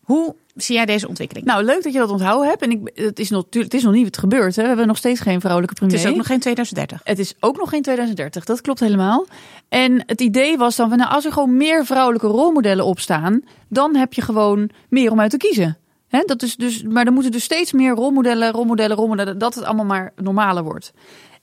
Hoe 0.00 0.36
zie 0.54 0.74
jij 0.74 0.86
deze 0.86 1.08
ontwikkeling? 1.08 1.46
Nou, 1.46 1.64
leuk 1.64 1.82
dat 1.82 1.92
je 1.92 1.98
dat 1.98 2.10
onthouden 2.10 2.48
hebt. 2.48 2.62
En 2.62 2.70
ik, 2.70 2.90
het, 2.94 3.18
is 3.18 3.30
nog, 3.30 3.44
het 3.50 3.74
is 3.74 3.82
nog 3.82 3.92
niet 3.92 4.04
wat 4.04 4.18
gebeurd. 4.18 4.56
Hè. 4.56 4.62
We 4.62 4.68
hebben 4.68 4.86
nog 4.86 4.96
steeds 4.96 5.20
geen 5.20 5.40
vrouwelijke 5.40 5.74
premier. 5.74 5.96
het 5.96 6.04
is 6.04 6.10
ook 6.10 6.16
nog 6.16 6.26
geen 6.26 6.40
2030. 6.40 7.00
Het 7.04 7.18
is 7.18 7.34
ook 7.40 7.56
nog 7.56 7.68
geen 7.68 7.82
2030, 7.82 8.44
dat 8.44 8.60
klopt 8.60 8.80
helemaal. 8.80 9.26
En 9.68 10.02
het 10.06 10.20
idee 10.20 10.56
was 10.56 10.76
dan 10.76 10.88
van, 10.88 10.98
nou, 10.98 11.10
als 11.10 11.24
er 11.24 11.32
gewoon 11.32 11.56
meer 11.56 11.84
vrouwelijke 11.84 12.26
rolmodellen 12.26 12.84
opstaan, 12.84 13.42
dan 13.68 13.96
heb 13.96 14.12
je 14.12 14.22
gewoon 14.22 14.70
meer 14.88 15.10
om 15.10 15.20
uit 15.20 15.30
te 15.30 15.36
kiezen. 15.36 15.78
Dat 16.24 16.42
is 16.42 16.56
dus, 16.56 16.82
maar 16.82 17.06
er 17.06 17.12
moeten 17.12 17.32
dus 17.32 17.44
steeds 17.44 17.72
meer 17.72 17.94
rolmodellen, 17.94 18.52
rolmodellen, 18.52 18.96
rolmodellen, 18.96 19.38
dat 19.38 19.54
het 19.54 19.64
allemaal 19.64 19.84
maar 19.84 20.12
normaler 20.16 20.62
wordt. 20.62 20.92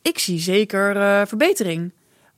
Ik 0.01 0.19
zie 0.19 0.39
zeker 0.39 0.97
eh, 0.97 1.21
verbetering. 1.25 1.93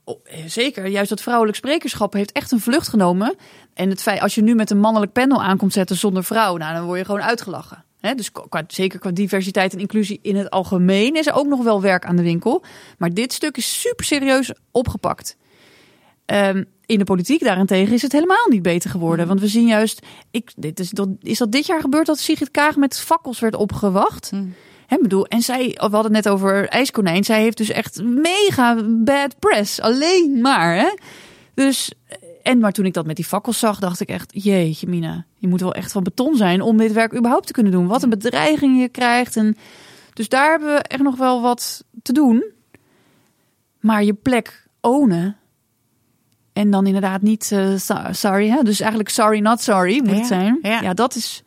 Eh, 0.06 0.40
zeker, 0.48 0.88
juist 0.88 1.10
dat 1.10 1.22
vrouwelijk 1.22 1.58
sprekerschap 1.58 2.14
heeft 2.14 2.32
echt 2.32 2.52
een 2.52 2.60
vlucht 2.60 2.88
genomen. 2.88 3.36
En 3.74 3.90
het 3.90 4.02
feit, 4.02 4.22
als 4.22 4.36
je 4.36 4.42
nu 4.42 4.56
met 4.56 4.70
een 4.70 4.80
mannelijk 4.80 5.12
panel 5.12 5.44
aankomt 5.44 5.74
zetten 5.74 5.96
zonder 5.96 6.24
vrouw, 6.24 6.58
nou, 6.58 6.74
dan 6.74 6.86
word 6.86 7.00
je 7.00 7.06
gewoon 7.06 7.22
uitgelachen. 7.22 7.84
Hè, 8.00 8.16
dus 8.16 8.32
zeker 8.68 9.00
qua 9.00 9.12
diversiteit 9.12 9.74
en 9.74 9.80
inclusie 9.80 10.20
in 10.22 10.36
het 10.36 10.50
algemeen 10.50 11.16
is 11.16 11.28
er 11.28 11.34
ook 11.34 11.48
nog 11.48 11.64
wel 11.64 11.82
werk 11.82 12.06
aan 12.06 12.16
de 12.16 12.24
winkel. 12.24 12.64
Maar 12.98 13.14
dit 13.14 13.34
stuk 13.34 13.58
is 13.58 13.82
super 13.82 14.06
serieus 14.06 14.54
opgepakt. 14.72 15.38
Ehm, 16.26 16.64
in 16.86 16.98
de 16.98 17.04
politiek 17.04 17.44
daarentegen 17.44 17.94
is 17.94 18.02
het 18.02 18.12
helemaal 18.12 18.48
niet 18.50 18.62
beter 18.62 18.90
geworden. 18.90 19.28
Want 19.28 19.40
we 19.40 19.48
zien 19.48 19.68
juist, 19.68 20.06
ik, 20.32 20.52
dit 20.56 20.80
is, 20.80 20.90
dat, 20.90 21.10
is 21.22 21.38
dat 21.38 21.52
dit 21.52 21.66
jaar 21.66 21.82
gebeurd 21.82 22.06
dat 22.06 22.20
Sigrid 22.20 22.52
Kaag 22.52 22.76
met 22.76 23.00
fakkels 23.00 23.40
werd 23.40 23.56
opgewacht? 23.56 24.32
Hè, 24.88 24.98
bedoel, 25.02 25.26
en 25.26 25.42
zij, 25.42 25.68
we 25.68 25.80
hadden 25.80 26.04
het 26.04 26.12
net 26.12 26.30
over 26.30 26.70
IJskonijn. 26.70 27.24
Zij 27.24 27.42
heeft 27.42 27.58
dus 27.58 27.70
echt 27.70 28.04
mega 28.04 28.84
bad 28.84 29.40
press. 29.40 29.82
Alleen 29.82 30.42
maar. 30.42 30.76
Hè? 30.76 30.94
Dus, 31.54 31.92
en 32.44 32.60
maar 32.60 32.72
toen 32.72 32.86
ik 32.86 32.94
dat 32.94 33.06
met 33.06 33.16
die 33.16 33.26
fakkels 33.26 33.60
zag, 33.60 33.80
dacht 33.80 34.00
ik 34.00 34.10
echt: 34.10 34.44
jeetje, 34.44 34.88
Mina, 34.88 35.26
je 35.38 35.48
moet 35.48 35.62
wel 35.62 35.74
echt 35.74 35.92
van 35.92 36.04
beton 36.04 36.36
zijn 36.36 36.62
om 36.62 36.78
dit 36.78 36.92
werk 36.94 37.16
überhaupt 37.16 37.48
te 37.48 37.54
kunnen 37.54 37.72
doen. 37.72 37.88
Wat 37.88 38.04
een 38.04 38.10
bedreiging 38.10 38.82
je 38.82 38.90
krijgt. 38.90 39.36
En, 39.36 39.58
dus 40.14 40.30
daar 40.30 40.50
hebben 40.50 40.74
we 40.74 40.82
echt 40.82 41.04
nog 41.04 41.18
wel 41.18 41.42
wat 41.42 41.84
te 42.02 42.14
doen. 42.14 42.46
Maar 43.80 44.04
je 44.04 44.14
plek 44.14 44.68
ownen. 44.82 45.38
En 46.56 46.72
dan 46.72 46.86
inderdaad 46.86 47.22
niet 47.22 47.52
eh, 47.52 47.76
so- 47.76 48.12
sorry. 48.12 48.50
Hè? 48.50 48.64
Dus 48.64 48.80
eigenlijk 48.80 49.10
sorry, 49.10 49.40
not 49.40 49.62
sorry 49.62 50.00
moet 50.00 50.10
Ja, 50.10 50.16
het 50.16 50.28
zijn. 50.28 50.60
ja. 50.62 50.82
ja, 50.82 50.94
dat 50.94 51.16
is. 51.16 51.44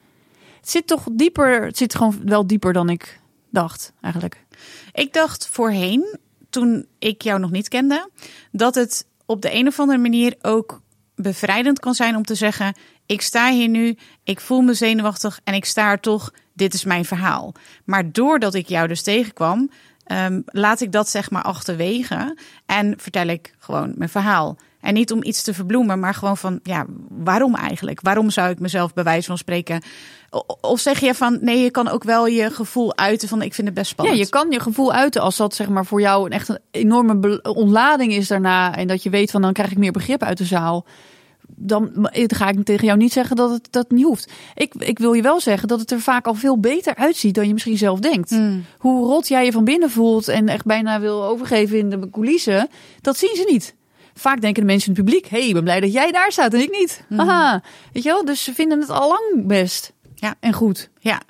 Het 0.60 0.70
zit 0.70 0.86
toch 0.86 1.06
dieper. 1.12 1.64
Het 1.64 1.76
zit 1.76 1.94
gewoon 1.94 2.20
wel 2.24 2.46
dieper 2.46 2.72
dan 2.72 2.88
ik 2.88 3.20
dacht, 3.50 3.92
eigenlijk. 4.00 4.44
Ik 4.92 5.12
dacht 5.12 5.48
voorheen, 5.48 6.18
toen 6.50 6.86
ik 6.98 7.22
jou 7.22 7.40
nog 7.40 7.50
niet 7.50 7.68
kende, 7.68 8.10
dat 8.52 8.74
het 8.74 9.06
op 9.26 9.42
de 9.42 9.54
een 9.54 9.66
of 9.66 9.80
andere 9.80 9.98
manier 9.98 10.34
ook 10.42 10.80
bevrijdend 11.14 11.80
kan 11.80 11.94
zijn 11.94 12.16
om 12.16 12.22
te 12.22 12.34
zeggen: 12.34 12.74
ik 13.06 13.22
sta 13.22 13.50
hier 13.50 13.68
nu, 13.68 13.96
ik 14.24 14.40
voel 14.40 14.60
me 14.60 14.74
zenuwachtig 14.74 15.40
en 15.44 15.54
ik 15.54 15.64
sta 15.64 15.90
er 15.90 16.00
toch. 16.00 16.30
Dit 16.52 16.74
is 16.74 16.84
mijn 16.84 17.04
verhaal. 17.04 17.52
Maar 17.84 18.12
doordat 18.12 18.54
ik 18.54 18.68
jou 18.68 18.88
dus 18.88 19.02
tegenkwam, 19.02 19.70
ehm, 20.04 20.40
laat 20.44 20.80
ik 20.80 20.92
dat 20.92 21.08
zeg 21.08 21.30
maar 21.30 21.42
achterwege 21.42 22.36
en 22.66 22.94
vertel 22.96 23.26
ik 23.26 23.54
gewoon 23.58 23.92
mijn 23.96 24.10
verhaal. 24.10 24.56
En 24.80 24.94
niet 24.94 25.12
om 25.12 25.22
iets 25.22 25.42
te 25.42 25.54
verbloemen, 25.54 26.00
maar 26.00 26.14
gewoon 26.14 26.36
van, 26.36 26.60
ja, 26.62 26.86
waarom 27.08 27.54
eigenlijk? 27.54 28.00
Waarom 28.00 28.30
zou 28.30 28.50
ik 28.50 28.58
mezelf 28.58 28.94
bij 28.94 29.04
wijze 29.04 29.26
van 29.26 29.38
spreken... 29.38 29.82
Of 30.60 30.80
zeg 30.80 31.00
je 31.00 31.14
van, 31.14 31.38
nee, 31.40 31.58
je 31.62 31.70
kan 31.70 31.88
ook 31.88 32.04
wel 32.04 32.26
je 32.26 32.50
gevoel 32.50 32.96
uiten 32.96 33.28
van, 33.28 33.42
ik 33.42 33.54
vind 33.54 33.66
het 33.66 33.76
best 33.76 33.88
Ja, 33.88 33.92
spannend. 33.92 34.18
je 34.18 34.28
kan 34.28 34.50
je 34.50 34.60
gevoel 34.60 34.92
uiten 34.92 35.22
als 35.22 35.36
dat 35.36 35.54
zeg 35.54 35.68
maar 35.68 35.86
voor 35.86 36.00
jou 36.00 36.26
een 36.26 36.32
echt 36.32 36.48
een 36.48 36.58
enorme 36.70 37.42
ontlading 37.42 38.12
is 38.12 38.28
daarna. 38.28 38.76
En 38.76 38.86
dat 38.86 39.02
je 39.02 39.10
weet 39.10 39.30
van 39.30 39.42
dan 39.42 39.52
krijg 39.52 39.70
ik 39.70 39.78
meer 39.78 39.92
begrip 39.92 40.22
uit 40.22 40.38
de 40.38 40.44
zaal. 40.44 40.84
Dan 41.46 41.90
dan 41.94 42.10
ga 42.26 42.48
ik 42.48 42.64
tegen 42.64 42.86
jou 42.86 42.98
niet 42.98 43.12
zeggen 43.12 43.36
dat 43.36 43.50
het 43.50 43.68
dat 43.70 43.90
niet 43.90 44.04
hoeft. 44.04 44.32
Ik, 44.54 44.74
ik 44.74 44.98
wil 44.98 45.12
je 45.12 45.22
wel 45.22 45.40
zeggen 45.40 45.68
dat 45.68 45.80
het 45.80 45.90
er 45.90 46.00
vaak 46.00 46.26
al 46.26 46.34
veel 46.34 46.58
beter 46.58 46.94
uitziet 46.94 47.34
dan 47.34 47.46
je 47.46 47.52
misschien 47.52 47.78
zelf 47.78 47.98
denkt. 48.00 48.30
Hmm. 48.30 48.64
Hoe 48.78 49.06
rot 49.06 49.28
jij 49.28 49.44
je 49.44 49.52
van 49.52 49.64
binnen 49.64 49.90
voelt 49.90 50.28
en 50.28 50.48
echt 50.48 50.64
bijna 50.64 51.00
wil 51.00 51.24
overgeven 51.24 51.78
in 51.78 51.90
de 51.90 52.10
coulissen, 52.10 52.68
dat 53.00 53.16
zien 53.16 53.36
ze 53.36 53.48
niet. 53.50 53.76
Vaak 54.18 54.40
denken 54.40 54.62
de 54.62 54.68
mensen 54.68 54.88
in 54.90 54.94
het 54.96 55.04
publiek: 55.04 55.26
hé, 55.26 55.38
hey, 55.38 55.46
ik 55.48 55.54
ben 55.54 55.62
blij 55.64 55.80
dat 55.80 55.92
jij 55.92 56.12
daar 56.12 56.32
staat 56.32 56.54
en 56.54 56.60
ik 56.60 56.70
niet. 56.70 57.04
Haha. 57.16 57.62
Weet 57.92 58.02
je 58.02 58.08
wel? 58.08 58.24
Dus 58.24 58.44
ze 58.44 58.54
vinden 58.54 58.80
het 58.80 58.90
al 58.90 59.08
lang 59.08 59.46
best 59.46 59.92
Ja. 60.14 60.34
en 60.40 60.52
goed. 60.52 60.90
Ja, 61.00 61.20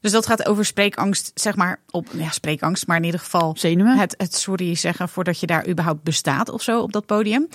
dus 0.00 0.12
dat 0.12 0.26
gaat 0.26 0.46
over 0.46 0.64
spreekangst, 0.64 1.30
zeg 1.34 1.56
maar, 1.56 1.80
op 1.90 2.06
ja, 2.12 2.30
spreekangst, 2.30 2.86
maar 2.86 2.96
in 2.96 3.04
ieder 3.04 3.20
geval 3.20 3.54
Zenuwen. 3.58 3.98
het, 3.98 4.14
het 4.18 4.34
sorry 4.34 4.74
zeggen 4.74 5.08
voordat 5.08 5.40
je 5.40 5.46
daar 5.46 5.68
überhaupt 5.68 6.02
bestaat 6.02 6.48
of 6.48 6.62
zo 6.62 6.80
op 6.80 6.92
dat 6.92 7.06
podium. 7.06 7.48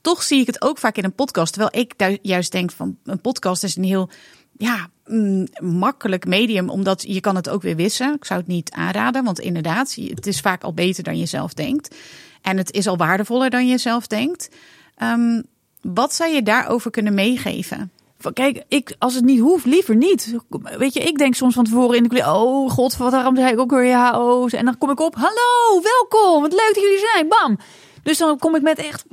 Toch 0.00 0.22
zie 0.22 0.40
ik 0.40 0.46
het 0.46 0.62
ook 0.62 0.78
vaak 0.78 0.96
in 0.96 1.04
een 1.04 1.14
podcast, 1.14 1.52
terwijl 1.52 1.84
ik 1.84 2.18
juist 2.22 2.52
denk 2.52 2.72
van 2.72 2.96
een 3.04 3.20
podcast 3.20 3.64
is 3.64 3.76
een 3.76 3.84
heel 3.84 4.10
ja, 4.56 4.88
mm, 5.06 5.46
makkelijk 5.60 6.26
medium, 6.26 6.68
omdat 6.68 7.04
je 7.08 7.20
kan 7.20 7.36
het 7.36 7.48
ook 7.48 7.62
weer 7.62 7.76
wissen. 7.76 8.14
Ik 8.14 8.24
zou 8.24 8.40
het 8.40 8.48
niet 8.48 8.70
aanraden, 8.70 9.24
want 9.24 9.40
inderdaad, 9.40 9.94
het 9.94 10.26
is 10.26 10.40
vaak 10.40 10.62
al 10.62 10.74
beter 10.74 11.02
dan 11.02 11.18
je 11.18 11.26
zelf 11.26 11.54
denkt. 11.54 11.94
En 12.46 12.56
het 12.56 12.72
is 12.72 12.86
al 12.86 12.96
waardevoller 12.96 13.50
dan 13.50 13.66
je 13.66 13.78
zelf 13.78 14.06
denkt. 14.06 14.48
Ehm, 14.96 15.42
wat 15.82 16.14
zou 16.14 16.30
je 16.30 16.42
daarover 16.42 16.90
kunnen 16.90 17.14
meegeven? 17.14 17.90
Kijk, 18.32 18.64
ik, 18.68 18.94
als 18.98 19.14
het 19.14 19.24
niet 19.24 19.40
hoeft, 19.40 19.64
liever 19.64 19.96
niet. 19.96 20.36
Weet 20.78 20.94
je, 20.94 21.00
ik 21.00 21.18
denk 21.18 21.34
soms 21.34 21.54
van 21.54 21.64
tevoren 21.64 21.96
in 21.96 22.02
de 22.02 22.24
Oh 22.26 22.70
god, 22.70 22.96
wat 22.96 23.12
waarom 23.12 23.36
zei 23.36 23.52
ik 23.52 23.58
ook 23.58 23.70
weer 23.70 23.84
ja, 23.84 24.20
oh. 24.20 24.54
En 24.54 24.64
dan 24.64 24.78
kom 24.78 24.90
ik 24.90 25.00
op, 25.00 25.14
hallo, 25.14 25.82
welkom, 25.82 26.42
wat 26.42 26.52
leuk 26.52 26.70
dat 26.74 26.82
jullie 26.82 27.08
zijn, 27.12 27.28
bam. 27.28 27.58
Dus 28.02 28.18
dan 28.18 28.38
kom 28.38 28.54
ik 28.54 28.62
met 28.62 28.78
echt, 28.78 29.04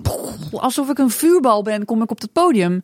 alsof 0.51 0.89
ik 0.89 0.97
een 0.97 1.09
vuurbal 1.09 1.61
ben, 1.61 1.85
kom 1.85 2.01
ik 2.01 2.11
op 2.11 2.21
het 2.21 2.33
podium. 2.33 2.83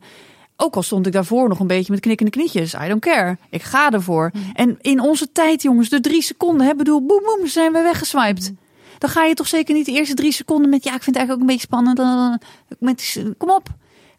Ook 0.56 0.76
al 0.76 0.82
stond 0.82 1.06
ik 1.06 1.12
daarvoor 1.12 1.48
nog 1.48 1.60
een 1.60 1.66
beetje 1.66 1.92
met 1.92 2.00
knikkende 2.00 2.32
knietjes. 2.32 2.74
I 2.74 2.88
don't 2.88 3.00
care. 3.00 3.36
Ik 3.50 3.62
ga 3.62 3.90
ervoor. 3.90 4.30
En 4.54 4.78
in 4.80 5.00
onze 5.00 5.32
tijd, 5.32 5.62
jongens, 5.62 5.88
de 5.88 6.00
drie 6.00 6.22
seconden, 6.22 6.66
hè, 6.66 6.74
bedoel, 6.74 7.06
boem, 7.06 7.22
boem, 7.24 7.46
zijn 7.46 7.72
we 7.72 7.82
weggeswiped. 7.82 8.54
Dan 9.00 9.10
ga 9.10 9.24
je 9.24 9.34
toch 9.34 9.48
zeker 9.48 9.74
niet 9.74 9.86
de 9.86 9.92
eerste 9.92 10.14
drie 10.14 10.32
seconden 10.32 10.70
met, 10.70 10.84
ja, 10.84 10.94
ik 10.94 11.02
vind 11.02 11.16
het 11.16 11.28
eigenlijk 11.28 11.34
ook 11.34 11.40
een 11.40 11.54
beetje 11.56 11.94
spannend. 11.94 12.40
Met, 12.78 13.22
kom 13.38 13.50
op, 13.50 13.68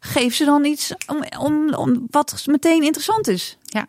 geef 0.00 0.34
ze 0.34 0.44
dan 0.44 0.64
iets 0.64 0.94
om, 1.06 1.24
om, 1.38 1.74
om 1.74 2.06
wat 2.10 2.42
meteen 2.46 2.82
interessant 2.82 3.28
is. 3.28 3.58
Ja. 3.64 3.86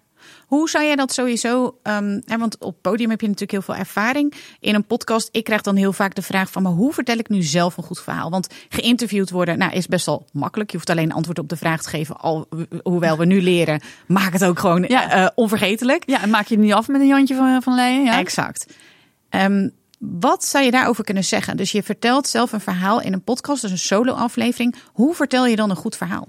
Hoe 0.47 0.69
zou 0.69 0.83
jij 0.83 0.95
dat 0.95 1.13
sowieso, 1.13 1.77
ehm, 1.83 2.19
hè, 2.25 2.37
want 2.37 2.57
op 2.59 2.75
podium 2.81 3.09
heb 3.09 3.21
je 3.21 3.25
natuurlijk 3.27 3.51
heel 3.51 3.61
veel 3.61 3.75
ervaring. 3.75 4.33
In 4.59 4.75
een 4.75 4.85
podcast, 4.85 5.29
ik 5.31 5.43
krijg 5.43 5.61
dan 5.61 5.75
heel 5.75 5.93
vaak 5.93 6.15
de 6.15 6.21
vraag 6.21 6.51
van, 6.51 6.63
maar 6.63 6.71
hoe 6.71 6.93
vertel 6.93 7.17
ik 7.17 7.29
nu 7.29 7.41
zelf 7.41 7.77
een 7.77 7.83
goed 7.83 7.99
verhaal? 8.01 8.29
Want 8.29 8.47
geïnterviewd 8.69 9.29
worden, 9.29 9.57
nou, 9.57 9.71
is 9.71 9.87
best 9.87 10.05
wel 10.05 10.25
makkelijk. 10.33 10.71
Je 10.71 10.77
hoeft 10.77 10.89
alleen 10.89 11.11
antwoord 11.13 11.39
op 11.39 11.49
de 11.49 11.57
vraag 11.57 11.81
te 11.81 11.89
geven. 11.89 12.17
Al, 12.17 12.47
hoewel 12.83 13.17
we 13.17 13.25
nu 13.25 13.41
leren, 13.41 13.81
maak 14.07 14.33
het 14.33 14.45
ook 14.45 14.59
gewoon 14.59 14.85
Ja. 14.87 15.09
eh, 15.09 15.27
onvergetelijk. 15.35 16.03
Ja, 16.09 16.21
en 16.21 16.29
maak 16.29 16.47
je 16.47 16.55
het 16.55 16.63
niet 16.63 16.73
af 16.73 16.87
met 16.87 17.01
een 17.01 17.07
Jantje 17.07 17.35
van, 17.35 17.61
van 17.61 17.75
Leijen? 17.75 18.03
Ja. 18.03 18.19
Exact. 18.19 18.73
Ehm, 19.29 19.69
wat 20.11 20.45
zou 20.45 20.65
je 20.65 20.71
daarover 20.71 21.03
kunnen 21.03 21.23
zeggen? 21.23 21.57
Dus 21.57 21.71
je 21.71 21.83
vertelt 21.83 22.27
zelf 22.27 22.51
een 22.51 22.61
verhaal 22.61 23.01
in 23.01 23.13
een 23.13 23.23
podcast, 23.23 23.61
dus 23.61 23.71
een 23.71 23.77
solo-aflevering. 23.77 24.75
Hoe 24.93 25.13
vertel 25.13 25.45
je 25.45 25.55
dan 25.55 25.69
een 25.69 25.75
goed 25.75 25.95
verhaal? 25.95 26.27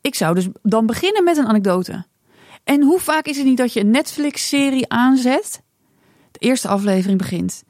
Ik 0.00 0.14
zou 0.14 0.34
dus 0.34 0.48
dan 0.62 0.86
beginnen 0.86 1.24
met 1.24 1.36
een 1.36 1.46
anekdote. 1.46 2.04
En 2.64 2.82
hoe 2.82 3.00
vaak 3.00 3.26
is 3.26 3.36
het 3.36 3.46
niet 3.46 3.56
dat 3.56 3.72
je 3.72 3.80
een 3.80 3.90
Netflix-serie 3.90 4.88
aanzet? 4.88 5.62
De 6.30 6.38
eerste 6.38 6.68
aflevering 6.68 7.18
begint. 7.18 7.64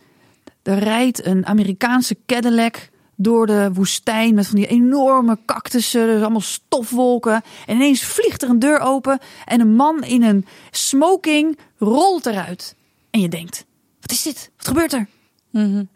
Er 0.62 0.78
rijdt 0.78 1.26
een 1.26 1.46
Amerikaanse 1.46 2.16
Cadillac 2.26 2.88
door 3.16 3.46
de 3.46 3.70
woestijn 3.72 4.34
met 4.34 4.46
van 4.46 4.56
die 4.56 4.66
enorme 4.66 5.38
cactussen, 5.46 6.06
dus 6.06 6.20
allemaal 6.20 6.40
stofwolken. 6.40 7.42
En 7.66 7.76
ineens 7.76 8.04
vliegt 8.04 8.42
er 8.42 8.48
een 8.48 8.58
deur 8.58 8.80
open 8.80 9.18
en 9.44 9.60
een 9.60 9.74
man 9.74 10.02
in 10.02 10.22
een 10.22 10.46
smoking 10.70 11.58
rolt 11.78 12.26
eruit. 12.26 12.76
En 13.10 13.20
je 13.20 13.28
denkt, 13.28 13.66
wat 14.10 14.18
is 14.18 14.24
dit? 14.34 14.50
Wat 14.56 14.66
gebeurt 14.66 14.92
er? 14.92 15.06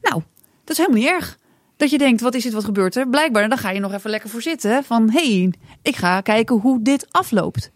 Nou, 0.00 0.22
dat 0.64 0.70
is 0.70 0.76
helemaal 0.76 1.00
niet 1.00 1.08
erg. 1.08 1.38
Dat 1.76 1.90
je 1.90 1.98
denkt, 1.98 2.20
wat 2.20 2.34
is 2.34 2.42
dit, 2.42 2.52
wat 2.52 2.64
gebeurt 2.64 2.96
er? 2.96 3.08
Blijkbaar, 3.08 3.48
dan 3.48 3.58
ga 3.58 3.70
je 3.70 3.80
nog 3.80 3.92
even 3.92 4.10
lekker 4.10 4.30
voor 4.30 4.42
zitten. 4.42 4.84
Van, 4.84 5.10
hé, 5.10 5.38
hey, 5.38 5.52
ik 5.82 5.96
ga 5.96 6.20
kijken 6.20 6.56
hoe 6.56 6.82
dit 6.82 7.06
afloopt. 7.10 7.70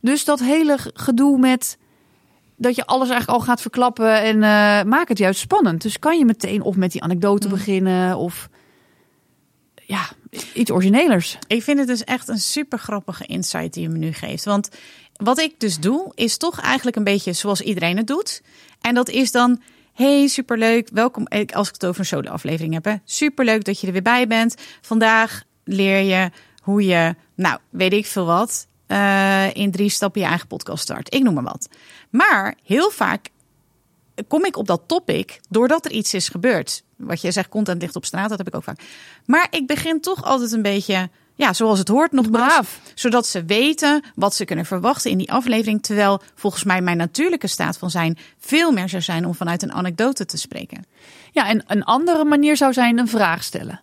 Dus 0.00 0.24
dat 0.24 0.40
hele 0.40 0.78
gedoe 0.94 1.38
met 1.38 1.78
dat 2.56 2.74
je 2.74 2.86
alles 2.86 3.08
eigenlijk 3.08 3.38
al 3.38 3.46
gaat 3.46 3.60
verklappen 3.60 4.22
en 4.22 4.34
eh 4.42 4.82
maak 4.82 5.08
het 5.08 5.18
juist 5.18 5.40
spannend. 5.40 5.82
Dus 5.82 5.98
kan 5.98 6.18
je 6.18 6.24
meteen 6.24 6.62
of 6.62 6.76
met 6.76 6.92
die 6.92 7.02
anekdote 7.02 7.48
beginnen 7.48 8.16
of 8.16 8.48
ja, 9.74 10.08
iets 10.54 10.70
originelers. 10.70 11.38
Ik 11.46 11.62
vind 11.62 11.78
het 11.78 11.88
dus 11.88 12.04
echt 12.04 12.28
een 12.28 12.38
super 12.38 12.78
grappige 12.78 13.26
insight 13.26 13.72
die 13.72 13.82
je 13.82 13.88
me 13.88 13.98
nu 13.98 14.12
geeft. 14.12 14.44
Want 14.44 14.68
wat 15.16 15.38
ik 15.38 15.60
dus 15.60 15.78
doe, 15.78 16.12
is 16.14 16.36
toch 16.36 16.60
eigenlijk 16.60 16.96
een 16.96 17.04
beetje 17.04 17.32
zoals 17.32 17.60
iedereen 17.60 17.96
het 17.96 18.06
doet. 18.06 18.42
En 18.80 18.94
dat 18.94 19.08
is 19.08 19.32
dan, 19.32 19.62
hey, 19.92 20.26
superleuk, 20.26 20.88
welkom. 20.92 21.26
Als 21.52 21.68
ik 21.68 21.74
het 21.74 21.86
over 21.86 22.00
een 22.00 22.06
solo-aflevering 22.06 22.74
heb, 22.74 22.84
hè. 22.84 22.94
superleuk 23.04 23.64
dat 23.64 23.80
je 23.80 23.86
er 23.86 23.92
weer 23.92 24.02
bij 24.02 24.26
bent. 24.26 24.54
Vandaag 24.80 25.42
leer 25.64 26.00
je 26.00 26.30
hoe 26.62 26.84
je, 26.84 27.14
nou, 27.34 27.58
weet 27.70 27.92
ik 27.92 28.06
veel 28.06 28.26
wat, 28.26 28.66
eh, 28.86 29.54
in 29.54 29.70
drie 29.70 29.88
stappen 29.88 30.20
je 30.20 30.26
eigen 30.26 30.46
podcast 30.46 30.82
start. 30.82 31.14
Ik 31.14 31.22
noem 31.22 31.34
maar 31.34 31.42
wat. 31.42 31.68
Maar 32.10 32.54
heel 32.62 32.90
vaak 32.90 33.28
kom 34.28 34.44
ik 34.44 34.56
op 34.56 34.66
dat 34.66 34.82
topic 34.86 35.40
doordat 35.48 35.84
er 35.84 35.90
iets 35.90 36.14
is 36.14 36.28
gebeurd. 36.28 36.82
Wat 36.96 37.20
je 37.20 37.30
zegt, 37.30 37.48
content 37.48 37.82
ligt 37.82 37.96
op 37.96 38.04
straat, 38.04 38.28
dat 38.28 38.38
heb 38.38 38.46
ik 38.46 38.54
ook 38.54 38.62
vaak. 38.62 38.80
Maar 39.26 39.46
ik 39.50 39.66
begin 39.66 40.00
toch 40.00 40.24
altijd 40.24 40.52
een 40.52 40.62
beetje, 40.62 41.10
ja, 41.36 41.52
zoals 41.52 41.78
het 41.78 41.88
hoort, 41.88 42.12
nog 42.12 42.30
braaf. 42.30 42.80
Zodat 42.94 43.26
ze 43.26 43.44
weten 43.44 44.02
wat 44.14 44.34
ze 44.34 44.44
kunnen 44.44 44.64
verwachten 44.64 45.10
in 45.10 45.18
die 45.18 45.32
aflevering. 45.32 45.82
Terwijl 45.82 46.20
volgens 46.34 46.64
mij 46.64 46.80
mijn 46.80 46.96
natuurlijke 46.96 47.46
staat 47.46 47.78
van 47.78 47.90
zijn 47.90 48.18
veel 48.38 48.72
meer 48.72 48.88
zou 48.88 49.02
zijn 49.02 49.26
om 49.26 49.34
vanuit 49.34 49.62
een 49.62 49.72
anekdote 49.72 50.24
te 50.24 50.36
spreken. 50.36 50.84
Ja, 51.32 51.48
en 51.48 51.64
een 51.66 51.84
andere 51.84 52.24
manier 52.24 52.56
zou 52.56 52.72
zijn 52.72 52.98
een 52.98 53.08
vraag 53.08 53.42
stellen. 53.42 53.80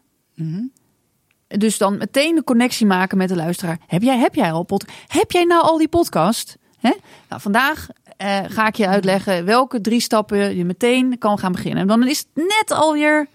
Dus 1.48 1.78
dan 1.78 1.98
meteen 1.98 2.36
de 2.36 2.44
connectie 2.44 2.86
maken 2.86 3.18
met 3.18 3.30
de 3.30 3.36
luisteraar. 3.36 3.80
Heb 3.88 4.02
jij, 4.02 4.18
heb 4.18 4.36
jij 4.36 4.52
al 4.52 4.64
pod 4.64 4.86
Heb 5.08 5.32
jij 5.32 5.44
nou 5.44 5.64
al 5.64 5.78
die 5.78 5.88
podcast? 5.88 6.58
Hè? 6.80 6.92
Nou, 7.30 7.42
vandaag 7.42 7.88
eh, 8.18 8.40
ga 8.48 8.68
ik 8.68 8.76
je 8.76 8.88
uitleggen 8.88 9.46
welke 9.46 9.82
drie 9.82 10.00
stappen 10.00 10.56
je 10.56 10.66
meteen 10.66 11.18
kan 11.18 11.40
gaan 11.40 11.52
beginnen. 11.52 11.82
En 11.82 11.88
dan 11.88 12.08
is 12.08 12.20
het 12.20 12.46
net 12.48 12.72
alweer 12.80 13.28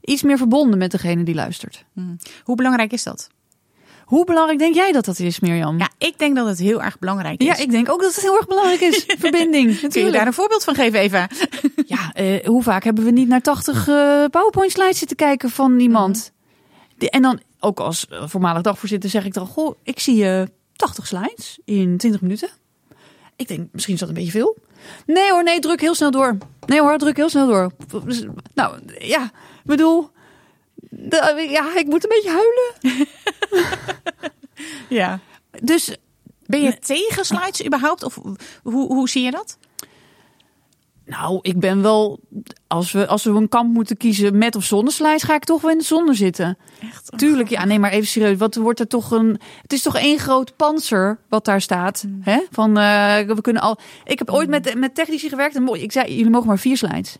iets 0.00 0.22
meer 0.22 0.36
verbonden 0.36 0.78
met 0.78 0.90
degene 0.90 1.22
die 1.22 1.34
luistert. 1.34 1.84
Hoe 2.44 2.56
belangrijk 2.56 2.92
is 2.92 3.02
dat? 3.02 3.30
Hoe 4.10 4.24
belangrijk 4.24 4.58
denk 4.58 4.74
jij 4.74 4.92
dat 4.92 5.04
dat 5.04 5.18
is, 5.18 5.40
Mirjam? 5.40 5.78
Ja, 5.78 5.90
ik 5.98 6.18
denk 6.18 6.36
dat 6.36 6.46
het 6.46 6.58
heel 6.58 6.82
erg 6.82 6.98
belangrijk 6.98 7.40
is. 7.40 7.46
Ja, 7.46 7.56
ik 7.56 7.70
denk 7.70 7.88
ook 7.90 8.00
dat 8.02 8.14
het 8.14 8.24
heel 8.24 8.36
erg 8.36 8.46
belangrijk 8.46 8.80
is. 8.80 9.04
Verbinding, 9.18 9.64
Kun 9.66 9.74
je 9.76 9.82
natuurlijk. 9.82 10.14
daar 10.14 10.26
een 10.26 10.32
voorbeeld 10.32 10.64
van 10.64 10.74
geven, 10.74 11.00
Eva? 11.00 11.28
Ja, 11.86 12.12
eh, 12.12 12.46
hoe 12.46 12.62
vaak 12.62 12.84
hebben 12.84 13.04
we 13.04 13.10
niet 13.10 13.28
naar 13.28 13.40
80 13.40 13.88
eh, 13.88 13.94
PowerPoint 14.30 14.72
slides 14.72 14.98
zitten 14.98 15.16
kijken 15.16 15.50
van 15.50 15.80
iemand? 15.80 16.32
De- 16.98 17.10
en 17.10 17.22
dan, 17.22 17.40
ook 17.60 17.80
als 17.80 18.06
eh, 18.08 18.22
voormalig 18.26 18.62
dagvoorzitter, 18.62 19.10
zeg 19.10 19.24
ik 19.24 19.34
dan: 19.34 19.46
Goh, 19.46 19.76
ik 19.82 20.00
zie 20.00 20.16
je 20.16 20.48
80 20.76 21.06
slides 21.06 21.58
in 21.64 21.96
20 21.96 22.20
minuten. 22.20 22.48
Ik 23.36 23.48
denk, 23.48 23.68
misschien 23.72 23.94
is 23.94 24.00
dat 24.00 24.08
een 24.08 24.14
beetje 24.14 24.30
veel. 24.30 24.56
Nee 25.06 25.30
hoor, 25.30 25.42
nee, 25.42 25.58
druk 25.58 25.80
heel 25.80 25.94
snel 25.94 26.10
door. 26.10 26.38
Nee 26.66 26.80
hoor, 26.80 26.98
druk 26.98 27.16
heel 27.16 27.28
snel 27.28 27.46
door. 27.46 27.70
Nou, 28.54 28.78
ja, 28.98 29.30
bedoel, 29.64 30.10
de- 30.90 31.46
ja, 31.50 31.76
ik 31.78 31.86
moet 31.86 32.04
een 32.04 32.10
beetje 32.22 32.30
huilen. 32.30 33.06
Ja. 34.88 35.20
Dus 35.62 35.96
Ben 36.46 36.62
je 36.62 36.78
tegen 36.78 37.24
slides 37.24 37.64
überhaupt? 37.66 38.02
Of 38.02 38.18
hoe, 38.62 38.86
hoe 38.86 39.08
zie 39.08 39.22
je 39.22 39.30
dat? 39.30 39.58
Nou, 41.06 41.38
ik 41.42 41.58
ben 41.60 41.82
wel. 41.82 42.20
Als 42.66 42.92
we, 42.92 43.06
als 43.06 43.24
we 43.24 43.30
een 43.30 43.48
kamp 43.48 43.72
moeten 43.74 43.96
kiezen 43.96 44.38
met 44.38 44.56
of 44.56 44.64
zonder 44.64 44.92
slides, 44.92 45.22
ga 45.22 45.34
ik 45.34 45.44
toch 45.44 45.60
wel 45.60 45.70
in 45.70 45.78
de 45.78 45.84
zon 45.84 46.14
zitten. 46.14 46.58
Echt? 46.82 47.12
Tuurlijk, 47.16 47.48
ja, 47.48 47.64
nee, 47.64 47.78
maar 47.78 47.90
even 47.90 48.06
serieus. 48.06 48.36
Wat 48.38 48.54
wordt 48.54 48.80
er 48.80 48.86
toch 48.86 49.10
een. 49.10 49.40
Het 49.62 49.72
is 49.72 49.82
toch 49.82 49.96
één 49.96 50.18
groot 50.18 50.56
panzer 50.56 51.18
wat 51.28 51.44
daar 51.44 51.60
staat. 51.60 52.04
Hè? 52.20 52.40
Van 52.50 52.68
eh, 52.78 53.18
we 53.20 53.38
kunnen 53.40 53.62
al. 53.62 53.78
Ik 54.04 54.18
heb 54.18 54.30
ooit 54.30 54.48
met, 54.48 54.74
met 54.74 54.94
technici 54.94 55.28
gewerkt 55.28 55.54
en 55.54 55.62
mooi. 55.62 55.82
Ik 55.82 55.92
zei, 55.92 56.14
jullie 56.14 56.30
mogen 56.30 56.48
maar 56.48 56.58
vier 56.58 56.76
slides. 56.76 57.16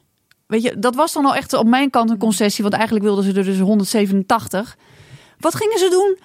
Weet 0.51 0.63
je, 0.63 0.79
dat 0.79 0.95
was 0.95 1.13
dan 1.13 1.27
al 1.27 1.35
echt 1.35 1.53
op 1.53 1.67
mijn 1.67 1.91
kant 1.91 2.11
een 2.11 2.19
concessie, 2.19 2.63
want 2.63 2.75
eigenlijk 2.75 3.05
wilden 3.05 3.25
ze 3.25 3.33
er 3.33 3.45
dus 3.45 3.59
187. 3.59 4.77
Wat 5.39 5.55
gingen 5.55 5.79
ze 5.79 5.89
doen? 5.91 6.19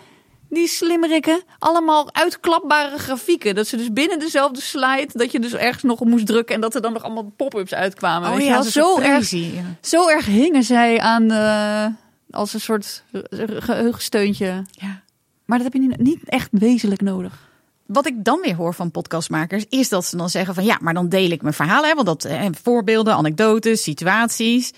Die 0.50 0.68
slimmerikken, 0.68 1.42
allemaal 1.60 2.14
uitklapbare 2.14 2.98
grafieken. 2.98 3.56
Dat 3.56 3.68
ze 3.68 3.78
dus 3.78 3.94
binnen 3.94 4.20
dezelfde 4.20 4.62
slide, 4.62 5.08
dat 5.14 5.32
je 5.32 5.40
dus 5.40 5.54
ergens 5.54 5.84
nog 5.84 6.00
op 6.00 6.08
moest 6.08 6.26
drukken 6.26 6.56
en 6.56 6.62
dat 6.62 6.76
er 6.76 6.82
dan 6.82 6.94
nog 6.94 7.04
allemaal 7.04 7.34
pop-ups 7.36 7.74
uitkwamen. 7.74 8.30
Dat 8.56 8.66
is 8.66 8.74
zo 8.74 9.00
erg. 9.00 9.30
Ja. 9.30 9.62
zo 9.82 10.08
erg 10.10 10.26
hingen 10.26 10.64
zij 10.64 11.00
aan 11.00 11.28
de, 11.28 11.92
als 12.32 12.54
een 12.54 12.60
soort 12.62 13.04
ge- 13.12 13.58
geheugensteuntje. 13.62 14.66
Ja. 14.72 15.02
Maar 15.46 15.58
dat 15.58 15.72
heb 15.74 15.82
je 15.82 15.88
niet, 15.88 15.98
niet 16.00 16.20
echt 16.30 16.50
wezenlijk 16.52 17.02
nodig. 17.02 17.50
Wat 17.86 18.08
ik 18.08 18.24
dan 18.24 18.40
weer 18.42 18.56
hoor 18.56 18.74
van 18.74 18.92
podcastmakers 18.92 19.66
is 19.70 19.90
dat 19.90 20.06
ze 20.06 20.18
dan 20.18 20.30
zeggen 20.30 20.54
van 20.54 20.64
ja, 20.64 20.78
maar 20.82 20.94
dan 20.94 21.10
deel 21.10 21.30
ik 21.30 21.42
mijn 21.42 21.54
verhalen, 21.54 21.90
hè, 21.90 21.96
want 21.96 22.08
dat 22.08 22.26
eh, 22.26 22.46
voorbeelden, 22.62 23.14
anekdotes, 23.14 23.84
situaties. 23.84 24.74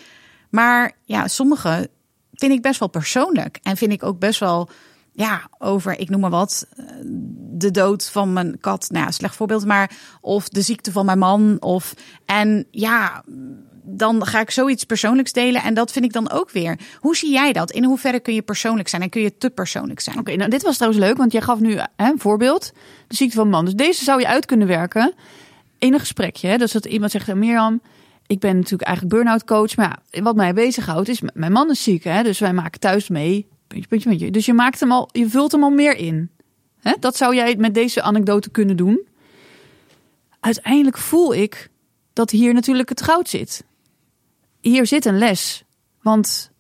Maar 0.50 0.92
ja, 1.04 1.28
sommige 1.28 1.90
vind 2.34 2.52
ik 2.52 2.62
best 2.62 2.80
wel 2.80 2.90
persoonlijk 2.90 3.60
en 3.64 3.78
vind 3.78 3.92
ik 3.92 4.04
ook 4.04 4.20
best 4.20 4.40
wel 4.40 4.70
ja 5.12 5.50
over, 5.58 6.00
ik 6.00 6.10
noem 6.10 6.20
maar 6.20 6.30
wat, 6.30 6.68
eh, 6.76 6.86
de 7.58 7.72
dood 7.72 8.10
van 8.10 8.34
mijn 8.34 8.60
kat. 8.60 8.88
Nou, 8.90 9.06
ja, 9.06 9.12
slecht 9.12 9.36
voorbeeld, 9.36 9.66
maar 9.66 9.92
of 10.22 10.50
de 10.50 10.62
ziekte 10.62 10.92
van 10.92 11.06
mijn 11.06 11.20
man 11.20 11.58
of 11.60 11.94
en 12.26 12.68
ja. 12.72 13.24
Dan 13.90 14.26
ga 14.26 14.40
ik 14.40 14.52
zoiets 14.52 14.84
persoonlijks 14.84 15.32
delen. 15.32 15.64
En 15.64 15.74
dat 15.74 15.92
vind 15.92 16.06
ik 16.06 16.14
dan 16.14 16.32
ook 16.32 16.52
weer. 16.52 16.80
Hoe 17.00 17.16
zie 17.16 17.32
jij 17.32 17.54
dat? 17.54 17.72
In 17.72 17.84
hoeverre 17.84 18.20
kun 18.20 18.34
je 18.34 18.42
persoonlijk 18.42 18.88
zijn 18.88 19.02
en 19.02 19.10
kun 19.10 19.22
je 19.22 19.38
te 19.38 19.50
persoonlijk 19.50 20.00
zijn? 20.00 20.20
Oké, 20.20 20.36
nou 20.36 20.50
dit 20.50 20.62
was 20.62 20.76
trouwens 20.76 21.04
leuk, 21.04 21.18
want 21.18 21.32
jij 21.32 21.42
gaf 21.42 21.60
nu 21.60 21.78
een 21.96 22.20
voorbeeld. 22.20 22.72
De 23.08 23.16
ziekte 23.16 23.36
van 23.36 23.50
man. 23.50 23.66
Dus 23.66 23.74
deze 23.74 24.04
zou 24.04 24.20
je 24.20 24.28
uit 24.28 24.46
kunnen 24.46 24.68
werken 24.68 25.14
in 25.78 25.94
een 25.94 26.00
gesprekje. 26.00 26.48
Hè? 26.48 26.58
Dus 26.58 26.72
dat 26.72 26.86
iemand 26.86 27.12
zegt, 27.12 27.34
Mirjam, 27.34 27.82
ik 28.28 28.40
ben 28.40 28.56
natuurlijk 28.56 28.84
eigenlijk 28.84 29.16
burn-out 29.16 29.44
coach. 29.44 29.76
Maar 29.76 30.00
ja, 30.10 30.22
wat 30.22 30.36
mij 30.36 30.54
bezighoudt 30.54 31.10
is, 31.10 31.22
mijn 31.34 31.52
man 31.52 31.70
is 31.70 31.84
ziek. 31.84 32.04
Hè? 32.04 32.24
Dus 32.24 32.40
wij 32.40 32.54
maken 32.54 32.80
thuis 32.80 33.10
mee. 33.10 33.48
Puntje, 33.68 33.88
puntje, 33.88 34.10
puntje. 34.10 34.32
Dus 34.32 34.46
je, 34.46 34.54
maakt 34.54 34.80
hem 34.80 34.92
al, 34.92 35.10
je 35.12 35.30
vult 35.30 35.52
hem 35.52 35.64
al 35.64 35.70
meer 35.70 35.96
in. 35.96 36.30
Hè? 36.80 36.94
Dat 37.00 37.18
zou 37.18 37.36
jij 37.36 37.56
met 37.56 37.74
deze 37.74 38.02
anekdote 38.02 38.50
kunnen 38.50 38.78
doen. 38.78 39.08
Uiteindelijk 40.40 40.98
voel 40.98 41.34
ik 41.34 41.70
dat 42.14 42.30
hier 42.30 42.54
natuurlijk 42.54 42.90
het 42.90 43.02
goud 43.02 43.30
zit. 43.30 43.64
Hier 44.62 44.88
zit 44.88 45.06
een 45.06 45.18
les. 45.18 45.64
Want 46.02 46.52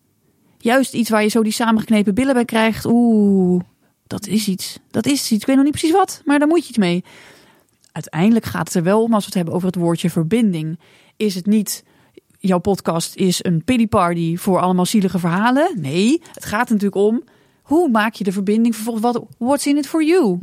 juist 0.58 0.94
iets 0.94 1.10
waar 1.10 1.24
je 1.24 1.30
zo 1.30 1.44
die 1.44 1.52
samengeknepen 1.52 2.14
billen 2.14 2.34
bij 2.34 2.46
krijgt. 2.46 2.86
Oeh, 2.86 3.62
dat 4.08 4.28
is 4.28 4.48
iets. 4.48 4.80
Dat 4.92 5.06
is 5.06 5.32
iets. 5.32 5.32
Ik 5.32 5.46
weet 5.46 5.56
nog 5.56 5.66
niet 5.66 5.74
precies 5.74 5.96
wat, 5.96 6.22
maar 6.26 6.40
daar 6.40 6.48
moet 6.48 6.64
je 6.64 6.70
iets 6.70 6.78
mee. 6.78 7.04
Uiteindelijk 7.92 8.46
gaat 8.46 8.68
het 8.68 8.76
er 8.76 8.84
wel 8.84 9.04
om, 9.04 9.14
als 9.14 9.22
we 9.22 9.26
het 9.26 9.36
hebben 9.36 9.54
over 9.54 9.68
het 9.68 9.76
woordje 9.76 10.10
verbinding. 10.10 10.80
Is 11.16 11.36
het 11.36 11.46
niet, 11.46 11.84
jouw 12.40 12.60
podcast 12.60 13.16
is 13.16 13.44
een 13.44 13.64
pity 13.64 13.88
party 13.88 14.38
voor 14.38 14.60
allemaal 14.60 14.86
zielige 14.86 15.20
verhalen? 15.20 15.72
Nee, 15.76 16.22
het 16.34 16.46
gaat 16.46 16.70
natuurlijk 16.70 16.96
om, 16.96 17.24
hoe 17.62 17.90
maak 17.90 18.14
je 18.14 18.24
de 18.24 18.32
verbinding 18.32 18.76
vervolgens? 18.76 19.06
Wat, 19.06 19.26
what's 19.38 19.66
in 19.66 19.78
it 19.78 19.88
for 19.88 20.04
you? 20.04 20.40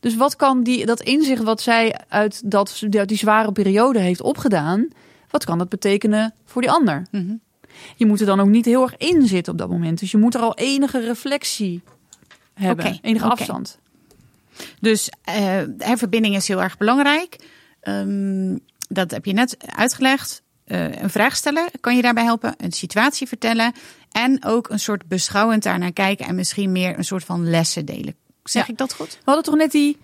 Dus 0.00 0.16
wat 0.16 0.36
kan 0.36 0.62
die, 0.62 0.86
dat 0.86 1.00
inzicht 1.00 1.42
wat 1.42 1.60
zij 1.60 2.00
uit 2.08 2.50
dat, 2.50 2.82
die 2.88 3.16
zware 3.16 3.52
periode 3.52 3.98
heeft 3.98 4.20
opgedaan, 4.20 4.88
wat 5.34 5.44
kan 5.44 5.58
dat 5.58 5.68
betekenen 5.68 6.34
voor 6.44 6.62
die 6.62 6.70
ander? 6.70 7.06
Mhm. 7.10 7.34
Je 7.96 8.06
moet 8.06 8.20
er 8.20 8.26
dan 8.26 8.40
ook 8.40 8.48
niet 8.48 8.64
heel 8.64 8.82
erg 8.82 8.96
in 8.96 9.26
zitten 9.26 9.52
op 9.52 9.58
dat 9.58 9.68
moment. 9.68 9.98
Dus 9.98 10.10
je 10.10 10.16
moet 10.18 10.34
er 10.34 10.40
al 10.40 10.54
enige 10.56 11.00
reflectie 11.00 11.82
hebben, 12.54 12.98
enige 13.02 13.24
afstand. 13.24 13.78
Dus 14.80 15.10
eh, 15.24 15.62
hè, 15.78 15.96
verbinding 15.96 16.36
is 16.36 16.48
heel 16.48 16.62
erg 16.62 16.76
belangrijk. 16.76 17.36
Ehm, 17.80 18.56
dat 18.88 19.10
heb 19.10 19.24
je 19.24 19.32
net 19.32 19.56
uitgelegd. 19.66 20.42
Eh, 20.64 21.02
een 21.02 21.10
vraag 21.10 21.36
stellen 21.36 21.68
kan 21.80 21.96
je 21.96 22.02
daarbij 22.02 22.24
helpen. 22.24 22.54
Een 22.56 22.72
situatie 22.72 23.28
vertellen. 23.28 23.72
En 24.12 24.44
ook 24.44 24.68
een 24.68 24.80
soort 24.80 25.08
beschouwend 25.08 25.62
daarnaar 25.62 25.92
kijken. 25.92 26.26
En 26.26 26.34
misschien 26.34 26.72
meer 26.72 26.98
een 26.98 27.04
soort 27.04 27.24
van 27.24 27.50
lessen 27.50 27.84
delen. 27.84 28.14
Zeg 28.44 28.66
Ja. 28.66 28.72
ik 28.72 28.78
dat 28.78 28.94
goed? 28.94 29.10
We 29.10 29.22
hadden 29.24 29.44
toch 29.44 29.54
net 29.56 29.70
die, 29.70 29.96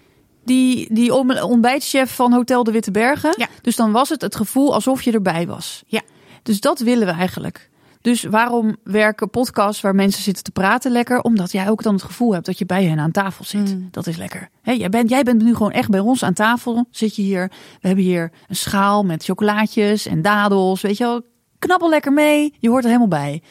die, 0.45 0.95
die 0.95 1.15
ontbijtchef 1.15 2.15
van 2.15 2.33
Hotel 2.33 2.65
de 2.65 2.73
Witte 2.73 2.91
Bergen. 2.91 3.35
Ja. 3.37 3.49
Dus 3.61 3.77
dan 3.77 3.93
was 3.93 4.09
het 4.09 4.23
het 4.23 4.37
gevoel 4.37 4.75
alsof 4.75 5.03
je 5.03 5.13
erbij 5.13 5.47
was. 5.47 5.83
Ja. 5.87 6.03
Dus 6.43 6.61
dat 6.61 6.79
willen 6.79 7.07
we 7.07 7.13
eigenlijk. 7.13 7.71
Dus 8.01 8.23
waarom 8.23 8.77
werken 8.85 9.31
podcasts 9.31 9.81
waar 9.81 9.95
mensen 9.95 10.23
zitten 10.23 10.45
te 10.45 10.51
praten 10.51 10.93
lekker? 10.93 11.21
Omdat 11.21 11.53
jij 11.53 11.71
ook 11.71 11.83
dan 11.83 11.95
het 11.95 12.03
gevoel 12.03 12.33
hebt 12.33 12.47
dat 12.47 12.59
je 12.59 12.67
bij 12.67 12.85
hen 12.85 12.99
aan 12.99 13.11
tafel 13.11 13.45
zit. 13.45 13.75
Mm. 13.75 13.89
Dat 13.91 14.07
is 14.07 14.17
lekker. 14.17 14.49
Jij, 14.63 14.89
bent, 14.89 15.11
jij 15.11 15.23
bent 15.23 15.43
nu 15.43 15.55
gewoon 15.55 15.73
echt 15.73 15.89
bij 15.89 16.01
ons 16.01 16.23
aan 16.23 16.33
tafel. 16.33 16.87
Zit 16.91 17.17
je 17.17 17.23
hier. 17.23 17.49
We 17.81 17.87
hebben 17.87 18.05
hier 18.05 18.33
een 18.49 18.57
schaal 18.57 19.03
met 19.03 19.25
chocolaatjes 19.25 20.07
en 20.07 20.23
dadels. 20.23 20.81
Weet 20.81 20.97
je 20.97 21.05
wel, 21.05 21.23
knabbel 21.59 21.89
lekker 21.89 22.13
mee. 22.13 22.55
Je 22.59 22.69
hoort 22.69 22.83
er 22.83 22.89
helemaal 22.89 23.21
bij. 23.21 23.43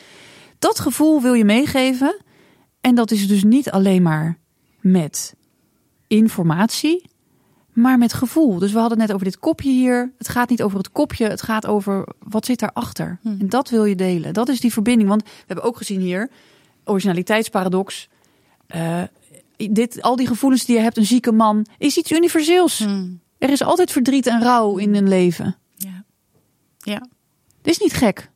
Dat 0.60 0.80
gevoel 0.80 1.22
wil 1.22 1.34
je 1.34 1.46
meegeven. 1.46 2.22
En 2.82 2.96
dat 2.96 3.12
is 3.12 3.28
dus 3.28 3.44
niet 3.44 3.72
alleen 3.72 4.02
maar 4.02 4.38
met 4.80 5.36
informatie, 6.10 7.10
maar 7.74 7.98
met 7.98 8.14
gevoel. 8.14 8.60
Dus 8.60 8.72
we 8.72 8.80
hadden 8.80 9.00
het 9.00 9.08
net 9.08 9.16
over 9.16 9.28
dit 9.28 9.40
kopje 9.40 9.70
hier. 9.70 10.14
Het 10.18 10.28
gaat 10.28 10.50
niet 10.50 10.64
over 10.64 10.78
het 10.78 10.92
kopje, 10.92 11.26
het 11.26 11.42
gaat 11.42 11.66
over 11.66 12.08
wat 12.20 12.46
zit 12.46 12.60
daarachter. 12.60 13.20
En 13.24 13.50
dat 13.50 13.70
wil 13.70 13.86
je 13.86 13.96
delen. 13.96 14.34
Dat 14.34 14.50
is 14.50 14.60
die 14.60 14.74
verbinding. 14.74 15.10
Want 15.10 15.24
we 15.24 15.44
hebben 15.46 15.66
ook 15.66 15.78
gezien 15.78 16.00
hier, 16.00 16.30
originaliteitsparadox. 16.84 18.10
Eh, 18.68 19.02
dit, 19.56 20.02
al 20.02 20.16
die 20.16 20.28
gevoelens 20.28 20.66
die 20.66 20.76
je 20.76 20.82
hebt, 20.82 20.98
een 20.98 21.06
zieke 21.06 21.32
man, 21.32 21.66
is 21.78 21.98
iets 21.98 22.12
universeels. 22.12 22.88
Er 23.38 23.50
is 23.50 23.64
altijd 23.64 23.92
verdriet 23.92 24.28
en 24.28 24.42
rouw 24.42 24.78
in 24.78 24.96
een 24.96 25.08
leven. 25.08 25.56
Ja. 25.76 26.04
ja. 26.78 27.08
Dit 27.62 27.74
is 27.74 27.80
niet 27.80 27.94
gek. 27.94 28.32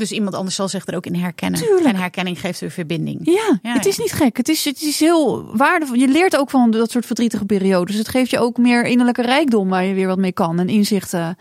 Dus 0.00 0.12
iemand 0.12 0.34
anders 0.34 0.56
zal 0.56 0.68
zich 0.68 0.86
er 0.86 0.96
ook 0.96 1.06
in 1.06 1.14
herkennen. 1.14 1.60
Tuurlijk. 1.60 1.86
En 1.86 1.96
herkenning 1.96 2.40
geeft 2.40 2.60
weer 2.60 2.70
verbinding. 2.70 3.20
Ja, 3.22 3.58
Ja, 3.62 3.72
het 3.72 3.84
ja. 3.84 3.90
is 3.90 3.98
niet 3.98 4.12
gek. 4.12 4.36
Het 4.36 4.48
is, 4.48 4.64
het 4.64 4.82
is 4.82 5.00
heel 5.00 5.56
waardevol. 5.56 5.94
Je 5.94 6.08
leert 6.08 6.36
ook 6.36 6.50
van 6.50 6.70
dat 6.70 6.90
soort 6.90 7.06
verdrietige 7.06 7.44
periodes. 7.44 7.96
Het 7.96 8.08
geeft 8.08 8.30
je 8.30 8.38
ook 8.38 8.56
meer 8.56 8.84
innerlijke 8.84 9.22
rijkdom 9.22 9.68
waar 9.68 9.84
je 9.84 9.94
weer 9.94 10.06
wat 10.06 10.18
mee 10.18 10.32
kan. 10.32 10.58
En 10.58 10.68
inzichten. 10.68 11.38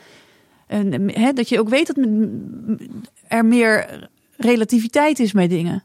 En 0.68 1.12
hè, 1.14 1.34
dat 1.34 1.50
je 1.50 1.60
ook 1.60 1.70
weet 1.70 1.88
dat 1.88 2.06
er 3.28 3.46
meer 3.46 4.08
relativiteit 4.38 5.20
is 5.20 5.34
met 5.34 5.50
dingen. 5.50 5.84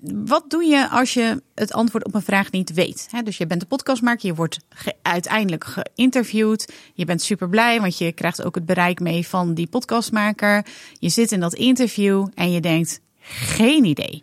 Wat 0.00 0.44
doe 0.50 0.64
je 0.64 0.88
als 0.88 1.14
je 1.14 1.42
het 1.54 1.72
antwoord 1.72 2.04
op 2.04 2.14
een 2.14 2.22
vraag 2.22 2.50
niet 2.50 2.72
weet? 2.72 3.08
Dus 3.24 3.36
je 3.38 3.46
bent 3.46 3.62
een 3.62 3.68
podcastmaker, 3.68 4.26
je 4.26 4.34
wordt 4.34 4.58
ge- 4.68 4.94
uiteindelijk 5.02 5.64
geïnterviewd. 5.64 6.72
Je 6.94 7.04
bent 7.04 7.22
super 7.22 7.48
blij, 7.48 7.80
want 7.80 7.98
je 7.98 8.12
krijgt 8.12 8.42
ook 8.42 8.54
het 8.54 8.66
bereik 8.66 9.00
mee 9.00 9.26
van 9.28 9.54
die 9.54 9.66
podcastmaker. 9.66 10.66
Je 10.98 11.08
zit 11.08 11.32
in 11.32 11.40
dat 11.40 11.54
interview 11.54 12.26
en 12.34 12.52
je 12.52 12.60
denkt, 12.60 13.00
geen 13.20 13.84
idee. 13.84 14.22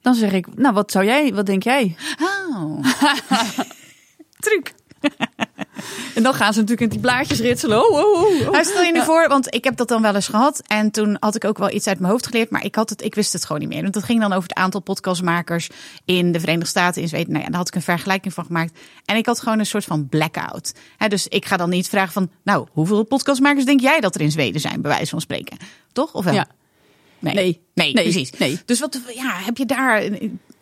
Dan 0.00 0.14
zeg 0.14 0.32
ik, 0.32 0.54
nou 0.56 0.74
wat 0.74 0.90
zou 0.90 1.04
jij, 1.04 1.34
wat 1.34 1.46
denk 1.46 1.62
jij? 1.62 1.96
Oh. 2.20 2.84
Truc. 4.44 4.74
en 6.14 6.22
dan 6.22 6.34
gaan 6.34 6.52
ze 6.52 6.60
natuurlijk 6.60 6.92
in 6.92 6.98
die 6.98 7.00
blaadjes 7.00 7.40
ritselen. 7.40 7.90
Oh, 7.90 7.98
oh, 7.98 8.22
oh, 8.22 8.48
oh. 8.48 8.62
Stel 8.62 8.82
je 8.82 8.92
nu 8.92 9.02
voor, 9.02 9.28
want 9.28 9.54
ik 9.54 9.64
heb 9.64 9.76
dat 9.76 9.88
dan 9.88 10.02
wel 10.02 10.14
eens 10.14 10.28
gehad. 10.28 10.62
En 10.66 10.90
toen 10.90 11.16
had 11.20 11.34
ik 11.34 11.44
ook 11.44 11.58
wel 11.58 11.70
iets 11.70 11.86
uit 11.86 11.98
mijn 11.98 12.12
hoofd 12.12 12.26
geleerd. 12.26 12.50
Maar 12.50 12.64
ik, 12.64 12.74
had 12.74 12.90
het, 12.90 13.02
ik 13.02 13.14
wist 13.14 13.32
het 13.32 13.44
gewoon 13.44 13.60
niet 13.60 13.70
meer. 13.70 13.82
Want 13.82 13.94
dat 13.94 14.04
ging 14.04 14.20
dan 14.20 14.32
over 14.32 14.48
het 14.48 14.58
aantal 14.58 14.80
podcastmakers 14.80 15.68
in 16.04 16.32
de 16.32 16.40
Verenigde 16.40 16.68
Staten, 16.68 17.02
in 17.02 17.08
Zweden. 17.08 17.32
Nou 17.32 17.44
ja, 17.44 17.48
daar 17.48 17.58
had 17.58 17.68
ik 17.68 17.74
een 17.74 17.82
vergelijking 17.82 18.34
van 18.34 18.44
gemaakt. 18.44 18.78
En 19.04 19.16
ik 19.16 19.26
had 19.26 19.40
gewoon 19.40 19.58
een 19.58 19.66
soort 19.66 19.84
van 19.84 20.08
blackout. 20.08 20.72
Dus 21.08 21.28
ik 21.28 21.44
ga 21.44 21.56
dan 21.56 21.70
niet 21.70 21.88
vragen 21.88 22.12
van, 22.12 22.30
nou, 22.42 22.66
hoeveel 22.72 23.02
podcastmakers 23.02 23.64
denk 23.64 23.80
jij 23.80 24.00
dat 24.00 24.14
er 24.14 24.20
in 24.20 24.30
Zweden 24.30 24.60
zijn, 24.60 24.80
bij 24.80 24.90
wijze 24.90 25.10
van 25.10 25.20
spreken? 25.20 25.56
Toch? 25.92 26.12
Of 26.14 26.24
wel? 26.24 26.34
Ja. 26.34 26.46
Nee. 27.18 27.34
Nee. 27.34 27.60
Nee, 27.74 27.92
Nee. 27.92 28.02
precies. 28.04 28.30
Nee. 28.30 28.60
Dus 28.64 28.80
wat, 28.80 29.00
ja, 29.14 29.34
heb 29.34 29.56
je 29.56 29.66
daar 29.66 30.02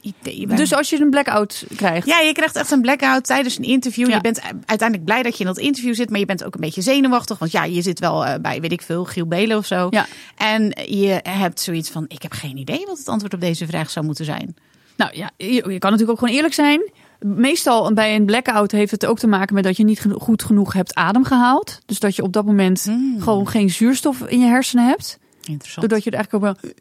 idee 0.00 0.46
bij? 0.46 0.56
Dus 0.56 0.74
als 0.74 0.90
je 0.90 1.00
een 1.00 1.10
blackout 1.10 1.64
krijgt. 1.76 2.06
Ja, 2.06 2.20
je 2.20 2.32
krijgt 2.32 2.56
echt 2.56 2.70
een 2.70 2.80
blackout 2.80 3.24
tijdens 3.24 3.58
een 3.58 3.64
interview. 3.64 4.08
Ja. 4.08 4.14
Je 4.14 4.20
bent 4.20 4.40
uiteindelijk 4.64 5.04
blij 5.04 5.22
dat 5.22 5.32
je 5.32 5.40
in 5.40 5.46
dat 5.46 5.58
interview 5.58 5.94
zit, 5.94 6.10
maar 6.10 6.18
je 6.18 6.26
bent 6.26 6.44
ook 6.44 6.54
een 6.54 6.60
beetje 6.60 6.82
zenuwachtig. 6.82 7.38
Want 7.38 7.52
ja, 7.52 7.64
je 7.64 7.82
zit 7.82 7.98
wel 7.98 8.24
eh, 8.24 8.40
bij, 8.40 8.60
weet 8.60 8.72
ik 8.72 8.82
veel, 8.82 9.04
Giel 9.04 9.26
Belen 9.26 9.56
of 9.56 9.66
zo. 9.66 9.86
Ja. 9.90 10.06
En 10.36 10.72
je 10.86 11.20
hebt 11.28 11.60
zoiets 11.60 11.90
van, 11.90 12.04
ik 12.08 12.22
heb 12.22 12.32
geen 12.32 12.56
idee 12.56 12.86
wat 12.86 12.98
het 12.98 13.08
antwoord 13.08 13.34
op 13.34 13.40
deze 13.40 13.66
vraag 13.66 13.90
zou 13.90 14.06
moeten 14.06 14.24
zijn. 14.24 14.56
Nou 14.96 15.10
ja, 15.14 15.30
je, 15.36 15.46
je 15.46 15.60
kan 15.60 15.90
natuurlijk 15.90 16.10
ook 16.10 16.18
gewoon 16.18 16.34
eerlijk 16.34 16.54
zijn. 16.54 16.90
Meestal 17.20 17.92
bij 17.94 18.14
een 18.14 18.24
blackout 18.24 18.70
heeft 18.70 18.90
het 18.90 19.06
ook 19.06 19.18
te 19.18 19.26
maken 19.26 19.54
met 19.54 19.64
dat 19.64 19.76
je 19.76 19.84
niet 19.84 20.00
geno- 20.00 20.18
goed 20.18 20.42
genoeg 20.42 20.72
hebt 20.72 20.94
adem 20.94 21.24
gehaald. 21.24 21.78
Dus 21.86 21.98
dat 21.98 22.16
je 22.16 22.22
op 22.22 22.32
dat 22.32 22.44
moment 22.44 22.92
gewoon 23.18 23.48
geen 23.48 23.70
zuurstof 23.70 24.20
in 24.20 24.40
je 24.40 24.46
hersenen 24.46 24.86
hebt. 24.86 25.18
Interessant. 25.44 25.88
Doordat 25.88 26.04
je 26.04 26.10
er 26.10 26.16
eigenlijk 26.16 26.44
ook 26.44 26.56
wel... 26.62 26.72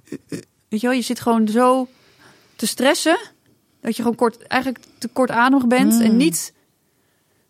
Weet 0.70 0.82
je 0.82 0.88
wel, 0.88 0.96
je 0.96 1.02
zit 1.02 1.20
gewoon 1.20 1.48
zo 1.48 1.88
te 2.60 2.68
stressen. 2.68 3.18
Dat 3.82 3.96
je 3.96 4.02
gewoon 4.02 4.18
kort, 4.18 4.48
eigenlijk 4.48 4.84
te 4.98 5.08
kortademig 5.08 5.68
bent. 5.68 6.02
En 6.02 6.18
niet 6.18 6.54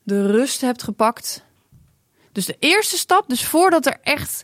de 0.03 0.31
rust 0.31 0.61
hebt 0.61 0.83
gepakt. 0.83 1.43
Dus 2.31 2.45
de 2.45 2.55
eerste 2.59 2.97
stap, 2.97 3.29
dus 3.29 3.45
voordat 3.45 3.85
er 3.85 3.97
echt 4.03 4.43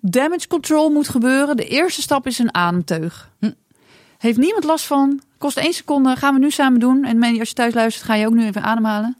damage 0.00 0.48
control 0.48 0.90
moet 0.90 1.08
gebeuren. 1.08 1.56
De 1.56 1.66
eerste 1.66 2.02
stap 2.02 2.26
is 2.26 2.38
een 2.38 2.54
ademteug. 2.54 3.30
Heeft 4.18 4.38
niemand 4.38 4.64
last 4.64 4.84
van. 4.84 5.22
Kost 5.38 5.56
één 5.56 5.72
seconde. 5.72 6.16
Gaan 6.16 6.34
we 6.34 6.40
nu 6.40 6.50
samen 6.50 6.80
doen. 6.80 7.04
En 7.04 7.38
als 7.38 7.48
je 7.48 7.54
thuis 7.54 7.74
luistert, 7.74 8.06
ga 8.06 8.14
je 8.14 8.26
ook 8.26 8.34
nu 8.34 8.46
even 8.46 8.62
ademhalen. 8.62 9.16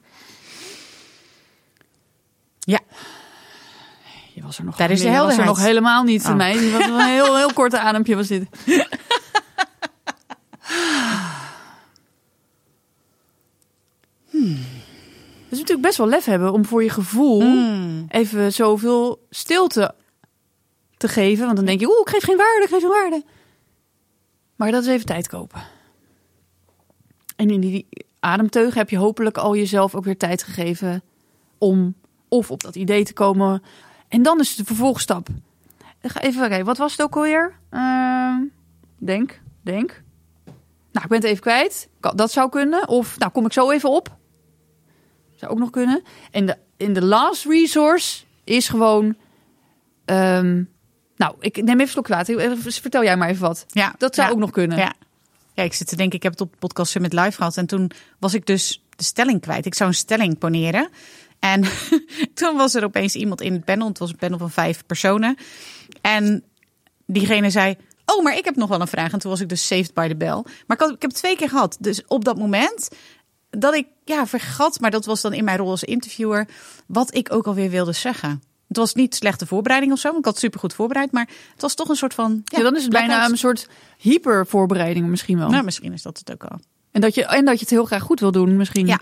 Ja. 2.60 2.80
Je 4.34 4.42
was 4.42 4.58
er 4.58 4.64
nog, 4.64 4.76
Daar 4.76 4.90
is 4.90 5.00
de 5.00 5.04
je 5.04 5.10
was 5.10 5.18
er 5.18 5.26
helderheid. 5.26 5.56
nog 5.56 5.66
helemaal 5.66 6.02
niet. 6.02 6.24
Oh. 6.24 6.52
Die 6.52 6.72
was 6.72 6.86
een 6.86 7.00
heel, 7.00 7.36
heel 7.36 7.52
korte 7.52 7.78
adempje 7.80 8.16
was 8.16 8.26
dit. 8.26 8.48
Dus 15.48 15.58
natuurlijk 15.58 15.86
best 15.86 15.98
wel 15.98 16.08
lef 16.08 16.24
hebben 16.24 16.52
om 16.52 16.64
voor 16.64 16.82
je 16.82 16.90
gevoel 16.90 17.40
Hmm. 17.40 18.04
even 18.08 18.52
zoveel 18.52 19.26
stilte 19.30 19.94
te 20.96 21.08
geven. 21.08 21.44
Want 21.44 21.56
dan 21.56 21.64
denk 21.66 21.80
je, 21.80 21.86
oeh, 21.88 22.00
ik 22.00 22.08
geef 22.08 22.24
geen 22.24 22.36
waarde, 22.36 22.62
ik 22.62 22.68
geef 22.68 22.80
geen 22.80 22.88
waarde. 22.88 23.24
Maar 24.56 24.70
dat 24.70 24.82
is 24.82 24.88
even 24.88 25.06
tijd 25.06 25.28
kopen. 25.28 25.62
En 27.36 27.50
in 27.50 27.60
die 27.60 27.88
ademteug 28.20 28.74
heb 28.74 28.90
je 28.90 28.96
hopelijk 28.96 29.38
al 29.38 29.56
jezelf 29.56 29.94
ook 29.94 30.04
weer 30.04 30.16
tijd 30.16 30.42
gegeven 30.42 31.02
om 31.58 31.94
of 32.28 32.50
op 32.50 32.62
dat 32.62 32.76
idee 32.76 33.04
te 33.04 33.12
komen. 33.12 33.62
En 34.08 34.22
dan 34.22 34.40
is 34.40 34.54
de 34.54 34.64
vervolgstap. 34.64 35.28
Even 36.00 36.48
kijken, 36.48 36.64
wat 36.66 36.78
was 36.78 36.92
het 36.92 37.02
ook 37.02 37.16
alweer? 37.16 37.58
Ehm, 37.70 38.36
denk, 38.98 39.40
denk. 39.60 40.02
Nou, 40.92 41.04
ik 41.04 41.08
ben 41.08 41.18
het 41.20 41.28
even 41.28 41.40
kwijt. 41.40 41.88
Dat 42.00 42.32
zou 42.32 42.50
kunnen. 42.50 42.88
Of, 42.88 43.18
nou, 43.18 43.32
kom 43.32 43.46
ik 43.46 43.52
zo 43.52 43.70
even 43.70 43.90
op. 43.90 44.16
Zou 45.36 45.52
ook 45.52 45.58
nog 45.58 45.70
kunnen. 45.70 46.02
En 46.30 46.46
de, 46.46 46.56
in 46.76 46.92
de 46.92 47.04
last 47.04 47.44
resource 47.44 48.24
is 48.44 48.68
gewoon... 48.68 49.16
ehm, 50.04 50.62
nou, 51.16 51.34
ik 51.40 51.62
neem 51.62 51.80
even 51.80 52.02
een 52.04 52.14
water. 52.16 52.58
Vertel 52.72 53.04
jij 53.04 53.16
maar 53.16 53.28
even 53.28 53.42
wat. 53.42 53.66
Ja, 53.68 53.94
Dat 53.98 54.14
zou 54.14 54.28
ja, 54.28 54.32
ook 54.32 54.40
nog 54.40 54.50
kunnen. 54.50 54.78
Ja. 54.78 54.94
ja, 55.54 55.62
ik 55.62 55.74
zit 55.74 55.88
te 55.88 55.96
denken, 55.96 56.16
ik 56.16 56.22
heb 56.22 56.32
het 56.32 56.40
op 56.40 56.54
podcast 56.58 56.90
Summit 56.90 57.12
live 57.12 57.32
gehad. 57.32 57.56
En 57.56 57.66
toen 57.66 57.90
was 58.18 58.34
ik 58.34 58.46
dus 58.46 58.84
de 58.96 59.04
stelling 59.04 59.40
kwijt. 59.40 59.66
Ik 59.66 59.74
zou 59.74 59.88
een 59.88 59.96
stelling 59.96 60.38
poneren. 60.38 60.88
En 61.38 61.64
toen 62.34 62.56
was 62.56 62.74
er 62.74 62.84
opeens 62.84 63.14
iemand 63.14 63.40
in 63.40 63.52
het 63.52 63.64
panel. 63.64 63.88
Het 63.88 63.98
was 63.98 64.10
een 64.10 64.16
panel 64.16 64.38
van 64.38 64.50
vijf 64.50 64.86
personen. 64.86 65.36
En 66.00 66.44
diegene 67.06 67.50
zei... 67.50 67.76
Oh, 68.14 68.22
maar 68.22 68.36
ik 68.36 68.44
heb 68.44 68.56
nog 68.56 68.68
wel 68.68 68.80
een 68.80 68.88
vraag. 68.88 69.12
En 69.12 69.18
toen 69.18 69.30
was 69.30 69.40
ik 69.40 69.48
dus 69.48 69.66
saved 69.66 69.94
by 69.94 70.08
the 70.08 70.16
bell. 70.16 70.42
Maar 70.66 70.76
ik, 70.76 70.80
had, 70.80 70.90
ik 70.90 71.02
heb 71.02 71.10
het 71.10 71.20
twee 71.20 71.36
keer 71.36 71.48
gehad. 71.48 71.76
Dus 71.80 72.02
op 72.06 72.24
dat 72.24 72.38
moment 72.38 72.88
dat 73.50 73.74
ik 73.74 73.86
ja, 74.04 74.26
vergat... 74.26 74.80
maar 74.80 74.90
dat 74.90 75.04
was 75.04 75.20
dan 75.20 75.32
in 75.32 75.44
mijn 75.44 75.58
rol 75.58 75.70
als 75.70 75.84
interviewer... 75.84 76.48
wat 76.86 77.14
ik 77.14 77.32
ook 77.32 77.46
alweer 77.46 77.70
wilde 77.70 77.92
zeggen. 77.92 78.42
Het 78.68 78.76
was 78.76 78.94
niet 78.94 79.14
slechte 79.14 79.46
voorbereiding 79.46 79.92
of 79.92 79.98
zo, 79.98 80.06
want 80.08 80.18
ik 80.18 80.24
had 80.24 80.38
super 80.38 80.60
goed 80.60 80.74
voorbereid, 80.74 81.12
maar 81.12 81.28
het 81.52 81.62
was 81.62 81.74
toch 81.74 81.88
een 81.88 81.96
soort 81.96 82.14
van. 82.14 82.42
Ja, 82.44 82.62
dan 82.62 82.76
is 82.76 82.82
het 82.82 82.92
bijna 82.92 83.28
een 83.28 83.38
soort 83.38 83.68
hypervoorbereiding 83.98 85.06
misschien 85.06 85.38
wel. 85.38 85.50
Nou, 85.50 85.64
misschien 85.64 85.92
is 85.92 86.02
dat 86.02 86.18
het 86.18 86.32
ook 86.32 86.44
al. 86.44 86.60
En, 86.90 87.00
dat 87.00 87.14
je, 87.14 87.24
en 87.24 87.44
dat 87.44 87.54
je 87.54 87.60
het 87.60 87.70
heel 87.70 87.84
graag 87.84 88.02
goed 88.02 88.20
wil 88.20 88.32
doen 88.32 88.56
misschien. 88.56 88.86
Ja. 88.86 89.00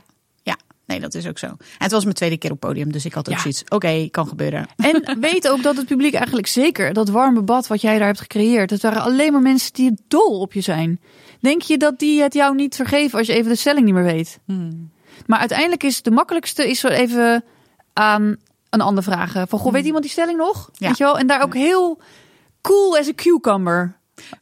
Nee, 0.88 1.00
dat 1.00 1.14
is 1.14 1.26
ook 1.26 1.38
zo. 1.38 1.46
En 1.46 1.56
het 1.78 1.90
was 1.90 2.02
mijn 2.02 2.14
tweede 2.14 2.36
keer 2.38 2.50
op 2.50 2.60
podium, 2.60 2.92
dus 2.92 3.04
ik 3.04 3.12
had 3.12 3.28
ook 3.28 3.34
Ja. 3.34 3.40
zoiets. 3.40 3.62
Oké, 3.68 4.08
kan 4.10 4.28
gebeuren. 4.28 4.66
En 4.76 5.20
weet 5.20 5.48
ook 5.48 5.62
dat 5.62 5.76
het 5.76 5.86
publiek 5.86 6.14
eigenlijk 6.14 6.46
zeker, 6.46 6.92
dat 6.92 7.08
warme 7.08 7.42
bad 7.42 7.66
wat 7.66 7.80
jij 7.80 7.98
daar 7.98 8.06
hebt 8.06 8.20
gecreëerd, 8.20 8.70
het 8.70 8.82
waren 8.82 9.02
alleen 9.02 9.32
maar 9.32 9.42
mensen 9.42 9.72
die 9.72 9.98
dol 10.08 10.40
op 10.40 10.52
je 10.52 10.60
zijn. 10.60 11.00
Denk 11.40 11.62
je 11.62 11.76
dat 11.76 11.98
die 11.98 12.22
het 12.22 12.34
jou 12.34 12.54
niet 12.54 12.74
vergeven 12.76 13.18
als 13.18 13.26
je 13.26 13.32
even 13.32 13.50
de 13.50 13.56
stelling 13.56 13.84
niet 13.84 13.94
meer 13.94 14.04
weet? 14.04 14.38
Maar 15.26 15.38
uiteindelijk 15.38 15.82
is 15.82 16.02
de 16.02 16.10
makkelijkste 16.10 16.68
is 16.70 16.80
zo 16.80 16.88
even 16.88 17.44
aan 17.92 18.36
een 18.70 18.80
ander 18.80 19.02
vragen. 19.02 19.48
Van, 19.48 19.58
goh, 19.58 19.72
weet 19.72 19.84
iemand 19.84 20.02
die 20.02 20.12
stelling 20.12 20.38
nog? 20.38 20.70
Ja. 20.72 20.88
Weet 20.88 20.98
je 20.98 21.04
wel? 21.04 21.18
En 21.18 21.26
daar 21.26 21.42
ook 21.42 21.54
heel 21.54 22.00
cool 22.60 22.96
as 22.98 23.08
a 23.08 23.12
cucumber 23.14 23.96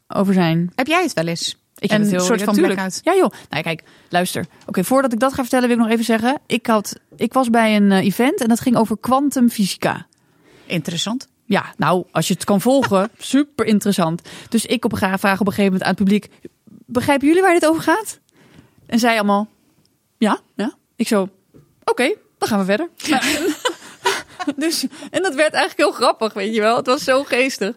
over 0.09 0.35
zijn. 0.35 0.73
Heb 0.75 0.87
jij 0.87 1.03
het 1.03 1.13
wel 1.13 1.27
eens? 1.27 1.57
Ik 1.79 1.91
Een 1.91 2.01
heb 2.01 2.11
heel 2.11 2.21
soort 2.21 2.43
van 2.43 2.55
blackout. 2.55 3.01
Ja 3.03 3.15
joh. 3.15 3.31
Nou 3.49 3.63
kijk, 3.63 3.83
luister. 4.09 4.47
Oké, 4.67 4.85
voordat 4.85 5.13
ik 5.13 5.21
dat 5.21 5.35
ga 5.35 5.41
vertellen 5.41 5.69
wil 5.69 5.77
ik 5.77 5.83
nog 5.83 5.93
even 5.93 6.05
zeggen. 6.05 6.39
Ik, 6.47 6.67
had, 6.67 6.99
ik 7.17 7.33
was 7.33 7.51
bij 7.51 7.77
een 7.77 7.93
eh, 7.93 8.05
event 8.05 8.41
en 8.41 8.49
dat 8.49 8.61
ging 8.61 8.77
over 8.77 8.99
kwantumfysica. 8.99 10.07
Interessant. 10.67 11.29
Ja, 11.45 11.75
nou, 11.77 12.05
als 12.11 12.29
je 12.29 12.35
het 12.35 12.45
kan 12.45 12.61
volgen, 12.61 13.11
super 13.19 13.67
interessant. 13.67 14.23
Dus 14.49 14.67
ik 14.67 14.85
op 14.85 14.93
een 14.93 14.99
vraag 14.99 15.41
op 15.41 15.47
een 15.47 15.53
gegeven 15.53 15.65
moment 15.65 15.83
aan 15.83 15.89
het 15.89 15.99
publiek: 15.99 16.29
begrijpen 16.67 17.27
jullie 17.27 17.43
waar 17.43 17.53
dit 17.53 17.67
over 17.67 17.83
gaat? 17.83 18.19
En 18.87 18.99
zij 18.99 19.15
allemaal: 19.15 19.49
ja, 20.19 20.41
ja. 20.55 20.75
Ik 20.97 21.09
zo: 21.09 21.29
oké, 21.85 22.15
dan 22.39 22.49
gaan 22.49 22.59
we 22.59 22.65
verder. 22.65 22.89
Dus, 24.57 24.87
en 25.11 25.23
dat 25.23 25.35
werd 25.35 25.53
eigenlijk 25.53 25.77
heel 25.77 25.93
grappig, 25.93 26.33
weet 26.33 26.55
je 26.55 26.61
wel. 26.61 26.77
Het 26.77 26.87
was 26.87 27.05
zo 27.05 27.25
geestig. 27.25 27.75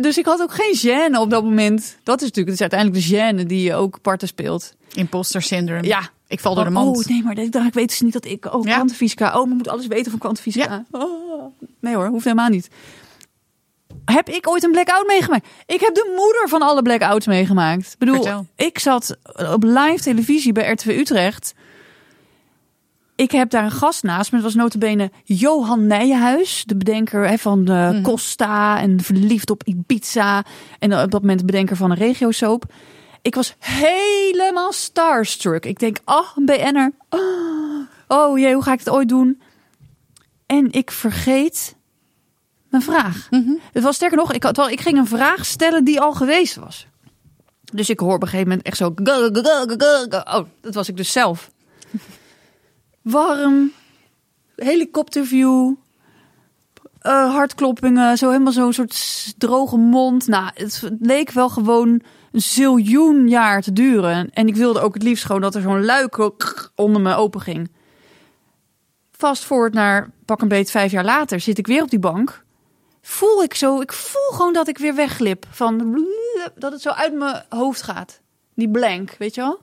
Dus 0.00 0.18
ik 0.18 0.24
had 0.24 0.40
ook 0.40 0.52
geen 0.54 0.76
gêne 0.76 1.18
op 1.20 1.30
dat 1.30 1.44
moment. 1.44 1.96
Dat 2.02 2.20
is 2.22 2.26
natuurlijk, 2.28 2.46
het 2.46 2.54
is 2.54 2.60
uiteindelijk 2.60 3.04
de 3.08 3.42
gêne 3.42 3.46
die 3.46 3.74
ook 3.74 4.00
parten 4.00 4.28
speelt. 4.28 4.74
Imposter 4.94 5.42
syndrome. 5.42 5.86
Ja. 5.86 6.08
Ik 6.28 6.40
val 6.40 6.54
door 6.54 6.64
de 6.64 6.70
Van, 6.70 6.84
mand. 6.84 6.96
Oh 6.96 7.04
nee, 7.04 7.22
maar 7.22 7.38
ik 7.38 7.52
dacht, 7.52 7.74
weten 7.74 7.96
ze 7.96 8.04
niet 8.04 8.12
dat 8.12 8.24
ik... 8.24 8.54
Oh, 8.54 8.64
Ja. 8.64 8.74
kwantumfysica. 8.74 9.38
Oh, 9.40 9.48
ik 9.48 9.54
moet 9.54 9.68
alles 9.68 9.86
weten 9.86 10.10
van 10.10 10.20
kwantumfysica. 10.20 10.84
Oh. 10.90 11.44
Nee 11.80 11.94
hoor, 11.94 12.06
hoeft 12.06 12.24
helemaal 12.24 12.48
niet. 12.48 12.68
Heb 14.04 14.28
ik 14.28 14.48
ooit 14.48 14.64
een 14.64 14.70
blackout 14.70 15.06
meegemaakt? 15.06 15.46
Ik 15.66 15.80
heb 15.80 15.94
de 15.94 16.12
moeder 16.16 16.48
van 16.48 16.62
alle 16.62 16.82
blackouts 16.82 17.26
meegemaakt. 17.26 17.92
Ik 17.92 17.98
bedoel, 17.98 18.14
Vertel. 18.14 18.46
ik 18.56 18.78
zat 18.78 19.16
op 19.52 19.62
live 19.62 19.98
televisie 20.02 20.52
bij 20.52 20.70
RTW 20.70 20.88
Utrecht. 20.88 21.54
Ik 23.16 23.30
heb 23.30 23.50
daar 23.50 23.64
een 23.64 23.70
gast 23.70 24.02
naast 24.02 24.32
me. 24.32 24.36
Dat 24.36 24.46
was 24.46 24.62
notabene 24.62 25.10
Johan 25.24 25.86
Nijenhuis. 25.86 26.62
De 26.66 26.76
bedenker 26.76 27.28
hè, 27.28 27.38
van 27.38 27.64
de 27.64 28.00
Costa 28.02 28.80
en 28.80 29.00
Verliefd 29.00 29.50
op 29.50 29.62
Ibiza. 29.64 30.44
En 30.78 31.02
op 31.02 31.10
dat 31.10 31.20
moment 31.20 31.38
de 31.38 31.44
bedenker 31.44 31.76
van 31.76 31.90
een 31.90 31.96
regiosoap. 31.96 32.64
Ik 33.22 33.34
was 33.34 33.56
helemaal 33.58 34.72
starstruck. 34.72 35.64
Ik 35.64 35.78
denk, 35.78 35.98
oh, 36.04 36.36
een 36.36 36.44
BN'er. 36.44 36.92
Oh, 37.10 37.80
oh 38.08 38.38
jee, 38.38 38.54
hoe 38.54 38.62
ga 38.62 38.72
ik 38.72 38.78
het 38.78 38.90
ooit 38.90 39.08
doen? 39.08 39.40
En 40.46 40.72
ik 40.72 40.90
vergeet 40.90 41.76
mijn 42.68 42.82
vraag. 42.82 43.28
Het 43.72 43.82
was 43.82 43.96
sterker 43.96 44.16
nog, 44.16 44.32
ik, 44.32 44.42
had, 44.42 44.70
ik 44.70 44.80
ging 44.80 44.98
een 44.98 45.06
vraag 45.06 45.46
stellen 45.46 45.84
die 45.84 46.00
al 46.00 46.12
geweest 46.12 46.56
was. 46.56 46.86
Dus 47.72 47.90
ik 47.90 48.00
hoor 48.00 48.14
op 48.14 48.22
een 48.22 48.28
gegeven 48.28 48.48
moment 48.48 48.66
echt 48.66 48.76
zo... 48.76 48.94
Oh, 50.24 50.44
dat 50.60 50.74
was 50.74 50.88
ik 50.88 50.96
dus 50.96 51.12
zelf. 51.12 51.50
Warm, 53.06 53.72
helikopterview, 54.56 55.74
eh, 56.98 57.34
hartkloppingen, 57.34 58.18
zo 58.18 58.30
helemaal 58.30 58.52
zo'n 58.52 58.72
soort 58.72 59.34
droge 59.38 59.76
mond. 59.76 60.26
Nou, 60.26 60.50
het 60.54 60.90
leek 61.00 61.30
wel 61.30 61.48
gewoon 61.48 62.00
een 62.32 62.42
ziljoen 62.42 63.28
jaar 63.28 63.62
te 63.62 63.72
duren. 63.72 64.30
En 64.30 64.48
ik 64.48 64.56
wilde 64.56 64.80
ook 64.80 64.94
het 64.94 65.02
liefst 65.02 65.24
gewoon 65.24 65.40
dat 65.40 65.54
er 65.54 65.62
zo'n 65.62 65.84
luik 65.84 66.30
onder 66.74 67.02
me 67.02 67.14
open 67.14 67.40
ging. 67.40 67.70
Fast 69.10 69.44
forward 69.44 69.74
naar 69.74 70.10
pak 70.24 70.40
een 70.40 70.48
beet 70.48 70.70
vijf 70.70 70.92
jaar 70.92 71.04
later 71.04 71.40
zit 71.40 71.58
ik 71.58 71.66
weer 71.66 71.82
op 71.82 71.90
die 71.90 71.98
bank. 71.98 72.44
Voel 73.02 73.42
ik 73.42 73.54
zo, 73.54 73.80
ik 73.80 73.92
voel 73.92 74.30
gewoon 74.38 74.52
dat 74.52 74.68
ik 74.68 74.78
weer 74.78 74.94
wegglip. 74.94 75.46
Van 75.50 76.04
dat 76.54 76.72
het 76.72 76.82
zo 76.82 76.90
uit 76.90 77.14
mijn 77.14 77.44
hoofd 77.48 77.82
gaat. 77.82 78.20
Die 78.54 78.70
blank, 78.70 79.14
weet 79.18 79.34
je 79.34 79.40
wel? 79.40 79.60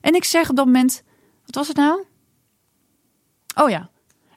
En 0.00 0.14
ik 0.14 0.24
zeg 0.24 0.50
op 0.50 0.56
dat 0.56 0.66
moment, 0.66 1.02
wat 1.44 1.54
was 1.54 1.68
het 1.68 1.76
nou? 1.76 2.04
Oh 3.54 3.70
ja. 3.70 3.88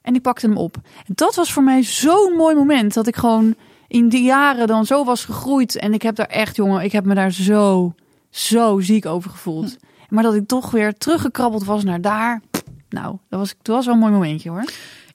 En 0.02 0.16
ik 0.16 0.22
pakte 0.22 0.48
hem 0.48 0.58
op. 0.58 0.78
En 1.08 1.14
dat 1.16 1.36
was 1.36 1.54
voor 1.54 1.64
mij 1.64 1.84
zo'n 1.84 2.34
mooi 2.36 2.56
moment. 2.56 2.94
Dat 2.94 3.08
ik 3.08 3.16
gewoon 3.16 3.56
in 3.88 4.10
die 4.10 4.24
jaren 4.24 4.68
dan 4.68 4.86
zo 4.86 5.04
was 5.04 5.26
gegroeid. 5.26 5.76
En 5.76 5.94
ik 5.94 6.02
heb 6.02 6.16
daar 6.16 6.28
echt, 6.28 6.56
jongen, 6.56 6.84
ik 6.84 6.92
heb 6.92 7.06
me 7.06 7.16
daar 7.16 7.32
zo, 7.32 7.94
zo 8.30 8.80
ziek 8.80 9.06
over 9.06 9.30
gevoeld. 9.30 9.78
Maar 10.10 10.24
dat 10.24 10.36
ik 10.36 10.48
toch 10.48 10.72
weer 10.72 10.94
teruggekrabbeld 10.98 11.66
was 11.66 11.84
naar 11.84 12.02
daar. 12.02 12.42
Nou, 12.90 13.18
dat 13.30 13.40
was, 13.40 13.56
dat 13.62 13.76
was 13.76 13.86
wel 13.86 13.94
een 13.94 14.00
mooi 14.00 14.12
momentje 14.14 14.50
hoor. 14.50 14.66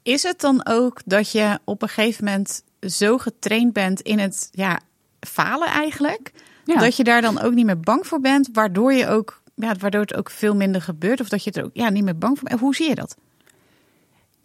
Is 0.02 0.22
het 0.22 0.40
dan 0.40 0.66
ook 0.66 1.00
dat 1.04 1.32
je 1.32 1.58
op 1.64 1.82
een 1.82 1.88
gegeven 1.88 2.24
moment 2.24 2.62
zo 2.80 3.18
getraind 3.18 3.72
bent 3.72 4.00
in 4.00 4.18
het 4.18 4.48
ja, 4.50 4.80
falen 5.20 5.68
eigenlijk, 5.68 6.32
Ja. 6.64 6.78
dat 6.78 6.96
je 6.96 7.04
daar 7.04 7.20
dan 7.22 7.40
ook 7.40 7.52
niet 7.52 7.66
meer 7.66 7.80
bang 7.80 8.06
voor 8.06 8.20
bent, 8.20 8.48
waardoor 8.52 8.92
je 8.92 9.08
ook, 9.08 9.42
ja, 9.54 9.74
waardoor 9.78 10.00
het 10.00 10.14
ook 10.14 10.30
veel 10.30 10.56
minder 10.56 10.82
gebeurt, 10.82 11.20
of 11.20 11.28
dat 11.28 11.44
je 11.44 11.50
er 11.50 11.64
ook 11.64 11.70
ja, 11.72 11.90
niet 11.90 12.04
meer 12.04 12.18
bang 12.18 12.38
voor 12.38 12.48
bent. 12.48 12.60
Hoe 12.60 12.74
zie 12.74 12.88
je 12.88 12.94
dat? 12.94 13.16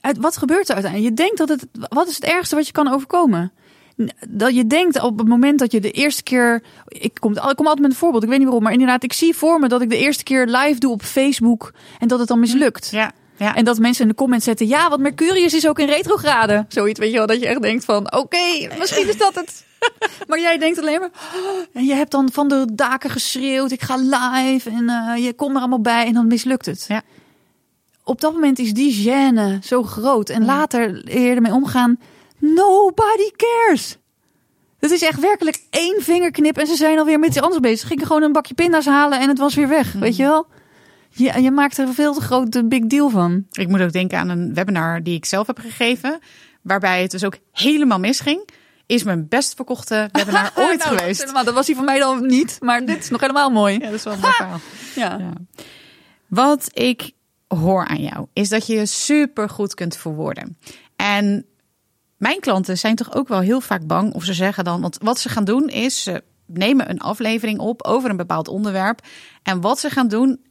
Uit, 0.08 0.18
wat 0.18 0.38
gebeurt 0.38 0.68
er 0.68 0.74
uiteindelijk? 0.74 1.18
Je 1.18 1.24
denkt 1.24 1.38
dat 1.38 1.50
het. 1.50 1.66
Wat 1.90 2.08
is 2.08 2.16
het 2.16 2.24
ergste 2.24 2.56
wat 2.56 2.66
je 2.66 2.72
kan 2.72 2.94
overkomen? 2.94 3.52
Dat 4.30 4.56
je 4.56 4.68
denkt 4.68 5.02
op 5.02 5.18
het 5.18 5.28
moment 5.28 5.60
dat 5.60 5.72
je 5.72 5.80
de 5.80 5.92
eerste 5.92 6.24
keer. 6.24 6.64
Ik 6.88 7.14
kom, 7.20 7.32
ik 7.32 7.56
kom 7.56 7.66
altijd 7.66 7.80
met 7.80 7.92
een 7.92 7.98
voorbeeld, 7.98 8.24
ik 8.24 8.30
weet 8.30 8.38
niet 8.38 8.48
waarom. 8.48 8.64
Maar 8.64 8.74
inderdaad, 8.74 9.04
ik 9.04 9.14
zie 9.14 9.36
voor 9.36 9.60
me 9.60 9.68
dat 9.68 9.82
ik 9.82 9.90
de 9.90 9.98
eerste 9.98 10.24
keer 10.24 10.46
live 10.46 10.80
doe 10.80 10.92
op 10.92 11.04
Facebook. 11.04 11.74
En 12.00 12.08
dat 12.08 12.20
het 12.20 12.28
dan 12.28 12.40
mislukt. 12.40 12.90
Ja, 12.92 13.12
ja. 13.38 13.56
En 13.56 13.66
dat 13.66 13.80
mensen 13.80 14.04
in 14.04 14.10
de 14.10 14.16
comments 14.16 14.46
zetten. 14.46 14.68
Ja, 14.68 14.90
want 14.90 15.02
Mercurius 15.02 15.54
is 15.54 15.68
ook 15.68 15.80
in 15.80 15.88
retrograde. 15.88 16.66
Zoiets, 16.68 17.00
weet 17.00 17.12
je 17.12 17.18
wel. 17.18 17.28
Dat 17.28 17.40
je 17.40 17.48
echt 17.48 17.62
denkt 17.62 17.86
van. 17.86 18.14
Oké, 18.14 18.68
misschien 18.80 19.08
is 19.08 19.18
dat 19.18 19.36
het. 19.36 19.66
maar 20.28 20.40
jij 20.40 20.58
denkt 20.58 20.80
alleen 20.80 21.00
maar. 21.00 21.12
"Oh," 21.36 21.66
en 21.74 21.86
je 21.86 21.94
hebt 21.94 22.12
dan 22.12 22.32
van 22.32 22.48
de 22.48 22.66
daken 22.74 23.10
geschreeuwd. 23.10 23.72
Ik 23.72 23.82
ga 23.82 23.96
live. 23.98 24.70
En 24.70 24.90
eh, 24.90 25.24
je 25.26 25.34
komt 25.34 25.54
er 25.54 25.60
allemaal 25.60 25.82
bij. 25.82 26.06
En 26.06 26.14
dan 26.14 26.28
mislukt 26.28 26.66
het. 26.66 26.86
Ja. 26.88 27.02
Op 28.08 28.22
dat 28.22 28.34
moment 28.34 28.60
is 28.60 28.74
die 28.74 29.06
gêne 29.06 29.60
zo 29.64 29.84
groot. 29.84 30.30
En 30.30 30.46
later 30.46 30.92
leer 30.92 31.22
je 31.30 31.36
ermee 31.36 31.54
omgaan. 31.54 32.00
Nobody 32.38 33.32
cares. 33.36 33.98
Het 34.80 34.92
is 34.92 35.02
echt 35.02 35.20
werkelijk 35.20 35.64
één 35.70 36.02
vingerknip. 36.02 36.58
En 36.58 36.68
ze 36.68 36.76
zijn 36.76 37.00
alweer 37.00 37.20
met 37.20 37.30
iets 37.30 37.42
anders 37.42 37.60
bezig. 37.62 37.80
Ze 37.80 37.88
gingen 37.88 38.06
gewoon 38.06 38.22
een 38.24 38.32
bakje 38.32 38.54
pinda's 38.54 38.86
halen. 38.86 39.20
En 39.20 39.28
het 39.28 39.38
was 39.38 39.56
weer 39.56 39.68
weg. 39.68 39.92
Weet 39.92 40.16
je 40.16 40.24
wel? 40.24 40.48
Je, 41.10 41.42
je 41.42 41.52
maakt 41.52 41.78
er 41.78 41.94
veel 41.94 42.14
te 42.14 42.22
grote 42.22 42.66
big 42.66 42.86
deal 42.86 43.10
van. 43.10 43.46
Ik 43.52 43.68
moet 43.68 43.82
ook 43.82 43.92
denken 43.92 44.18
aan 44.18 44.30
een 44.30 44.54
webinar 44.54 45.04
die 45.04 45.16
ik 45.16 45.26
zelf 45.26 45.48
heb 45.48 45.60
gegeven, 45.60 46.20
waarbij 46.62 47.02
het 47.02 47.12
dus 47.12 47.24
ook 47.24 47.38
helemaal 47.52 48.00
misging. 48.00 48.50
Is 48.86 49.04
mijn 49.04 49.28
best 49.28 49.56
verkochte 49.56 50.10
webinar 50.12 50.52
ooit 50.66 50.84
Nou, 50.84 50.98
geweest. 50.98 51.34
Dat, 51.34 51.46
dat 51.46 51.54
was 51.54 51.68
hij 51.68 51.76
van 51.76 51.86
mij 51.86 52.00
dan 52.00 52.26
niet, 52.26 52.58
maar 52.60 52.86
dit 52.86 52.98
is 52.98 53.10
nog 53.10 53.22
helemaal 53.22 53.50
mooi. 53.50 53.74
Ja, 53.74 53.86
dat 53.86 53.94
is 53.94 54.04
wel 54.04 54.14
een 54.14 54.20
mooi 54.20 54.34
verhaal. 54.34 54.60
Ja. 54.96 55.18
Ja. 55.18 55.34
Wat 56.28 56.70
ik 56.74 57.12
hoor 57.48 57.86
aan 57.86 58.02
jou 58.02 58.28
is 58.34 58.50
dat 58.50 58.68
je 58.68 58.76
je 58.76 58.86
super 58.86 59.50
goed 59.50 59.74
kunt 59.74 59.98
verwoorden. 59.98 60.58
En 60.96 61.46
mijn 62.18 62.40
klanten 62.40 62.78
zijn 62.78 62.96
toch 62.96 63.16
ook 63.16 63.28
wel 63.28 63.40
heel 63.40 63.62
vaak 63.62 63.88
bang 63.88 64.14
of 64.14 64.24
ze 64.24 64.34
zeggen 64.34 64.64
dan, 64.64 64.82
want 64.82 64.98
wat 65.02 65.20
ze 65.20 65.30
gaan 65.30 65.44
doen 65.44 65.68
is 65.68 66.04
ze 66.04 66.24
nemen 66.46 66.90
een 66.90 67.00
aflevering 67.00 67.60
op 67.60 67.84
over 67.84 68.10
een 68.10 68.18
bepaald 68.18 68.48
onderwerp. 68.48 69.06
En 69.44 69.62
wat 69.62 69.80
ze 69.80 69.90
gaan 69.90 70.08
doen, 70.08 70.46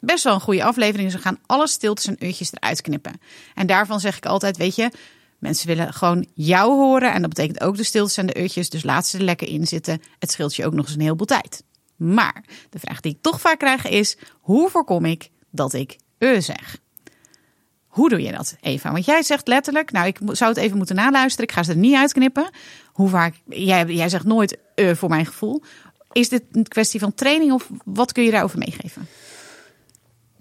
best 0.00 0.24
wel 0.24 0.34
een 0.34 0.40
goede 0.40 0.64
aflevering, 0.64 1.10
ze 1.10 1.18
gaan 1.18 1.38
alle 1.46 1.68
stiltes 1.68 2.06
en 2.06 2.26
uurtjes 2.26 2.52
eruit 2.52 2.80
knippen. 2.80 3.20
En 3.54 3.66
daarvan 3.66 4.00
zeg 4.00 4.16
ik 4.16 4.26
altijd, 4.26 4.56
weet 4.56 4.74
je, 4.74 4.90
mensen 5.38 5.66
willen 5.66 5.92
gewoon 5.92 6.26
jou 6.34 6.70
horen 6.70 7.12
en 7.12 7.20
dat 7.20 7.30
betekent 7.30 7.60
ook 7.60 7.76
de 7.76 7.84
stiltes 7.84 8.16
en 8.16 8.26
de 8.26 8.40
uurtjes, 8.40 8.70
dus 8.70 8.82
laat 8.82 9.06
ze 9.06 9.18
er 9.18 9.24
lekker 9.24 9.48
in 9.48 9.66
zitten. 9.66 10.02
Het 10.18 10.30
scheelt 10.30 10.56
je 10.56 10.66
ook 10.66 10.74
nog 10.74 10.84
eens 10.84 10.94
een 10.94 11.00
heleboel 11.00 11.26
tijd. 11.26 11.64
Maar 11.96 12.44
de 12.70 12.78
vraag 12.78 13.00
die 13.00 13.12
ik 13.12 13.22
toch 13.22 13.40
vaak 13.40 13.58
krijg 13.58 13.86
is: 13.86 14.16
hoe 14.40 14.70
voorkom 14.70 15.04
ik 15.04 15.30
dat 15.50 15.72
ik 15.72 15.96
e 16.18 16.40
zeg? 16.40 16.76
Hoe 17.86 18.08
doe 18.08 18.22
je 18.22 18.32
dat, 18.32 18.56
Eva? 18.60 18.92
Want 18.92 19.04
jij 19.04 19.22
zegt 19.22 19.48
letterlijk, 19.48 19.92
nou, 19.92 20.06
ik 20.06 20.18
zou 20.32 20.50
het 20.50 20.58
even 20.58 20.76
moeten 20.76 20.96
naluisteren. 20.96 21.48
Ik 21.48 21.54
ga 21.54 21.62
ze 21.62 21.70
er 21.70 21.76
niet 21.76 21.94
uitknippen. 21.94 22.50
Hoe 22.92 23.08
vaak? 23.08 23.34
Jij, 23.48 23.86
jij 23.86 24.08
zegt 24.08 24.24
nooit 24.24 24.58
e 24.74 24.94
voor 24.94 25.08
mijn 25.08 25.26
gevoel. 25.26 25.62
Is 26.12 26.28
dit 26.28 26.42
een 26.52 26.68
kwestie 26.68 27.00
van 27.00 27.14
training 27.14 27.52
of 27.52 27.68
wat 27.84 28.12
kun 28.12 28.24
je 28.24 28.30
daarover 28.30 28.58
meegeven? 28.58 29.08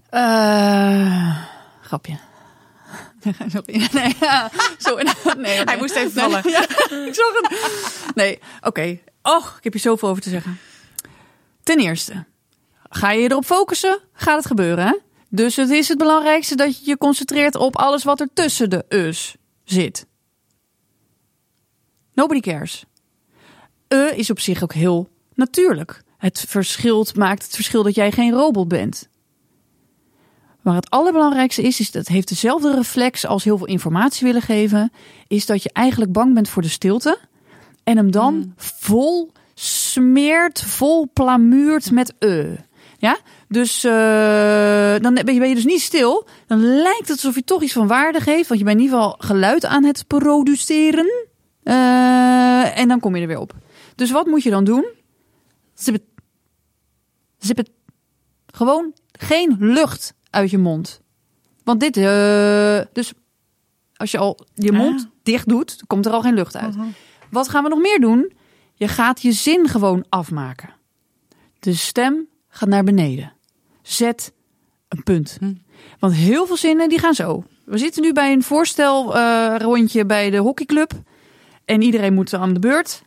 Eh, 0.09 1.43
grapje. 1.82 2.17
Nee, 3.93 4.15
ja. 4.19 4.51
Nee, 4.95 5.36
nee, 5.38 5.63
Hij 5.63 5.78
moest 5.78 5.95
even 5.95 6.11
vallen. 6.11 6.41
Nee, 6.43 6.51
ja, 6.53 6.61
ik 7.05 7.15
zag 7.15 7.34
het. 7.34 8.15
Nee, 8.15 8.39
oké. 8.61 8.99
Och, 9.21 9.55
ik 9.57 9.63
heb 9.63 9.73
hier 9.73 9.82
zoveel 9.82 10.09
over 10.09 10.21
te 10.21 10.30
zeggen. 10.30 10.59
Ten 11.63 11.80
eerste, 11.80 12.25
ga 12.89 13.11
je 13.11 13.30
erop 13.30 13.45
focussen, 13.45 13.99
gaat 14.13 14.38
het 14.38 14.45
gebeuren. 14.45 14.88
Hè? 14.88 14.93
Dus 15.30 15.55
het 15.55 15.69
is 15.69 15.88
het 15.88 15.97
belangrijkste 15.97 16.55
dat 16.55 16.78
je 16.80 16.89
je 16.89 16.97
concentreert 16.97 17.55
op 17.55 17.75
alles 17.75 18.03
wat 18.03 18.19
er 18.19 18.30
tussen 18.34 18.69
de 18.69 18.86
us 18.89 19.36
zit. 19.63 20.05
Nobody 22.13 22.39
cares. 22.39 22.86
E 23.88 24.15
is 24.15 24.30
op 24.30 24.39
zich 24.39 24.63
ook 24.63 24.73
heel 24.73 25.09
natuurlijk. 25.34 26.01
Het 26.17 26.45
verschilt, 26.47 27.15
maakt 27.15 27.43
het 27.43 27.55
verschil 27.55 27.84
dat 27.84 27.95
jij 27.95 28.11
geen 28.11 28.32
robot 28.32 28.67
bent. 28.67 29.09
Maar 30.61 30.75
het 30.75 30.89
allerbelangrijkste 30.89 31.61
is, 31.61 31.80
is 31.80 31.91
dat 31.91 32.07
heeft 32.07 32.28
dezelfde 32.28 32.75
reflex 32.75 33.25
als 33.25 33.43
heel 33.43 33.57
veel 33.57 33.67
informatie 33.67 34.28
willen 34.28 34.41
geven, 34.41 34.91
is 35.28 35.45
dat 35.45 35.63
je 35.63 35.69
eigenlijk 35.73 36.11
bang 36.11 36.34
bent 36.34 36.49
voor 36.49 36.61
de 36.61 36.69
stilte 36.69 37.19
en 37.84 37.97
hem 37.97 38.11
dan 38.11 38.34
Hmm. 38.34 38.53
vol 38.55 39.32
smeert, 39.53 40.63
vol 40.63 41.09
plamuurt 41.13 41.91
met 41.91 42.13
e. 42.19 42.55
Ja, 42.99 43.17
dus 43.47 43.83
eh, 43.83 43.91
dan 45.01 45.13
ben 45.13 45.33
je, 45.33 45.39
ben 45.39 45.49
je 45.49 45.55
dus 45.55 45.65
niet 45.65 45.81
stil. 45.81 46.27
Dan 46.47 46.59
lijkt 46.59 46.99
het 46.99 47.09
alsof 47.09 47.35
je 47.35 47.43
toch 47.43 47.61
iets 47.61 47.73
van 47.73 47.87
waarde 47.87 48.19
geeft, 48.19 48.47
want 48.47 48.59
je 48.59 48.65
bent 48.65 48.77
in 48.77 48.83
ieder 48.83 48.97
geval 48.99 49.15
geluid 49.19 49.65
aan 49.65 49.83
het 49.83 50.07
produceren. 50.07 51.25
Eh, 51.63 52.77
en 52.79 52.87
dan 52.87 52.99
kom 52.99 53.15
je 53.15 53.21
er 53.21 53.27
weer 53.27 53.39
op. 53.39 53.53
Dus 53.95 54.11
wat 54.11 54.25
moet 54.25 54.43
je 54.43 54.49
dan 54.49 54.63
doen? 54.63 54.85
Zip 55.73 55.93
het. 55.93 56.03
Zip 57.37 57.57
het. 57.57 57.69
Gewoon 58.53 58.93
geen 59.11 59.55
lucht 59.59 60.13
uit 60.29 60.49
je 60.51 60.57
mond. 60.57 61.01
Want 61.63 61.79
dit, 61.79 61.97
eh, 61.97 62.79
dus 62.93 63.13
als 63.95 64.11
je 64.11 64.17
al 64.17 64.39
je 64.53 64.71
Ah. 64.71 64.77
mond 64.77 65.07
dicht 65.23 65.47
doet, 65.49 65.83
komt 65.87 66.05
er 66.05 66.11
al 66.11 66.21
geen 66.21 66.33
lucht 66.33 66.55
uit. 66.55 66.75
Wat 67.29 67.49
gaan 67.49 67.63
we 67.63 67.69
nog 67.69 67.79
meer 67.79 67.99
doen? 67.99 68.33
Je 68.73 68.87
gaat 68.87 69.21
je 69.21 69.31
zin 69.31 69.67
gewoon 69.67 70.05
afmaken. 70.09 70.69
De 71.59 71.73
stem 71.73 72.27
gaat 72.58 72.70
naar 72.70 72.84
beneden. 72.84 73.34
Zet 73.82 74.34
een 74.88 75.03
punt. 75.03 75.38
Hm. 75.39 75.53
Want 75.99 76.14
heel 76.14 76.45
veel 76.45 76.58
zinnen 76.58 76.89
die 76.89 76.99
gaan 76.99 77.14
zo. 77.14 77.43
We 77.66 77.78
zitten 77.78 78.01
nu 78.01 78.14
bij 78.14 78.32
een 78.32 78.43
voorstel 78.43 79.16
eh, 79.16 79.55
rondje 79.58 80.05
bij 80.05 80.30
de 80.30 80.38
hockeyclub. 80.38 80.91
En 81.66 81.82
iedereen 81.82 82.14
moet 82.14 82.34
aan 82.34 82.53
de 82.53 82.60
beurt. 82.60 83.05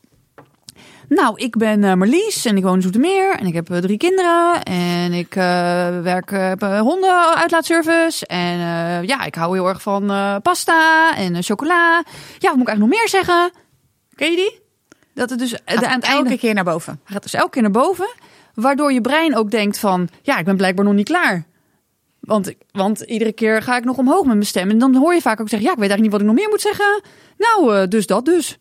Nou, 1.10 1.36
ik 1.36 1.56
ben 1.56 1.84
eh, 1.84 1.94
Marlies 1.94 2.44
en 2.44 2.56
ik 2.56 2.62
woon 2.62 2.74
in 2.74 2.82
Zoetermeer. 2.82 3.36
En 3.36 3.46
ik 3.46 3.54
heb 3.54 3.70
eh, 3.70 3.78
drie 3.78 3.96
kinderen. 3.96 4.62
En 4.62 5.12
ik 5.12 5.36
eh, 5.36 6.00
werk 6.00 6.30
heb 6.30 6.62
een 6.62 6.78
hondenuitlaatservice. 6.78 8.26
En 8.26 8.58
ja, 9.06 9.24
ik 9.24 9.34
hou 9.34 9.54
heel 9.54 9.68
erg 9.68 9.82
van 9.82 10.06
pasta 10.42 11.16
en 11.16 11.42
chocola. 11.42 12.02
Ja, 12.38 12.48
wat 12.48 12.56
moet 12.56 12.68
ik 12.68 12.68
eigenlijk 12.68 12.78
nog 12.78 12.88
meer 12.88 13.08
zeggen? 13.08 13.50
Ken 14.14 14.30
je 14.30 14.36
die? 14.36 14.69
Dat 15.14 15.30
het 15.30 15.38
dus 15.38 15.50
Gaat 15.64 15.84
aan 15.84 15.94
het 15.94 16.04
elke 16.04 16.16
einde... 16.16 16.38
keer 16.38 16.54
naar 16.54 16.64
boven. 16.64 17.00
Gaat 17.04 17.22
dus 17.22 17.34
elke 17.34 17.50
keer 17.50 17.62
naar 17.62 17.70
boven. 17.70 18.08
Waardoor 18.54 18.92
je 18.92 19.00
brein 19.00 19.36
ook 19.36 19.50
denkt 19.50 19.78
van... 19.78 20.08
Ja, 20.22 20.38
ik 20.38 20.44
ben 20.44 20.56
blijkbaar 20.56 20.84
nog 20.84 20.94
niet 20.94 21.06
klaar. 21.06 21.46
Want, 22.20 22.52
want 22.72 23.00
iedere 23.00 23.32
keer 23.32 23.62
ga 23.62 23.76
ik 23.76 23.84
nog 23.84 23.98
omhoog 23.98 24.24
met 24.24 24.34
mijn 24.34 24.46
stem. 24.46 24.70
En 24.70 24.78
dan 24.78 24.94
hoor 24.94 25.14
je 25.14 25.20
vaak 25.20 25.40
ook 25.40 25.48
zeggen... 25.48 25.68
Ja, 25.68 25.74
ik 25.74 25.80
weet 25.80 25.90
eigenlijk 25.90 26.00
niet 26.00 26.10
wat 26.10 26.20
ik 26.20 26.26
nog 26.26 26.36
meer 26.36 26.48
moet 26.48 26.60
zeggen. 26.60 27.02
Nou, 27.38 27.76
eh, 27.76 27.88
dus 27.88 28.06
dat 28.06 28.24
dus. 28.24 28.58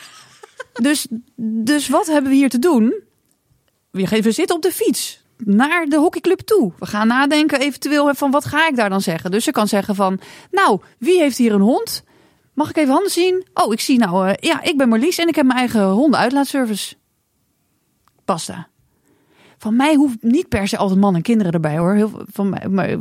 dus. 0.82 1.06
Dus 1.36 1.88
wat 1.88 2.06
hebben 2.06 2.30
we 2.30 2.36
hier 2.36 2.48
te 2.48 2.58
doen? 2.58 2.94
We 3.90 4.20
we 4.22 4.32
zitten 4.32 4.56
op 4.56 4.62
de 4.62 4.72
fiets 4.72 5.22
naar 5.36 5.86
de 5.86 5.96
hockeyclub 5.96 6.40
toe. 6.40 6.72
We 6.78 6.86
gaan 6.86 7.06
nadenken 7.06 7.60
eventueel 7.60 8.14
van 8.14 8.30
wat 8.30 8.44
ga 8.44 8.68
ik 8.68 8.76
daar 8.76 8.88
dan 8.88 9.00
zeggen. 9.00 9.30
Dus 9.30 9.44
je 9.44 9.50
kan 9.50 9.68
zeggen 9.68 9.94
van... 9.94 10.20
Nou, 10.50 10.80
wie 10.98 11.18
heeft 11.18 11.36
hier 11.36 11.52
een 11.52 11.60
hond? 11.60 12.02
Mag 12.60 12.68
ik 12.70 12.76
even 12.76 12.92
handen 12.92 13.10
zien? 13.10 13.46
Oh, 13.54 13.72
ik 13.72 13.80
zie 13.80 13.98
nou... 13.98 14.28
eh, 14.28 14.34
ja, 14.40 14.62
ik 14.62 14.76
ben 14.76 14.88
Marlies 14.88 15.18
en 15.18 15.28
ik 15.28 15.34
heb 15.34 15.46
mijn 15.46 15.58
eigen 15.58 15.84
hondenuitlaatservice. 15.84 16.94
Pasta. 18.24 18.68
Van 19.58 19.76
mij 19.76 19.94
hoeft 19.94 20.16
niet 20.20 20.48
per 20.48 20.68
se 20.68 20.76
altijd 20.76 21.00
man 21.00 21.14
en 21.14 21.22
kinderen 21.22 21.52
erbij 21.52 21.78
hoor. 21.78 21.94
Heel, 21.94 22.22
van 22.32 22.48
mij, 22.48 22.68
maar 22.68 22.96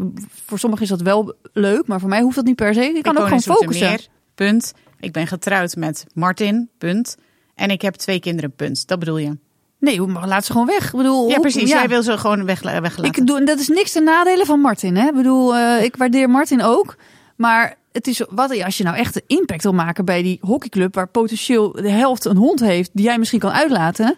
voor 0.45 0.59
sommigen 0.59 0.83
is 0.83 0.89
dat 0.89 1.01
wel 1.01 1.33
leuk, 1.53 1.87
maar 1.87 1.99
voor 1.99 2.09
mij 2.09 2.21
hoeft 2.21 2.35
dat 2.35 2.45
niet 2.45 2.55
per 2.55 2.73
se. 2.73 2.81
Je 2.81 3.01
kan 3.01 3.13
ik 3.13 3.19
ook 3.19 3.25
gewoon 3.27 3.41
focussen. 3.41 3.87
Zoetermeer, 3.89 4.07
punt. 4.35 4.73
Ik 4.99 5.11
ben 5.11 5.27
getrouwd 5.27 5.75
met 5.75 6.05
Martin, 6.13 6.69
punt. 6.77 7.17
En 7.55 7.69
ik 7.69 7.81
heb 7.81 7.93
twee 7.93 8.19
kinderen, 8.19 8.51
punt. 8.51 8.87
Dat 8.87 8.99
bedoel 8.99 9.17
je? 9.17 9.37
Nee, 9.79 10.01
maar 10.01 10.27
laat 10.27 10.45
ze 10.45 10.51
gewoon 10.51 10.67
weg. 10.67 10.85
Ik 10.85 10.97
bedoel, 10.97 11.29
Ja, 11.29 11.39
precies. 11.39 11.69
ja. 11.69 11.77
Jij 11.77 11.87
wil 11.87 12.03
ze 12.03 12.17
gewoon 12.17 12.45
weg, 12.45 12.61
weggelaten. 12.61 13.03
Ik 13.03 13.27
doe, 13.27 13.43
dat 13.43 13.59
is 13.59 13.67
niks 13.67 13.91
ten 13.91 14.03
nadele 14.03 14.45
van 14.45 14.59
Martin. 14.59 14.95
Hè? 14.95 15.07
Ik 15.07 15.15
bedoel, 15.15 15.55
eh, 15.55 15.83
ik 15.83 15.95
waardeer 15.95 16.29
Martin 16.29 16.61
ook. 16.61 16.95
Maar 17.35 17.77
het 17.91 18.07
is 18.07 18.21
wat 18.29 18.63
als 18.63 18.77
je 18.77 18.83
nou 18.83 18.97
echt 18.97 19.15
een 19.15 19.37
impact 19.37 19.63
wil 19.63 19.73
maken 19.73 20.05
bij 20.05 20.21
die 20.21 20.37
hockeyclub, 20.41 20.95
waar 20.95 21.07
potentieel 21.07 21.71
de 21.71 21.89
helft 21.89 22.25
een 22.25 22.37
hond 22.37 22.59
heeft, 22.59 22.89
die 22.93 23.05
jij 23.05 23.17
misschien 23.17 23.39
kan 23.39 23.51
uitlaten, 23.51 24.17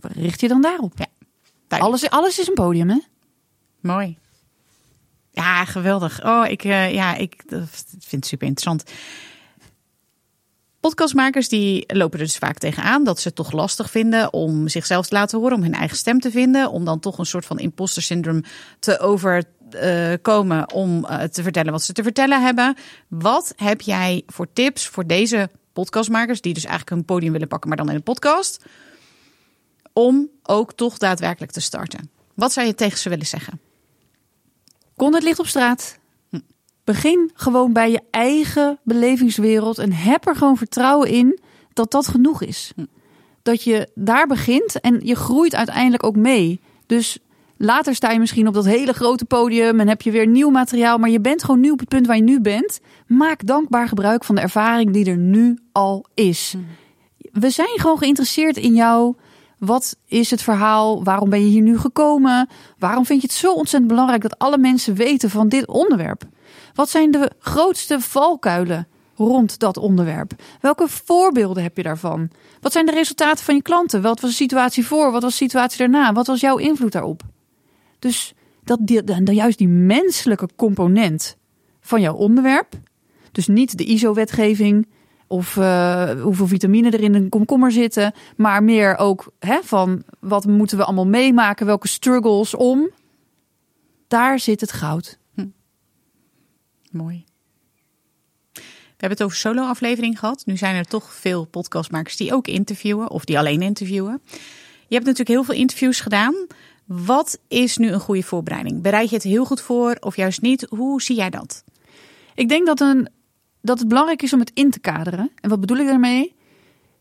richt 0.00 0.40
je 0.40 0.48
dan 0.48 0.62
daarop. 0.62 0.96
Duidelijk. 0.96 2.02
Alles, 2.02 2.10
alles 2.10 2.38
is 2.38 2.48
een 2.48 2.54
podium, 2.54 2.88
hè? 2.88 2.98
Mooi. 3.80 4.18
Ja, 5.30 5.64
geweldig. 5.64 6.24
Oh, 6.24 6.44
ik, 6.48 6.64
eh, 6.64 6.92
ja, 6.92 7.14
ik 7.14 7.42
eh, 7.48 7.58
vind 7.88 8.10
het 8.10 8.26
super 8.26 8.46
interessant. 8.46 8.84
Podcastmakers 10.80 11.48
die 11.48 11.84
lopen 11.86 12.18
er 12.18 12.24
dus 12.24 12.36
vaak 12.36 12.58
tegenaan 12.58 13.04
dat 13.04 13.20
ze 13.20 13.28
het 13.28 13.36
toch 13.36 13.52
lastig 13.52 13.90
vinden 13.90 14.32
om 14.32 14.68
zichzelf 14.68 15.06
te 15.06 15.14
laten 15.14 15.38
horen, 15.38 15.56
om 15.56 15.62
hun 15.62 15.74
eigen 15.74 15.96
stem 15.96 16.20
te 16.20 16.30
vinden, 16.30 16.70
om 16.70 16.84
dan 16.84 17.00
toch 17.00 17.18
een 17.18 17.26
soort 17.26 17.46
van 17.46 17.58
imposter 17.58 18.02
syndroom 18.02 18.42
te 18.78 19.00
overkomen 19.76 20.72
om 20.72 21.04
eh, 21.04 21.22
te 21.22 21.42
vertellen 21.42 21.72
wat 21.72 21.82
ze 21.82 21.92
te 21.92 22.02
vertellen 22.02 22.42
hebben. 22.42 22.76
Wat 23.08 23.52
heb 23.56 23.80
jij 23.80 24.22
voor 24.26 24.52
tips 24.52 24.86
voor 24.86 25.06
deze 25.06 25.50
podcastmakers 25.72 26.40
die 26.40 26.54
dus 26.54 26.64
eigenlijk 26.64 26.96
een 26.96 27.04
podium 27.04 27.32
willen 27.32 27.48
pakken, 27.48 27.68
maar 27.68 27.78
dan 27.78 27.88
in 27.88 27.94
een 27.94 28.02
podcast, 28.02 28.64
om 29.92 30.28
ook 30.42 30.72
toch 30.72 30.98
daadwerkelijk 30.98 31.52
te 31.52 31.60
starten? 31.60 32.10
Wat 32.34 32.52
zou 32.52 32.66
je 32.66 32.74
tegen 32.74 32.98
ze 32.98 33.08
willen 33.08 33.26
zeggen? 33.26 33.60
Kon 34.96 35.14
het 35.14 35.22
licht 35.22 35.38
op 35.38 35.46
straat? 35.46 35.98
Begin 36.84 37.30
gewoon 37.34 37.72
bij 37.72 37.90
je 37.90 38.00
eigen 38.10 38.78
belevingswereld 38.82 39.78
en 39.78 39.92
heb 39.92 40.26
er 40.26 40.36
gewoon 40.36 40.56
vertrouwen 40.56 41.08
in 41.08 41.40
dat 41.72 41.90
dat 41.90 42.08
genoeg 42.08 42.42
is. 42.42 42.72
Dat 43.42 43.62
je 43.62 43.88
daar 43.94 44.26
begint 44.26 44.80
en 44.80 45.00
je 45.04 45.14
groeit 45.14 45.54
uiteindelijk 45.54 46.04
ook 46.04 46.16
mee. 46.16 46.60
Dus 46.86 47.18
later 47.62 47.94
sta 47.94 48.10
je 48.10 48.18
misschien 48.18 48.46
op 48.46 48.54
dat 48.54 48.64
hele 48.64 48.92
grote 48.92 49.24
podium 49.24 49.80
en 49.80 49.88
heb 49.88 50.02
je 50.02 50.10
weer 50.10 50.26
nieuw 50.26 50.50
materiaal, 50.50 50.98
maar 50.98 51.10
je 51.10 51.20
bent 51.20 51.44
gewoon 51.44 51.60
nu 51.60 51.70
op 51.70 51.78
het 51.78 51.88
punt 51.88 52.06
waar 52.06 52.16
je 52.16 52.22
nu 52.22 52.40
bent. 52.40 52.80
Maak 53.06 53.46
dankbaar 53.46 53.88
gebruik 53.88 54.24
van 54.24 54.34
de 54.34 54.40
ervaring 54.40 54.92
die 54.92 55.10
er 55.10 55.16
nu 55.16 55.58
al 55.72 56.06
is. 56.14 56.54
We 57.32 57.50
zijn 57.50 57.80
gewoon 57.80 57.98
geïnteresseerd 57.98 58.56
in 58.56 58.74
jou. 58.74 59.14
Wat 59.58 59.96
is 60.06 60.30
het 60.30 60.42
verhaal? 60.42 61.04
Waarom 61.04 61.30
ben 61.30 61.40
je 61.40 61.46
hier 61.46 61.62
nu 61.62 61.78
gekomen? 61.78 62.48
Waarom 62.78 63.06
vind 63.06 63.20
je 63.20 63.26
het 63.26 63.36
zo 63.36 63.52
ontzettend 63.52 63.90
belangrijk 63.90 64.22
dat 64.22 64.38
alle 64.38 64.58
mensen 64.58 64.94
weten 64.94 65.30
van 65.30 65.48
dit 65.48 65.66
onderwerp? 65.66 66.22
Wat 66.74 66.90
zijn 66.90 67.10
de 67.10 67.30
grootste 67.38 68.00
valkuilen 68.00 68.88
rond 69.16 69.58
dat 69.58 69.76
onderwerp? 69.76 70.32
Welke 70.60 70.88
voorbeelden 70.88 71.62
heb 71.62 71.76
je 71.76 71.82
daarvan? 71.82 72.30
Wat 72.60 72.72
zijn 72.72 72.86
de 72.86 72.92
resultaten 72.92 73.44
van 73.44 73.54
je 73.54 73.62
klanten? 73.62 74.02
Wat 74.02 74.20
was 74.20 74.30
de 74.30 74.36
situatie 74.36 74.86
voor? 74.86 75.12
Wat 75.12 75.22
was 75.22 75.38
de 75.38 75.44
situatie 75.44 75.78
daarna? 75.78 76.12
Wat 76.12 76.26
was 76.26 76.40
jouw 76.40 76.56
invloed 76.56 76.92
daarop? 76.92 77.22
Dus 78.02 78.34
dat, 78.64 78.78
die, 78.82 79.32
juist 79.32 79.58
die 79.58 79.68
menselijke 79.68 80.48
component 80.56 81.36
van 81.80 82.00
jouw 82.00 82.14
onderwerp. 82.14 82.74
Dus 83.32 83.46
niet 83.46 83.78
de 83.78 83.84
ISO-wetgeving 83.84 84.88
of 85.26 85.56
eh, 85.56 86.10
hoeveel 86.20 86.46
vitamine 86.46 86.90
er 86.90 87.00
in 87.00 87.14
een 87.14 87.28
komkommer 87.28 87.72
zitten. 87.72 88.12
Maar 88.36 88.62
meer 88.62 88.96
ook 88.96 89.32
hè, 89.38 89.58
van 89.62 90.02
wat 90.20 90.46
moeten 90.46 90.76
we 90.76 90.84
allemaal 90.84 91.06
meemaken? 91.06 91.66
Welke 91.66 91.88
struggles 91.88 92.54
om? 92.54 92.90
Daar 94.08 94.38
zit 94.38 94.60
het 94.60 94.72
goud. 94.72 95.18
Mooi. 96.90 97.24
We 98.52 99.08
hebben 99.08 99.18
het 99.18 99.22
over 99.22 99.36
solo-aflevering 99.36 100.18
gehad. 100.18 100.42
Nu 100.46 100.56
zijn 100.56 100.76
er 100.76 100.84
toch 100.84 101.14
veel 101.14 101.44
podcastmakers 101.44 102.16
die 102.16 102.34
ook 102.34 102.46
interviewen 102.46 103.10
of 103.10 103.24
die 103.24 103.38
alleen 103.38 103.62
interviewen. 103.62 104.22
Je 104.86 104.98
hebt 104.98 105.06
natuurlijk 105.06 105.28
heel 105.28 105.44
veel 105.44 105.54
interviews 105.54 106.00
gedaan. 106.00 106.34
Wat 106.94 107.38
is 107.48 107.76
nu 107.76 107.90
een 107.90 108.00
goede 108.00 108.22
voorbereiding? 108.22 108.82
Bereid 108.82 109.08
je 109.08 109.14
het 109.14 109.24
heel 109.24 109.44
goed 109.44 109.60
voor 109.60 109.96
of 110.00 110.16
juist 110.16 110.40
niet? 110.40 110.66
Hoe 110.68 111.02
zie 111.02 111.16
jij 111.16 111.30
dat? 111.30 111.64
Ik 112.34 112.48
denk 112.48 112.66
dat, 112.66 112.80
een, 112.80 113.08
dat 113.60 113.78
het 113.78 113.88
belangrijk 113.88 114.22
is 114.22 114.32
om 114.32 114.40
het 114.40 114.50
in 114.54 114.70
te 114.70 114.80
kaderen. 114.80 115.30
En 115.40 115.50
wat 115.50 115.60
bedoel 115.60 115.76
ik 115.76 115.86
daarmee? 115.86 116.34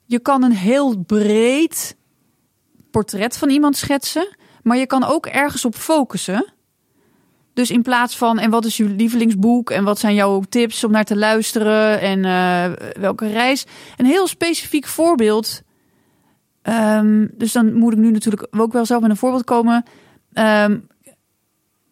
Je 0.06 0.20
kan 0.20 0.44
een 0.44 0.52
heel 0.52 0.98
breed 0.98 1.96
portret 2.92 3.38
van 3.38 3.50
iemand 3.50 3.78
schetsen, 3.78 4.36
maar 4.64 4.78
je 4.78 4.86
kan 4.86 5.04
ook 5.04 5.26
ergens 5.26 5.66
op 5.66 5.76
focussen. 5.76 6.54
Dus 7.54 7.72
in 7.72 7.82
plaats 7.82 8.18
van, 8.18 8.40
en 8.40 8.50
wat 8.50 8.66
is 8.66 8.78
je 8.78 8.84
lievelingsboek 8.84 9.70
en 9.70 9.84
wat 9.84 10.00
zijn 10.00 10.16
jouw 10.16 10.42
tips 10.50 10.84
om 10.84 10.92
naar 10.92 11.06
te 11.06 11.18
luisteren 11.18 12.00
en 12.00 12.26
eh, 12.26 12.92
welke 13.02 13.28
reis? 13.28 13.66
Een 13.98 14.06
heel 14.06 14.28
specifiek 14.28 14.86
voorbeeld. 14.86 15.62
Ehm, 16.62 17.28
dus 17.34 17.52
dan 17.52 17.74
moet 17.74 17.94
ik 17.94 18.00
nu 18.00 18.12
natuurlijk 18.12 18.48
ook 18.52 18.74
wel 18.74 18.86
zelf 18.86 19.02
met 19.02 19.10
een 19.10 19.18
voorbeeld 19.18 19.44
komen. 19.44 19.84
Ehm, 20.34 20.78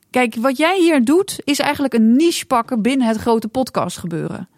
Kijk, 0.09 0.35
wat 0.35 0.57
jij 0.57 0.79
hier 0.79 1.05
doet, 1.05 1.41
is 1.43 1.59
eigenlijk 1.59 1.93
een 1.93 2.15
niche 2.15 2.45
pakken 2.45 2.81
binnen 2.81 3.07
het 3.07 3.17
grote 3.17 3.47
podcast 3.47 3.97
gebeuren. 3.97 4.49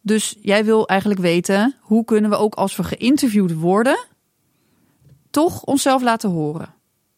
Dus 0.00 0.36
jij 0.40 0.64
wil 0.64 0.88
eigenlijk 0.88 1.20
weten, 1.20 1.74
hoe 1.80 2.04
kunnen 2.04 2.30
we 2.30 2.36
ook 2.36 2.54
als 2.54 2.76
we 2.76 2.84
geïnterviewd 2.84 3.52
worden, 3.54 4.04
toch 5.30 5.64
onszelf 5.64 6.02
laten 6.02 6.30
horen. 6.30 6.74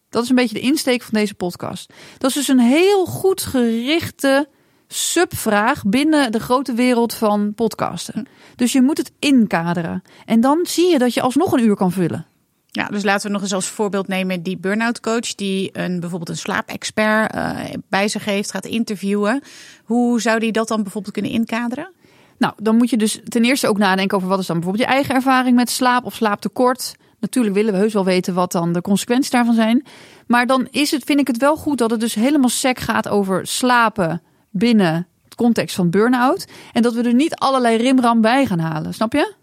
Dat 0.09 0.23
is 0.23 0.29
een 0.29 0.35
beetje 0.35 0.55
de 0.55 0.61
insteek 0.61 1.03
van 1.03 1.15
deze 1.15 1.35
podcast. 1.35 1.93
Dat 2.19 2.31
is 2.31 2.37
dus 2.37 2.49
een 2.49 2.61
heel 2.61 3.07
goed 3.07 3.43
gerichte 3.43 4.49
subvraag 4.95 5.83
binnen 5.87 6.33
de 6.33 6.41
grote 6.41 6.73
wereld 6.73 7.15
van 7.15 7.55
podcasten. 7.55 8.27
Dus 8.57 8.73
je 8.73 8.83
moet 8.83 8.99
het 8.99 9.13
inkaderen. 9.19 10.03
En 10.25 10.41
dan 10.41 10.61
zie 10.63 10.91
je 10.91 10.99
dat 10.99 11.15
je 11.15 11.21
alsnog 11.21 11.53
een 11.53 11.65
uur 11.65 11.77
kan 11.77 11.93
vullen. 11.93 12.27
Ja, 12.67 12.87
dus 12.87 13.05
laten 13.05 13.27
we 13.27 13.33
nog 13.33 13.43
eens 13.43 13.53
als 13.53 13.69
voorbeeld 13.69 14.09
nemen 14.09 14.43
die 14.43 14.59
burn-out 14.59 15.01
coach 15.01 15.35
die 15.35 15.71
een, 15.73 16.01
bijvoorbeeld 16.01 16.31
een 16.31 16.37
slaapexpert 16.37 17.33
eh, 17.33 17.59
bij 17.89 18.09
zich 18.09 18.25
heeft, 18.25 18.51
gaat 18.51 18.67
interviewen. 18.67 19.43
Hoe 19.85 20.21
zou 20.21 20.39
die 20.39 20.53
dat 20.53 20.69
dan 20.69 20.83
bijvoorbeeld 20.83 21.13
kunnen 21.13 21.33
inkaderen? 21.33 21.91
Nou, 22.39 22.55
dan 22.57 22.77
moet 22.77 22.91
je 22.91 22.97
dus 22.97 23.21
ten 23.29 23.45
eerste 23.45 23.69
ook 23.69 23.79
nadenken 23.79 24.17
over 24.17 24.29
wat 24.29 24.39
is 24.39 24.47
dan 24.47 24.57
bijvoorbeeld 24.57 24.89
je 24.89 24.95
eigen 24.95 25.15
ervaring 25.15 25.57
met 25.57 25.71
slaap 25.71 26.05
of 26.05 26.15
slaaptekort. 26.15 26.95
Natuurlijk 27.21 27.55
willen 27.55 27.73
we 27.73 27.79
heus 27.79 27.93
wel 27.93 28.05
weten 28.05 28.35
wat 28.35 28.53
dan 28.53 28.73
de 28.73 28.81
consequenties 28.81 29.31
daarvan 29.31 29.55
zijn. 29.55 29.87
Maar 30.27 30.47
dan 30.47 30.69
is 30.71 30.91
het, 30.91 31.05
vind 31.05 31.21
ik 31.21 31.27
het 31.27 31.37
wel 31.37 31.57
goed 31.57 31.79
dat 31.79 31.91
het 31.91 32.01
dus 32.01 32.15
helemaal 32.15 32.49
sec 32.49 32.79
gaat 32.79 33.09
over 33.09 33.47
slapen 33.47 34.23
binnen 34.57 35.07
het 35.25 35.35
context 35.35 35.75
van 35.77 35.91
burn-out. 35.91 36.47
En 36.73 36.83
dat 36.83 36.95
we 36.95 37.03
er 37.03 37.15
niet 37.15 37.35
allerlei 37.35 37.77
rimram 37.77 38.21
bij 38.21 38.47
gaan 38.47 38.59
halen. 38.59 38.95
Snap 38.95 39.13
je? 39.13 39.35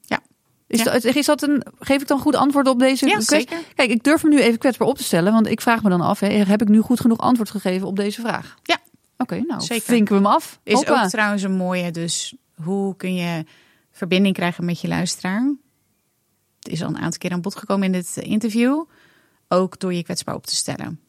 Ja. 0.00 0.20
Is, 0.66 0.78
Ja. 0.82 0.84
dat, 0.92 1.04
is 1.04 1.26
dat 1.26 1.42
een, 1.42 1.62
geef 1.78 2.00
ik 2.00 2.06
dan 2.08 2.18
goed 2.18 2.34
antwoord 2.34 2.68
op 2.68 2.78
deze 2.78 3.06
Ja, 3.06 3.12
kwestie? 3.12 3.36
zeker. 3.38 3.58
Kijk, 3.74 3.90
ik 3.90 4.02
durf 4.04 4.22
me 4.22 4.28
nu 4.30 4.40
even 4.40 4.58
kwetsbaar 4.58 4.88
op 4.88 4.96
te 4.96 5.02
stellen. 5.04 5.32
Want 5.32 5.46
ik 5.46 5.60
vraag 5.60 5.82
me 5.82 5.88
dan 5.88 6.00
af, 6.00 6.20
hè, 6.20 6.28
heb 6.28 6.62
ik 6.62 6.68
nu 6.68 6.80
goed 6.80 7.00
genoeg 7.00 7.18
antwoord 7.18 7.50
gegeven 7.50 7.86
op 7.86 7.96
deze 7.96 8.20
vraag? 8.20 8.54
Ja. 8.62 8.78
Oké, 9.16 9.42
nou, 9.46 9.60
Zeker. 9.60 9.84
vinken 9.84 10.14
we 10.14 10.22
hem 10.22 10.30
af. 10.32 10.60
Is 10.62 10.74
Hoppa. 10.74 11.02
ook 11.02 11.08
trouwens 11.10 11.42
een 11.42 11.56
mooie. 11.56 11.90
Dus 11.90 12.34
hoe 12.62 12.96
kun 12.96 13.14
je 13.14 13.44
verbinding 13.90 14.34
krijgen 14.34 14.64
met 14.64 14.80
je 14.80 14.88
luisteraar? 14.88 15.54
Het 16.58 16.72
is 16.72 16.82
al 16.82 16.88
een 16.88 16.98
aantal 16.98 17.18
keer 17.18 17.32
aan 17.32 17.40
bod 17.40 17.54
gekomen 17.56 17.86
in 17.86 17.92
dit 17.92 18.16
interview. 18.16 18.84
Ook 19.48 19.78
door 19.78 19.94
je 19.94 20.02
kwetsbaar 20.02 20.34
op 20.34 20.46
te 20.46 20.54
stellen. 20.54 21.00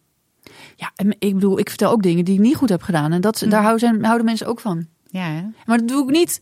Ja, 0.81 0.91
en 0.95 1.15
ik 1.19 1.33
bedoel, 1.33 1.59
ik 1.59 1.69
vertel 1.69 1.91
ook 1.91 2.03
dingen 2.03 2.25
die 2.25 2.33
ik 2.33 2.39
niet 2.39 2.55
goed 2.55 2.69
heb 2.69 2.81
gedaan. 2.81 3.11
En 3.11 3.21
dat, 3.21 3.41
Mm. 3.41 3.49
daar 3.49 3.63
houden, 3.63 4.25
mensen 4.25 4.47
ook 4.47 4.59
van. 4.59 4.87
Ja, 5.07 5.23
hè? 5.23 5.41
Maar 5.65 5.77
dat 5.77 5.87
doe 5.87 6.03
ik 6.03 6.09
niet 6.09 6.41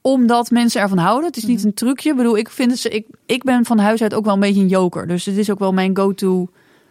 omdat 0.00 0.50
mensen 0.50 0.80
ervan 0.80 0.98
houden. 0.98 1.26
Het 1.26 1.36
is 1.36 1.44
niet 1.44 1.64
een 1.64 1.74
trucje. 1.74 2.10
Ik 2.10 2.16
bedoel, 2.16 2.36
ik, 2.36 2.50
vind 2.50 2.82
het, 2.82 2.92
ik, 2.92 3.06
ik 3.26 3.42
ben 3.42 3.64
van 3.64 3.78
huis 3.78 4.02
uit 4.02 4.14
ook 4.14 4.24
wel 4.24 4.34
een 4.34 4.40
beetje 4.40 4.60
een 4.60 4.68
joker. 4.68 5.06
Dus 5.06 5.24
het 5.24 5.36
is 5.36 5.50
ook 5.50 5.58
wel 5.58 5.72
mijn 5.72 5.96
go-to 5.96 6.48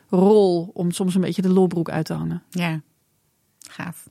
rol 0.10 0.72
om 0.74 0.92
soms 0.92 1.16
een 1.16 1.22
beetje 1.22 1.42
de 1.42 1.50
lolbroek 1.50 1.90
uit 1.90 2.06
te 2.06 2.14
hangen. 2.14 2.44
Ja, 2.50 2.82
gaaf. 3.70 4.08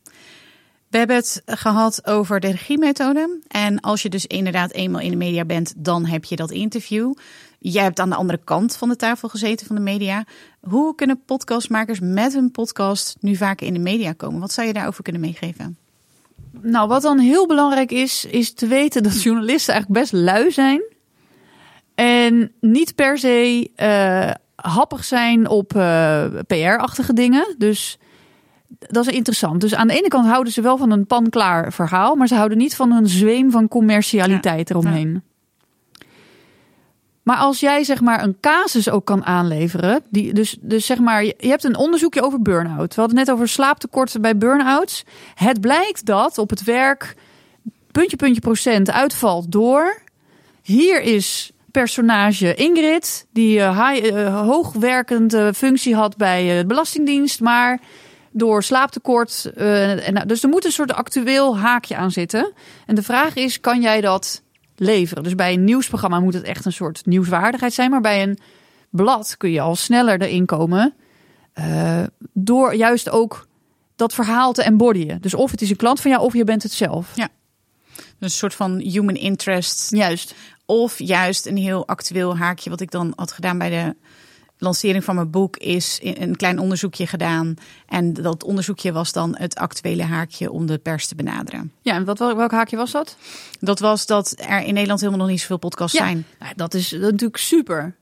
We 0.89 0.99
hebben 0.99 1.17
het 1.17 1.43
gehad 1.47 2.07
over 2.07 2.41
de 2.41 2.51
regiemethode. 2.51 3.41
En 3.49 3.81
als 3.81 4.03
je 4.03 4.09
dus 4.09 4.27
inderdaad 4.27 4.73
eenmaal 4.73 5.01
in 5.01 5.11
de 5.11 5.17
media 5.17 5.45
bent, 5.45 5.75
dan 5.77 6.07
heb 6.07 6.25
je 6.25 6.37
dat 6.37 6.51
interview. 6.51 7.13
Jij 7.59 7.83
hebt 7.83 8.01
aan 8.01 8.11
de 8.11 8.17
andere 8.17 8.41
kant 8.45 8.77
van 8.77 8.89
de 8.89 8.97
tafel 8.97 9.29
gezeten 9.29 9.67
van 9.67 9.77
de 9.77 9.83
media. 9.83 10.25
Hoe 10.61 10.95
kunnen 10.95 11.23
podcastmakers 11.25 12.01
met 12.01 12.33
hun 12.33 12.51
podcast 12.51 13.17
nu 13.21 13.37
vaker 13.37 13.67
in 13.67 13.73
de 13.73 13.79
media 13.79 14.13
komen? 14.13 14.41
Wat 14.41 14.53
zou 14.53 14.67
je 14.67 14.73
daarover 14.73 15.03
kunnen 15.03 15.23
meegeven? 15.23 15.77
Nou, 16.61 16.89
wat 16.89 17.03
dan 17.03 17.19
heel 17.19 17.47
belangrijk 17.47 17.91
is, 17.91 18.25
is 18.25 18.53
te 18.53 18.67
weten 18.67 19.03
dat 19.03 19.23
journalisten 19.23 19.75
eigenlijk 19.75 20.03
best 20.03 20.13
lui 20.23 20.51
zijn. 20.51 20.83
En 21.95 22.53
niet 22.61 22.95
per 22.95 23.19
se 23.19 23.71
eh, 23.75 24.31
happig 24.55 25.05
zijn 25.05 25.49
op 25.49 25.77
eh, 25.77 26.25
PR-achtige 26.47 27.13
dingen. 27.13 27.55
Dus 27.59 27.99
dat 28.79 29.07
is 29.07 29.15
interessant. 29.15 29.61
Dus 29.61 29.75
aan 29.75 29.89
de 29.89 29.99
ene 29.99 30.09
kant 30.09 30.27
houden 30.27 30.53
ze 30.53 30.61
wel 30.61 30.77
van 30.77 30.91
een 30.91 31.07
pan-klaar 31.07 31.73
verhaal, 31.73 32.15
maar 32.15 32.29
ze 32.29 32.35
houden 32.35 32.59
niet 32.59 32.77
van 32.77 32.93
een 32.93 33.09
zweem 33.09 33.51
van 33.51 33.69
commercialiteit 33.69 34.71
eromheen. 34.71 35.23
Maar 37.29 37.37
als 37.37 37.61
jij 37.61 37.85
zeg 37.85 38.01
maar 38.01 38.23
een 38.23 38.37
casus 38.41 38.91
ook 38.91 39.05
kan 39.05 39.25
aanleveren, 39.25 40.03
die, 40.11 40.33
dus, 40.33 40.57
dus 40.61 40.87
zeg 40.87 40.99
maar, 40.99 41.25
je 41.25 41.35
hebt 41.39 41.65
een 41.65 41.77
onderzoekje 41.77 42.23
over 42.23 42.43
burn-out. 42.43 42.95
We 42.95 43.01
hadden 43.01 43.19
net 43.19 43.31
over 43.31 43.49
slaaptekorten 43.49 44.21
bij 44.21 44.37
burn-outs. 44.37 45.05
Het 45.35 45.61
blijkt 45.61 46.07
dat 46.07 46.39
op 46.39 46.51
het 46.51 46.65
werk 46.65 47.15
puntje, 47.93 48.17
puntje 48.17 48.41
procent 48.41 48.91
uitvalt 48.91 49.53
door. 49.53 50.03
Hier 50.63 51.01
is 51.01 51.53
personage 51.71 52.55
Ingrid, 52.55 53.27
die 53.33 53.59
eh, 53.59 54.09
eh, 54.09 54.41
hoogwerkende 54.41 55.55
functie 55.55 55.95
had 55.95 56.17
bij 56.17 56.51
eh, 56.51 56.59
de 56.59 56.67
Belastingdienst, 56.67 57.41
maar 57.41 57.81
door 58.31 58.63
slaaptekort. 58.63 59.51
nou, 59.55 60.27
dus 60.27 60.43
er 60.43 60.49
moet 60.49 60.65
een 60.65 60.73
soort 60.73 60.93
actueel 60.93 61.59
haakje 61.59 61.97
aan 61.97 62.11
zitten. 62.11 62.53
En 62.87 62.95
de 62.95 63.03
vraag 63.03 63.35
is, 63.35 63.61
kan 63.61 63.81
jij 63.81 64.01
dat 64.01 64.43
leveren? 64.81 65.23
Dus 65.23 65.35
bij 65.35 65.53
een 65.53 65.65
nieuwsprogramma 65.65 66.21
moet 66.21 66.35
het 66.35 66.43
echt 66.43 66.65
een 66.65 66.73
soort 66.73 67.07
nieuwswaardigheid 67.07 67.73
zijn, 67.73 67.91
maar 67.91 68.01
bij 68.01 68.23
een 68.23 68.39
blad 68.91 69.37
kun 69.37 69.51
je 69.51 69.61
al 69.61 69.77
sneller 69.77 70.23
erin 70.23 70.47
komen. 70.47 70.95
eh, 71.53 72.03
door 72.33 72.75
juist 72.75 73.11
ook 73.11 73.47
dat 73.97 74.15
verhaal 74.15 74.53
te 74.53 74.63
embodyen. 74.63 75.21
Dus 75.21 75.35
of 75.35 75.51
het 75.51 75.63
is 75.63 75.71
een 75.71 75.77
klant 75.77 76.01
van 76.01 76.11
jou, 76.11 76.23
of 76.23 76.33
je 76.35 76.45
bent 76.45 76.63
het 76.63 76.73
zelf. 76.73 77.13
Ja. 77.15 77.29
Een 78.19 78.31
soort 78.31 78.55
van 78.55 78.79
human 78.79 79.15
interest. 79.15 79.91
Juist. 79.91 80.35
Of 80.67 80.99
juist 80.99 81.47
een 81.47 81.57
heel 81.57 81.87
actueel 81.87 82.37
haakje. 82.37 82.71
Wat 82.71 82.81
ik 82.81 82.91
dan 82.91 83.13
had 83.17 83.33
gedaan 83.33 83.59
bij 83.59 83.71
de 83.71 83.97
lancering 84.59 85.05
van 85.05 85.15
mijn 85.15 85.31
boek 85.31 85.57
is 85.57 85.99
een 86.03 86.37
klein 86.37 86.59
onderzoekje 86.59 87.07
gedaan. 87.07 87.55
En 87.87 88.13
dat 88.13 88.45
onderzoekje 88.45 88.93
was 88.93 89.13
dan 89.13 89.37
het 89.39 89.55
actuele 89.57 90.03
haakje 90.03 90.51
om 90.51 90.67
de 90.67 90.79
pers 90.79 91.07
te 91.07 91.15
benaderen. 91.15 91.73
Ja, 91.83 91.95
en 91.95 92.05
wat, 92.05 92.19
welk 92.19 92.51
haakje 92.51 92.77
was 92.77 92.91
dat? 92.91 93.17
Dat 93.61 93.79
was 93.79 94.07
dat 94.07 94.35
er 94.37 94.61
in 94.63 94.75
Nederland 94.75 95.01
helemaal 95.01 95.21
nog 95.21 95.31
niet 95.31 95.41
zoveel 95.41 95.59
podcasts 95.59 95.99
Ja. 95.99 96.05
zijn. 96.05 96.27
Nou, 96.39 96.53
dat 96.57 96.75
is 96.75 96.91
natuurlijk 96.91 97.37
super. 97.37 97.95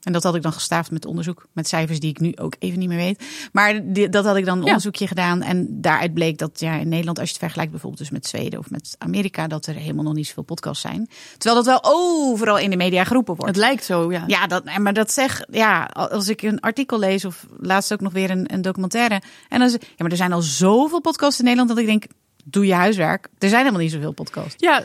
En 0.00 0.12
dat 0.12 0.22
had 0.22 0.34
ik 0.34 0.42
dan 0.42 0.52
gestaafd 0.52 0.90
met 0.90 1.06
onderzoek. 1.06 1.46
Met 1.52 1.68
cijfers 1.68 2.00
die 2.00 2.10
ik 2.10 2.20
nu 2.20 2.32
ook 2.36 2.54
even 2.58 2.78
niet 2.78 2.88
meer 2.88 2.96
weet. 2.98 3.22
Maar 3.52 3.80
die- 3.92 4.08
dat 4.08 4.24
had 4.24 4.36
ik 4.36 4.44
dan 4.44 4.54
een 4.54 4.60
Ja. 4.60 4.66
onderzoekje 4.66 5.06
gedaan. 5.06 5.42
En 5.42 5.66
daaruit 5.80 6.14
bleek 6.14 6.38
dat 6.38 6.60
ja, 6.60 6.74
in 6.74 6.88
Nederland, 6.88 7.18
als 7.18 7.26
je 7.26 7.32
het 7.32 7.42
vergelijkt 7.42 7.70
bijvoorbeeld 7.70 8.02
dus 8.02 8.10
met 8.10 8.26
Zweden 8.26 8.58
of 8.58 8.70
met 8.70 8.94
Amerika, 8.98 9.46
dat 9.46 9.66
er 9.66 9.74
helemaal 9.74 10.04
nog 10.04 10.14
niet 10.14 10.26
zoveel 10.26 10.42
podcasts 10.42 10.80
zijn. 10.82 11.08
Terwijl 11.38 11.64
dat 11.64 11.82
wel 11.82 11.92
overal 11.94 12.58
in 12.58 12.70
de 12.70 12.76
media 12.76 13.04
geroepen 13.04 13.34
wordt. 13.36 13.54
Het 13.54 13.64
lijkt 13.64 13.84
zo, 13.84 14.12
ja. 14.12 14.24
Ja, 14.26 14.46
dat, 14.46 14.78
maar 14.78 14.94
dat 14.94 15.12
zeg, 15.12 15.42
ja, 15.50 15.84
als 15.94 16.28
ik 16.28 16.42
een 16.42 16.60
artikel 16.60 16.98
lees 16.98 17.24
of 17.24 17.46
laatst 17.58 17.92
ook 17.92 18.00
nog 18.00 18.12
weer 18.12 18.30
een, 18.30 18.52
een 18.54 18.62
documentaire. 18.62 19.20
En 19.48 19.58
dan 19.58 19.68
ja, 19.70 19.78
maar 19.96 20.10
er 20.10 20.16
zijn 20.16 20.32
al 20.32 20.42
zoveel 20.42 21.00
podcasts 21.00 21.38
in 21.38 21.44
Nederland 21.44 21.70
dat 21.70 21.78
ik 21.78 21.86
denk, 21.86 22.04
doe 22.44 22.66
je 22.66 22.74
huiswerk. 22.74 23.28
Er 23.38 23.48
zijn 23.48 23.60
helemaal 23.60 23.80
niet 23.82 23.92
zoveel 23.92 24.12
podcasts. 24.12 24.54
Ja, 24.56 24.82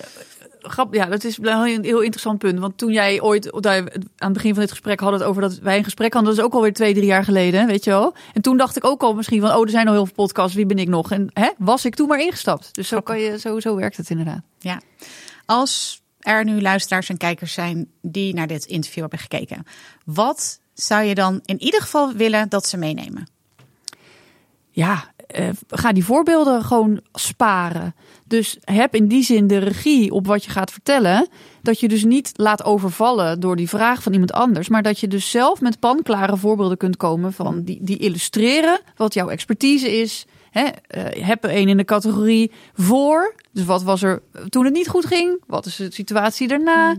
grap, 0.70 0.93
ja, 0.93 1.05
dat 1.05 1.24
is 1.24 1.38
wel 1.38 1.68
een 1.68 1.84
heel 1.84 2.01
interessant 2.01 2.39
punt. 2.39 2.59
Want 2.59 2.78
toen 2.78 2.91
jij 2.91 3.22
ooit, 3.22 3.51
aan 3.66 3.89
het 4.18 4.34
begin 4.34 4.51
van 4.53 4.61
dit 4.61 4.72
gesprek 4.72 4.99
hadden 4.99 5.20
het 5.20 5.30
over 5.30 5.41
dat 5.41 5.59
wij 5.59 5.78
een 5.78 5.84
gesprek 5.84 6.13
hadden, 6.13 6.32
dat 6.32 6.39
is 6.39 6.45
ook 6.45 6.53
alweer 6.53 6.74
twee, 6.74 6.93
drie 6.93 7.05
jaar 7.05 7.24
geleden, 7.24 7.68
weet 7.68 7.84
je 7.84 7.89
wel. 7.89 8.13
En 8.34 8.41
toen 8.41 8.57
dacht 8.57 8.76
ik 8.76 8.86
ook 8.86 9.01
al 9.01 9.13
misschien 9.13 9.41
van, 9.41 9.55
oh, 9.55 9.61
er 9.61 9.70
zijn 9.70 9.88
al 9.88 9.93
heel 9.93 10.05
veel 10.05 10.16
podcasts, 10.16 10.55
wie 10.55 10.66
ben 10.66 10.80
ik 10.80 10.88
nog? 10.88 11.11
En 11.11 11.30
hè, 11.34 11.49
was 11.57 11.86
ik 11.86 11.95
toen 11.95 12.07
maar 12.07 12.22
ingestapt. 12.22 12.76
Dus 12.76 12.88
zo, 12.88 12.99
kan 12.99 13.20
je, 13.20 13.39
zo, 13.39 13.59
zo 13.59 13.76
werkt 13.76 13.97
het 13.97 14.09
inderdaad. 14.09 14.41
Ja. 14.59 14.82
Als 15.45 16.01
er 16.20 16.43
nu 16.43 16.61
luisteraars 16.61 17.09
en 17.09 17.18
kijkers 17.18 17.53
zijn 17.53 17.91
die 18.01 18.34
naar 18.34 18.47
dit 18.47 18.66
interview 18.66 19.01
hebben 19.01 19.20
gekeken, 19.20 19.63
wat 20.05 20.59
zou 20.74 21.03
je 21.03 21.16
dan 21.16 21.41
in 21.45 21.61
ieder 21.61 21.82
geval 21.82 22.13
willen 22.13 22.49
dat 22.49 22.68
ze 22.68 22.78
meenemen? 22.78 23.28
Ja, 24.72 25.13
eh, 25.28 25.49
ga 25.69 25.93
die 25.93 26.05
voorbeelden 26.05 26.63
gewoon 26.63 26.99
sparen. 27.13 27.95
Dus 28.28 28.57
heb 28.61 28.95
in 28.95 29.07
die 29.07 29.23
zin 29.23 29.47
de 29.47 29.57
regie 29.57 30.11
op 30.11 30.28
wat 30.28 30.43
je 30.43 30.51
gaat 30.51 30.71
vertellen. 30.71 31.28
Dat 31.61 31.80
je 31.80 31.88
dus 31.88 32.03
niet 32.03 32.32
laat 32.36 32.63
overvallen 32.63 33.39
door 33.39 33.55
die 33.55 33.69
vraag 33.69 34.03
van 34.03 34.13
iemand 34.13 34.34
anders. 34.34 34.69
Maar 34.69 34.84
dat 34.84 34.99
je 34.99 35.07
dus 35.07 35.32
zelf 35.32 35.61
met 35.61 35.80
panklare 35.80 36.38
voorbeelden 36.38 36.78
kunt 36.78 36.97
komen 36.97 37.34
van 37.34 37.63
die, 37.63 37.80
die 37.82 37.97
illustreren 37.97 38.80
wat 38.95 39.13
jouw 39.13 39.30
expertise 39.30 39.99
is. 39.99 40.26
Hè, 40.51 40.63
eh, 40.63 41.26
heb 41.26 41.43
er 41.43 41.55
een 41.55 41.69
in 41.69 41.78
de 41.78 41.86
categorie 41.86 42.51
voor. 42.73 43.36
Dus 43.51 43.65
wat 43.65 43.84
was 43.84 44.01
er 44.01 44.21
toen 44.49 44.65
het 44.65 44.73
niet 44.73 44.88
goed 44.88 45.05
ging? 45.05 45.43
Wat 45.47 45.65
is 45.65 45.76
de 45.76 45.91
situatie 45.91 46.47
daarna? 46.47 46.95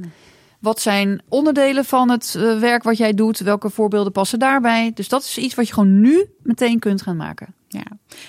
Wat 0.60 0.80
zijn 0.80 1.22
onderdelen 1.28 1.84
van 1.84 2.10
het 2.10 2.34
eh, 2.36 2.58
werk 2.58 2.82
wat 2.82 2.96
jij 2.96 3.14
doet? 3.14 3.38
Welke 3.38 3.70
voorbeelden 3.70 4.12
passen 4.12 4.38
daarbij? 4.38 4.90
Dus 4.94 5.08
dat 5.08 5.22
is 5.22 5.38
iets 5.38 5.54
wat 5.54 5.66
je 5.66 5.72
gewoon 5.74 6.00
nu 6.00 6.26
meteen 6.42 6.78
kunt 6.78 7.02
gaan 7.02 7.16
maken. 7.16 7.54
Ja. 7.68 7.84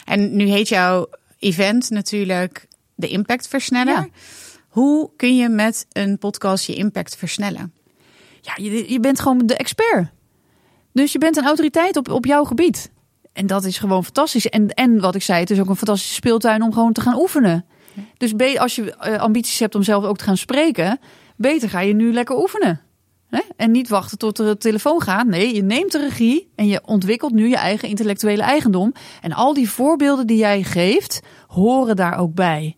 En 0.05 0.35
nu 0.35 0.45
heet 0.45 0.69
jouw 0.69 1.09
event 1.39 1.89
natuurlijk 1.89 2.67
de 2.95 3.07
Impact 3.07 3.47
Versneller. 3.47 3.93
Ja. 3.93 4.07
Hoe 4.67 5.09
kun 5.15 5.35
je 5.35 5.49
met 5.49 5.85
een 5.91 6.17
podcast 6.17 6.65
je 6.65 6.75
impact 6.75 7.15
versnellen? 7.15 7.73
Ja, 8.41 8.53
je, 8.55 8.91
je 8.91 8.99
bent 8.99 9.19
gewoon 9.19 9.45
de 9.45 9.55
expert. 9.55 10.07
Dus 10.91 11.11
je 11.11 11.17
bent 11.17 11.37
een 11.37 11.45
autoriteit 11.45 11.97
op, 11.97 12.09
op 12.09 12.25
jouw 12.25 12.43
gebied. 12.43 12.91
En 13.33 13.47
dat 13.47 13.63
is 13.63 13.77
gewoon 13.77 14.03
fantastisch. 14.03 14.47
En, 14.47 14.69
en 14.73 14.99
wat 14.99 15.15
ik 15.15 15.21
zei, 15.21 15.39
het 15.39 15.49
is 15.49 15.59
ook 15.59 15.69
een 15.69 15.75
fantastische 15.75 16.13
speeltuin 16.13 16.61
om 16.61 16.73
gewoon 16.73 16.93
te 16.93 17.01
gaan 17.01 17.19
oefenen. 17.19 17.65
Dus 18.17 18.57
als 18.57 18.75
je 18.75 18.95
eh, 18.95 19.19
ambities 19.19 19.59
hebt 19.59 19.75
om 19.75 19.83
zelf 19.83 20.03
ook 20.03 20.17
te 20.17 20.23
gaan 20.23 20.37
spreken, 20.37 20.99
beter 21.35 21.69
ga 21.69 21.79
je 21.79 21.93
nu 21.93 22.13
lekker 22.13 22.37
oefenen. 22.37 22.81
Hè? 23.29 23.41
En 23.55 23.71
niet 23.71 23.89
wachten 23.89 24.17
tot 24.17 24.39
er 24.39 24.47
een 24.47 24.57
telefoon 24.57 25.01
gaat. 25.01 25.27
Nee, 25.27 25.55
je 25.55 25.63
neemt 25.63 25.91
de 25.91 25.99
regie 25.99 26.51
en 26.55 26.67
je 26.67 26.81
ontwikkelt 26.85 27.33
nu 27.33 27.49
je 27.49 27.55
eigen 27.57 27.89
intellectuele 27.89 28.41
eigendom. 28.41 28.93
En 29.21 29.33
al 29.33 29.53
die 29.53 29.69
voorbeelden 29.69 30.27
die 30.27 30.37
jij 30.37 30.63
geeft, 30.63 31.19
horen 31.47 31.95
daar 31.95 32.17
ook 32.17 32.33
bij. 32.33 32.77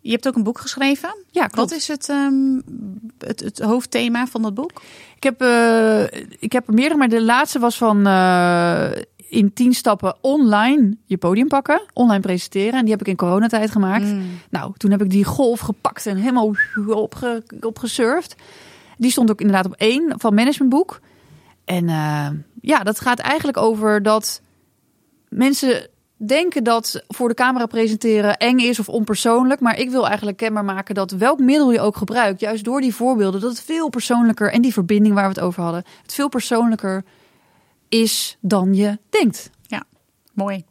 Je 0.00 0.12
hebt 0.12 0.28
ook 0.28 0.36
een 0.36 0.42
boek 0.42 0.58
geschreven. 0.60 1.24
Ja, 1.30 1.46
klopt. 1.46 1.70
Wat 1.70 1.78
is 1.78 1.88
het, 1.88 2.08
ehm, 2.08 2.60
het, 3.18 3.40
het 3.40 3.58
hoofdthema 3.58 4.26
van 4.26 4.42
dat 4.42 4.54
boek? 4.54 4.70
Ik 5.16 5.22
heb, 5.22 5.40
eh, 5.40 6.02
ik 6.38 6.52
heb 6.52 6.68
er 6.68 6.74
meerdere, 6.74 6.96
maar 6.96 7.08
de 7.08 7.22
laatste 7.22 7.58
was 7.58 7.76
van. 7.76 8.06
eh, 8.06 8.90
in 9.28 9.52
tien 9.52 9.72
stappen 9.72 10.16
online 10.20 10.96
je 11.04 11.16
podium 11.16 11.48
pakken, 11.48 11.80
online 11.92 12.20
presenteren. 12.20 12.72
En 12.72 12.82
die 12.82 12.90
heb 12.90 13.00
ik 13.00 13.08
in 13.08 13.16
coronatijd 13.16 13.70
gemaakt. 13.70 14.04
Mm. 14.04 14.22
Nou, 14.50 14.72
toen 14.76 14.90
heb 14.90 15.02
ik 15.02 15.10
die 15.10 15.24
golf 15.24 15.60
gepakt 15.60 16.06
en 16.06 16.16
helemaal 16.16 16.54
opge, 16.88 17.42
opgesurfd. 17.60 18.34
Die 18.98 19.10
stond 19.10 19.30
ook 19.30 19.40
inderdaad 19.40 19.66
op 19.66 19.74
één 19.74 20.14
van 20.16 20.34
managementboek. 20.34 21.00
En 21.64 21.88
uh, 21.88 22.28
ja, 22.60 22.82
dat 22.82 23.00
gaat 23.00 23.18
eigenlijk 23.18 23.56
over 23.56 24.02
dat 24.02 24.40
mensen 25.28 25.88
denken 26.16 26.64
dat 26.64 27.04
voor 27.08 27.28
de 27.28 27.34
camera 27.34 27.66
presenteren 27.66 28.36
eng 28.36 28.58
is 28.58 28.78
of 28.78 28.88
onpersoonlijk. 28.88 29.60
Maar 29.60 29.78
ik 29.78 29.90
wil 29.90 30.06
eigenlijk 30.06 30.36
kenbaar 30.36 30.64
maken 30.64 30.94
dat 30.94 31.10
welk 31.10 31.38
middel 31.38 31.72
je 31.72 31.80
ook 31.80 31.96
gebruikt, 31.96 32.40
juist 32.40 32.64
door 32.64 32.80
die 32.80 32.94
voorbeelden, 32.94 33.40
dat 33.40 33.50
het 33.50 33.62
veel 33.62 33.88
persoonlijker 33.88 34.52
en 34.52 34.62
die 34.62 34.72
verbinding 34.72 35.14
waar 35.14 35.28
we 35.28 35.34
het 35.34 35.40
over 35.40 35.62
hadden, 35.62 35.84
het 36.02 36.14
veel 36.14 36.28
persoonlijker 36.28 37.04
is 37.88 38.36
dan 38.40 38.74
je 38.74 38.98
denkt. 39.10 39.50
Ja, 39.62 39.84
mooi. 40.32 40.64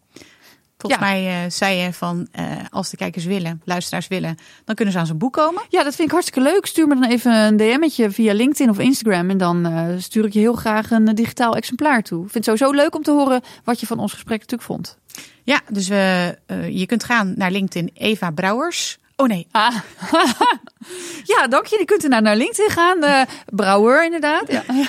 Volgens 0.77 1.03
ja. 1.03 1.09
mij 1.09 1.45
uh, 1.45 1.51
zei 1.51 1.75
je 1.75 1.93
van 1.93 2.27
uh, 2.39 2.45
als 2.69 2.89
de 2.89 2.97
kijkers 2.97 3.25
willen, 3.25 3.61
luisteraars 3.63 4.07
willen, 4.07 4.37
dan 4.65 4.75
kunnen 4.75 4.93
ze 4.93 4.99
aan 4.99 5.05
zijn 5.05 5.17
boek 5.17 5.33
komen. 5.33 5.63
Ja, 5.69 5.83
dat 5.83 5.95
vind 5.95 6.07
ik 6.07 6.13
hartstikke 6.13 6.49
leuk. 6.49 6.65
Stuur 6.65 6.87
me 6.87 6.93
dan 6.93 7.09
even 7.09 7.33
een 7.33 7.57
DM'tje 7.57 8.11
via 8.11 8.33
LinkedIn 8.33 8.69
of 8.69 8.79
Instagram 8.79 9.29
en 9.29 9.37
dan 9.37 9.67
uh, 9.67 9.87
stuur 9.97 10.25
ik 10.25 10.33
je 10.33 10.39
heel 10.39 10.53
graag 10.53 10.91
een 10.91 11.05
digitaal 11.05 11.55
exemplaar 11.55 12.03
toe. 12.03 12.25
Ik 12.25 12.31
vind 12.31 12.45
het 12.45 12.57
sowieso 12.57 12.83
leuk 12.83 12.95
om 12.95 13.03
te 13.03 13.11
horen 13.11 13.41
wat 13.63 13.79
je 13.79 13.85
van 13.85 13.99
ons 13.99 14.13
gesprek 14.13 14.39
natuurlijk 14.39 14.69
vond. 14.69 14.97
Ja, 15.43 15.61
dus 15.71 15.87
je 15.87 16.83
kunt 16.85 17.03
gaan 17.03 17.33
naar 17.35 17.51
LinkedIn 17.51 17.91
Eva 17.93 18.31
Brouwers. 18.31 18.97
Oh 19.15 19.27
nee. 19.27 19.47
Ah. 19.51 19.75
ja, 21.33 21.47
dank 21.47 21.65
je. 21.65 21.77
Je 21.79 21.85
kunt 21.85 22.03
er 22.03 22.09
naar, 22.09 22.21
naar 22.21 22.35
LinkedIn 22.35 22.69
gaan. 22.69 23.03
Uh, 23.03 23.21
Brouwer, 23.45 24.05
inderdaad. 24.05 24.51
Ja. 24.51 24.63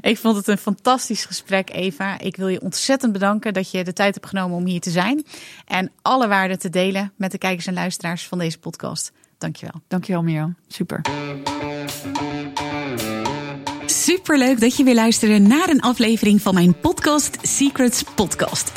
Ik 0.00 0.18
vond 0.18 0.36
het 0.36 0.48
een 0.48 0.58
fantastisch 0.58 1.24
gesprek, 1.24 1.70
Eva. 1.70 2.18
Ik 2.18 2.36
wil 2.36 2.48
je 2.48 2.60
ontzettend 2.60 3.12
bedanken 3.12 3.54
dat 3.54 3.70
je 3.70 3.84
de 3.84 3.92
tijd 3.92 4.14
hebt 4.14 4.26
genomen 4.26 4.56
om 4.56 4.66
hier 4.66 4.80
te 4.80 4.90
zijn. 4.90 5.26
En 5.64 5.90
alle 6.02 6.28
waarden 6.28 6.58
te 6.58 6.70
delen 6.70 7.12
met 7.16 7.30
de 7.30 7.38
kijkers 7.38 7.66
en 7.66 7.74
luisteraars 7.74 8.26
van 8.26 8.38
deze 8.38 8.58
podcast. 8.58 9.12
Dankjewel. 9.38 9.80
Dankjewel, 9.88 10.22
Mirjam. 10.22 10.56
Super. 10.68 11.00
Superleuk 13.86 14.60
dat 14.60 14.76
je 14.76 14.84
weer 14.84 14.94
luisterde 14.94 15.38
naar 15.38 15.68
een 15.68 15.80
aflevering 15.80 16.42
van 16.42 16.54
mijn 16.54 16.80
podcast 16.80 17.38
Secrets 17.42 18.02
Podcast. 18.02 18.72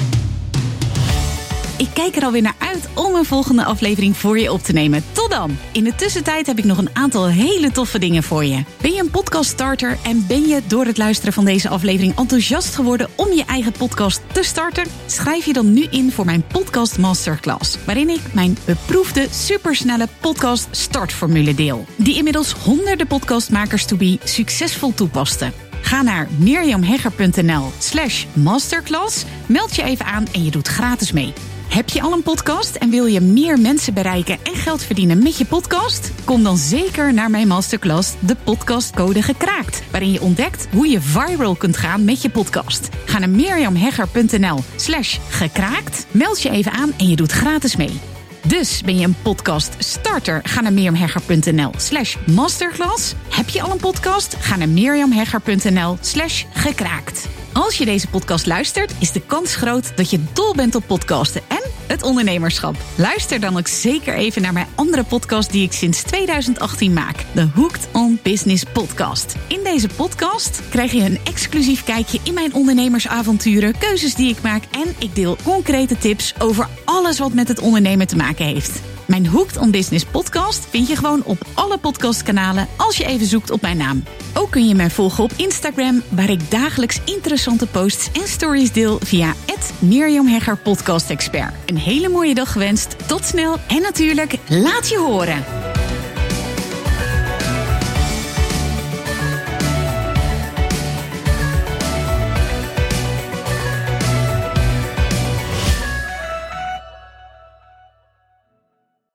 Ik 1.79 1.89
kijk 1.93 2.15
er 2.15 2.23
alweer 2.23 2.41
naar 2.41 2.55
uit 2.57 2.89
om 2.93 3.15
een 3.15 3.25
volgende 3.25 3.63
aflevering 3.63 4.17
voor 4.17 4.39
je 4.39 4.51
op 4.51 4.63
te 4.63 4.73
nemen. 4.73 5.03
Tot 5.11 5.29
dan! 5.29 5.57
In 5.71 5.83
de 5.83 5.95
tussentijd 5.95 6.47
heb 6.47 6.57
ik 6.57 6.63
nog 6.63 6.77
een 6.77 6.95
aantal 6.95 7.27
hele 7.27 7.71
toffe 7.71 7.99
dingen 7.99 8.23
voor 8.23 8.45
je. 8.45 8.63
Ben 8.81 8.93
je 8.93 9.01
een 9.01 9.11
podcast 9.11 9.49
starter 9.49 9.97
en 10.03 10.25
ben 10.27 10.47
je 10.47 10.61
door 10.67 10.85
het 10.85 10.97
luisteren 10.97 11.33
van 11.33 11.45
deze 11.45 11.69
aflevering 11.69 12.17
enthousiast 12.17 12.75
geworden 12.75 13.09
om 13.15 13.33
je 13.33 13.45
eigen 13.45 13.71
podcast 13.71 14.21
te 14.31 14.43
starten? 14.43 14.83
Schrijf 15.05 15.45
je 15.45 15.53
dan 15.53 15.73
nu 15.73 15.83
in 15.89 16.11
voor 16.11 16.25
mijn 16.25 16.43
podcast 16.47 16.97
masterclass, 16.97 17.77
waarin 17.85 18.09
ik 18.09 18.33
mijn 18.33 18.57
beproefde 18.65 19.27
supersnelle 19.31 20.07
podcast 20.19 20.67
startformule 20.71 21.55
deel, 21.55 21.85
die 21.95 22.15
inmiddels 22.15 22.51
honderden 22.51 23.07
podcastmakers 23.07 23.85
to 23.85 23.97
be 23.97 24.19
succesvol 24.23 24.93
toepasten. 24.93 25.53
Ga 25.81 26.01
naar 26.01 26.27
mirjamhegger.nl 26.37 27.71
slash 27.77 28.25
masterclass, 28.33 29.23
meld 29.45 29.75
je 29.75 29.83
even 29.83 30.05
aan 30.05 30.27
en 30.31 30.43
je 30.43 30.51
doet 30.51 30.67
gratis 30.67 31.11
mee. 31.11 31.33
Heb 31.69 31.89
je 31.89 32.01
al 32.01 32.11
een 32.13 32.23
podcast 32.23 32.75
en 32.75 32.89
wil 32.89 33.05
je 33.05 33.21
meer 33.21 33.59
mensen 33.59 33.93
bereiken 33.93 34.37
en 34.43 34.55
geld 34.55 34.83
verdienen 34.83 35.23
met 35.23 35.37
je 35.37 35.45
podcast? 35.45 36.11
Kom 36.23 36.43
dan 36.43 36.57
zeker 36.57 37.13
naar 37.13 37.29
mijn 37.29 37.47
masterclass 37.47 38.13
De 38.19 38.35
Podcastcode 38.43 39.21
Gekraakt, 39.21 39.83
waarin 39.91 40.11
je 40.11 40.21
ontdekt 40.21 40.67
hoe 40.71 40.87
je 40.87 41.01
viral 41.01 41.55
kunt 41.55 41.77
gaan 41.77 42.05
met 42.05 42.21
je 42.21 42.29
podcast. 42.29 42.89
Ga 43.05 43.19
naar 43.19 43.29
mirjamhegger.nl 43.29 44.59
slash 44.75 45.17
gekraakt, 45.29 46.05
meld 46.11 46.41
je 46.41 46.49
even 46.49 46.71
aan 46.71 46.93
en 46.97 47.09
je 47.09 47.15
doet 47.15 47.31
gratis 47.31 47.75
mee. 47.75 47.99
Dus 48.47 48.81
ben 48.81 48.97
je 48.97 49.05
een 49.05 49.21
podcast 49.21 49.75
starter? 49.77 50.39
Ga 50.43 50.61
naar 50.61 50.73
mirjamhegger.nl 50.73 51.71
slash 51.77 52.15
masterclass. 52.25 53.13
Heb 53.29 53.49
je 53.49 53.61
al 53.61 53.71
een 53.71 53.77
podcast? 53.77 54.35
Ga 54.39 54.55
naar 54.55 54.69
mirjamhegger.nl 54.69 55.97
slash 56.01 56.45
gekraakt. 56.53 57.27
Als 57.53 57.77
je 57.77 57.85
deze 57.85 58.07
podcast 58.07 58.45
luistert, 58.45 58.93
is 58.99 59.11
de 59.11 59.21
kans 59.21 59.55
groot 59.55 59.97
dat 59.97 60.09
je 60.09 60.23
dol 60.33 60.55
bent 60.55 60.75
op 60.75 60.83
podcasten 60.87 61.41
en 61.47 61.61
het 61.87 62.03
ondernemerschap. 62.03 62.75
Luister 62.95 63.39
dan 63.39 63.57
ook 63.57 63.67
zeker 63.67 64.13
even 64.13 64.41
naar 64.41 64.53
mijn 64.53 64.67
andere 64.75 65.03
podcast 65.03 65.51
die 65.51 65.63
ik 65.63 65.71
sinds 65.71 66.03
2018 66.03 66.93
maak. 66.93 67.25
De 67.33 67.47
Hooked 67.55 67.87
on 67.93 68.19
Business 68.23 68.63
podcast. 68.73 69.35
In 69.47 69.59
deze 69.63 69.87
podcast 69.95 70.61
krijg 70.69 70.91
je 70.91 71.01
een 71.01 71.19
exclusief 71.23 71.83
kijkje 71.83 72.19
in 72.23 72.33
mijn 72.33 72.53
ondernemersavonturen, 72.53 73.77
keuzes 73.77 74.15
die 74.15 74.29
ik 74.29 74.41
maak 74.41 74.63
en 74.71 74.95
ik 74.99 75.15
deel 75.15 75.37
concrete 75.43 75.97
tips 75.97 76.33
over 76.39 76.67
alles 76.85 77.19
wat 77.19 77.33
met 77.33 77.47
het 77.47 77.59
ondernemen 77.59 78.07
te 78.07 78.15
maken 78.15 78.45
heeft. 78.45 78.81
Mijn 79.09 79.27
Hooked 79.27 79.57
on 79.57 79.71
Business 79.71 80.05
podcast 80.05 80.67
vind 80.69 80.87
je 80.87 80.95
gewoon 80.95 81.23
op 81.23 81.37
alle 81.53 81.77
podcastkanalen 81.77 82.67
als 82.77 82.97
je 82.97 83.05
even 83.05 83.25
zoekt 83.25 83.51
op 83.51 83.61
mijn 83.61 83.77
naam. 83.77 84.03
Ook 84.33 84.51
kun 84.51 84.67
je 84.67 84.75
mij 84.75 84.89
volgen 84.89 85.23
op 85.23 85.31
Instagram, 85.35 86.01
waar 86.09 86.29
ik 86.29 86.51
dagelijks 86.51 86.99
interessante 87.05 87.67
posts 87.67 88.11
en 88.11 88.27
stories 88.27 88.71
deel 88.71 88.99
via 89.03 89.33
Mirjam 89.79 90.27
Hegger 90.27 90.57
Podcast 90.57 91.09
Expert. 91.09 91.53
Een 91.65 91.77
hele 91.77 92.09
mooie 92.09 92.33
dag 92.33 92.51
gewenst, 92.51 93.07
tot 93.07 93.25
snel 93.25 93.57
en 93.67 93.81
natuurlijk 93.81 94.35
laat 94.47 94.89
je 94.89 94.97
horen. 94.97 95.43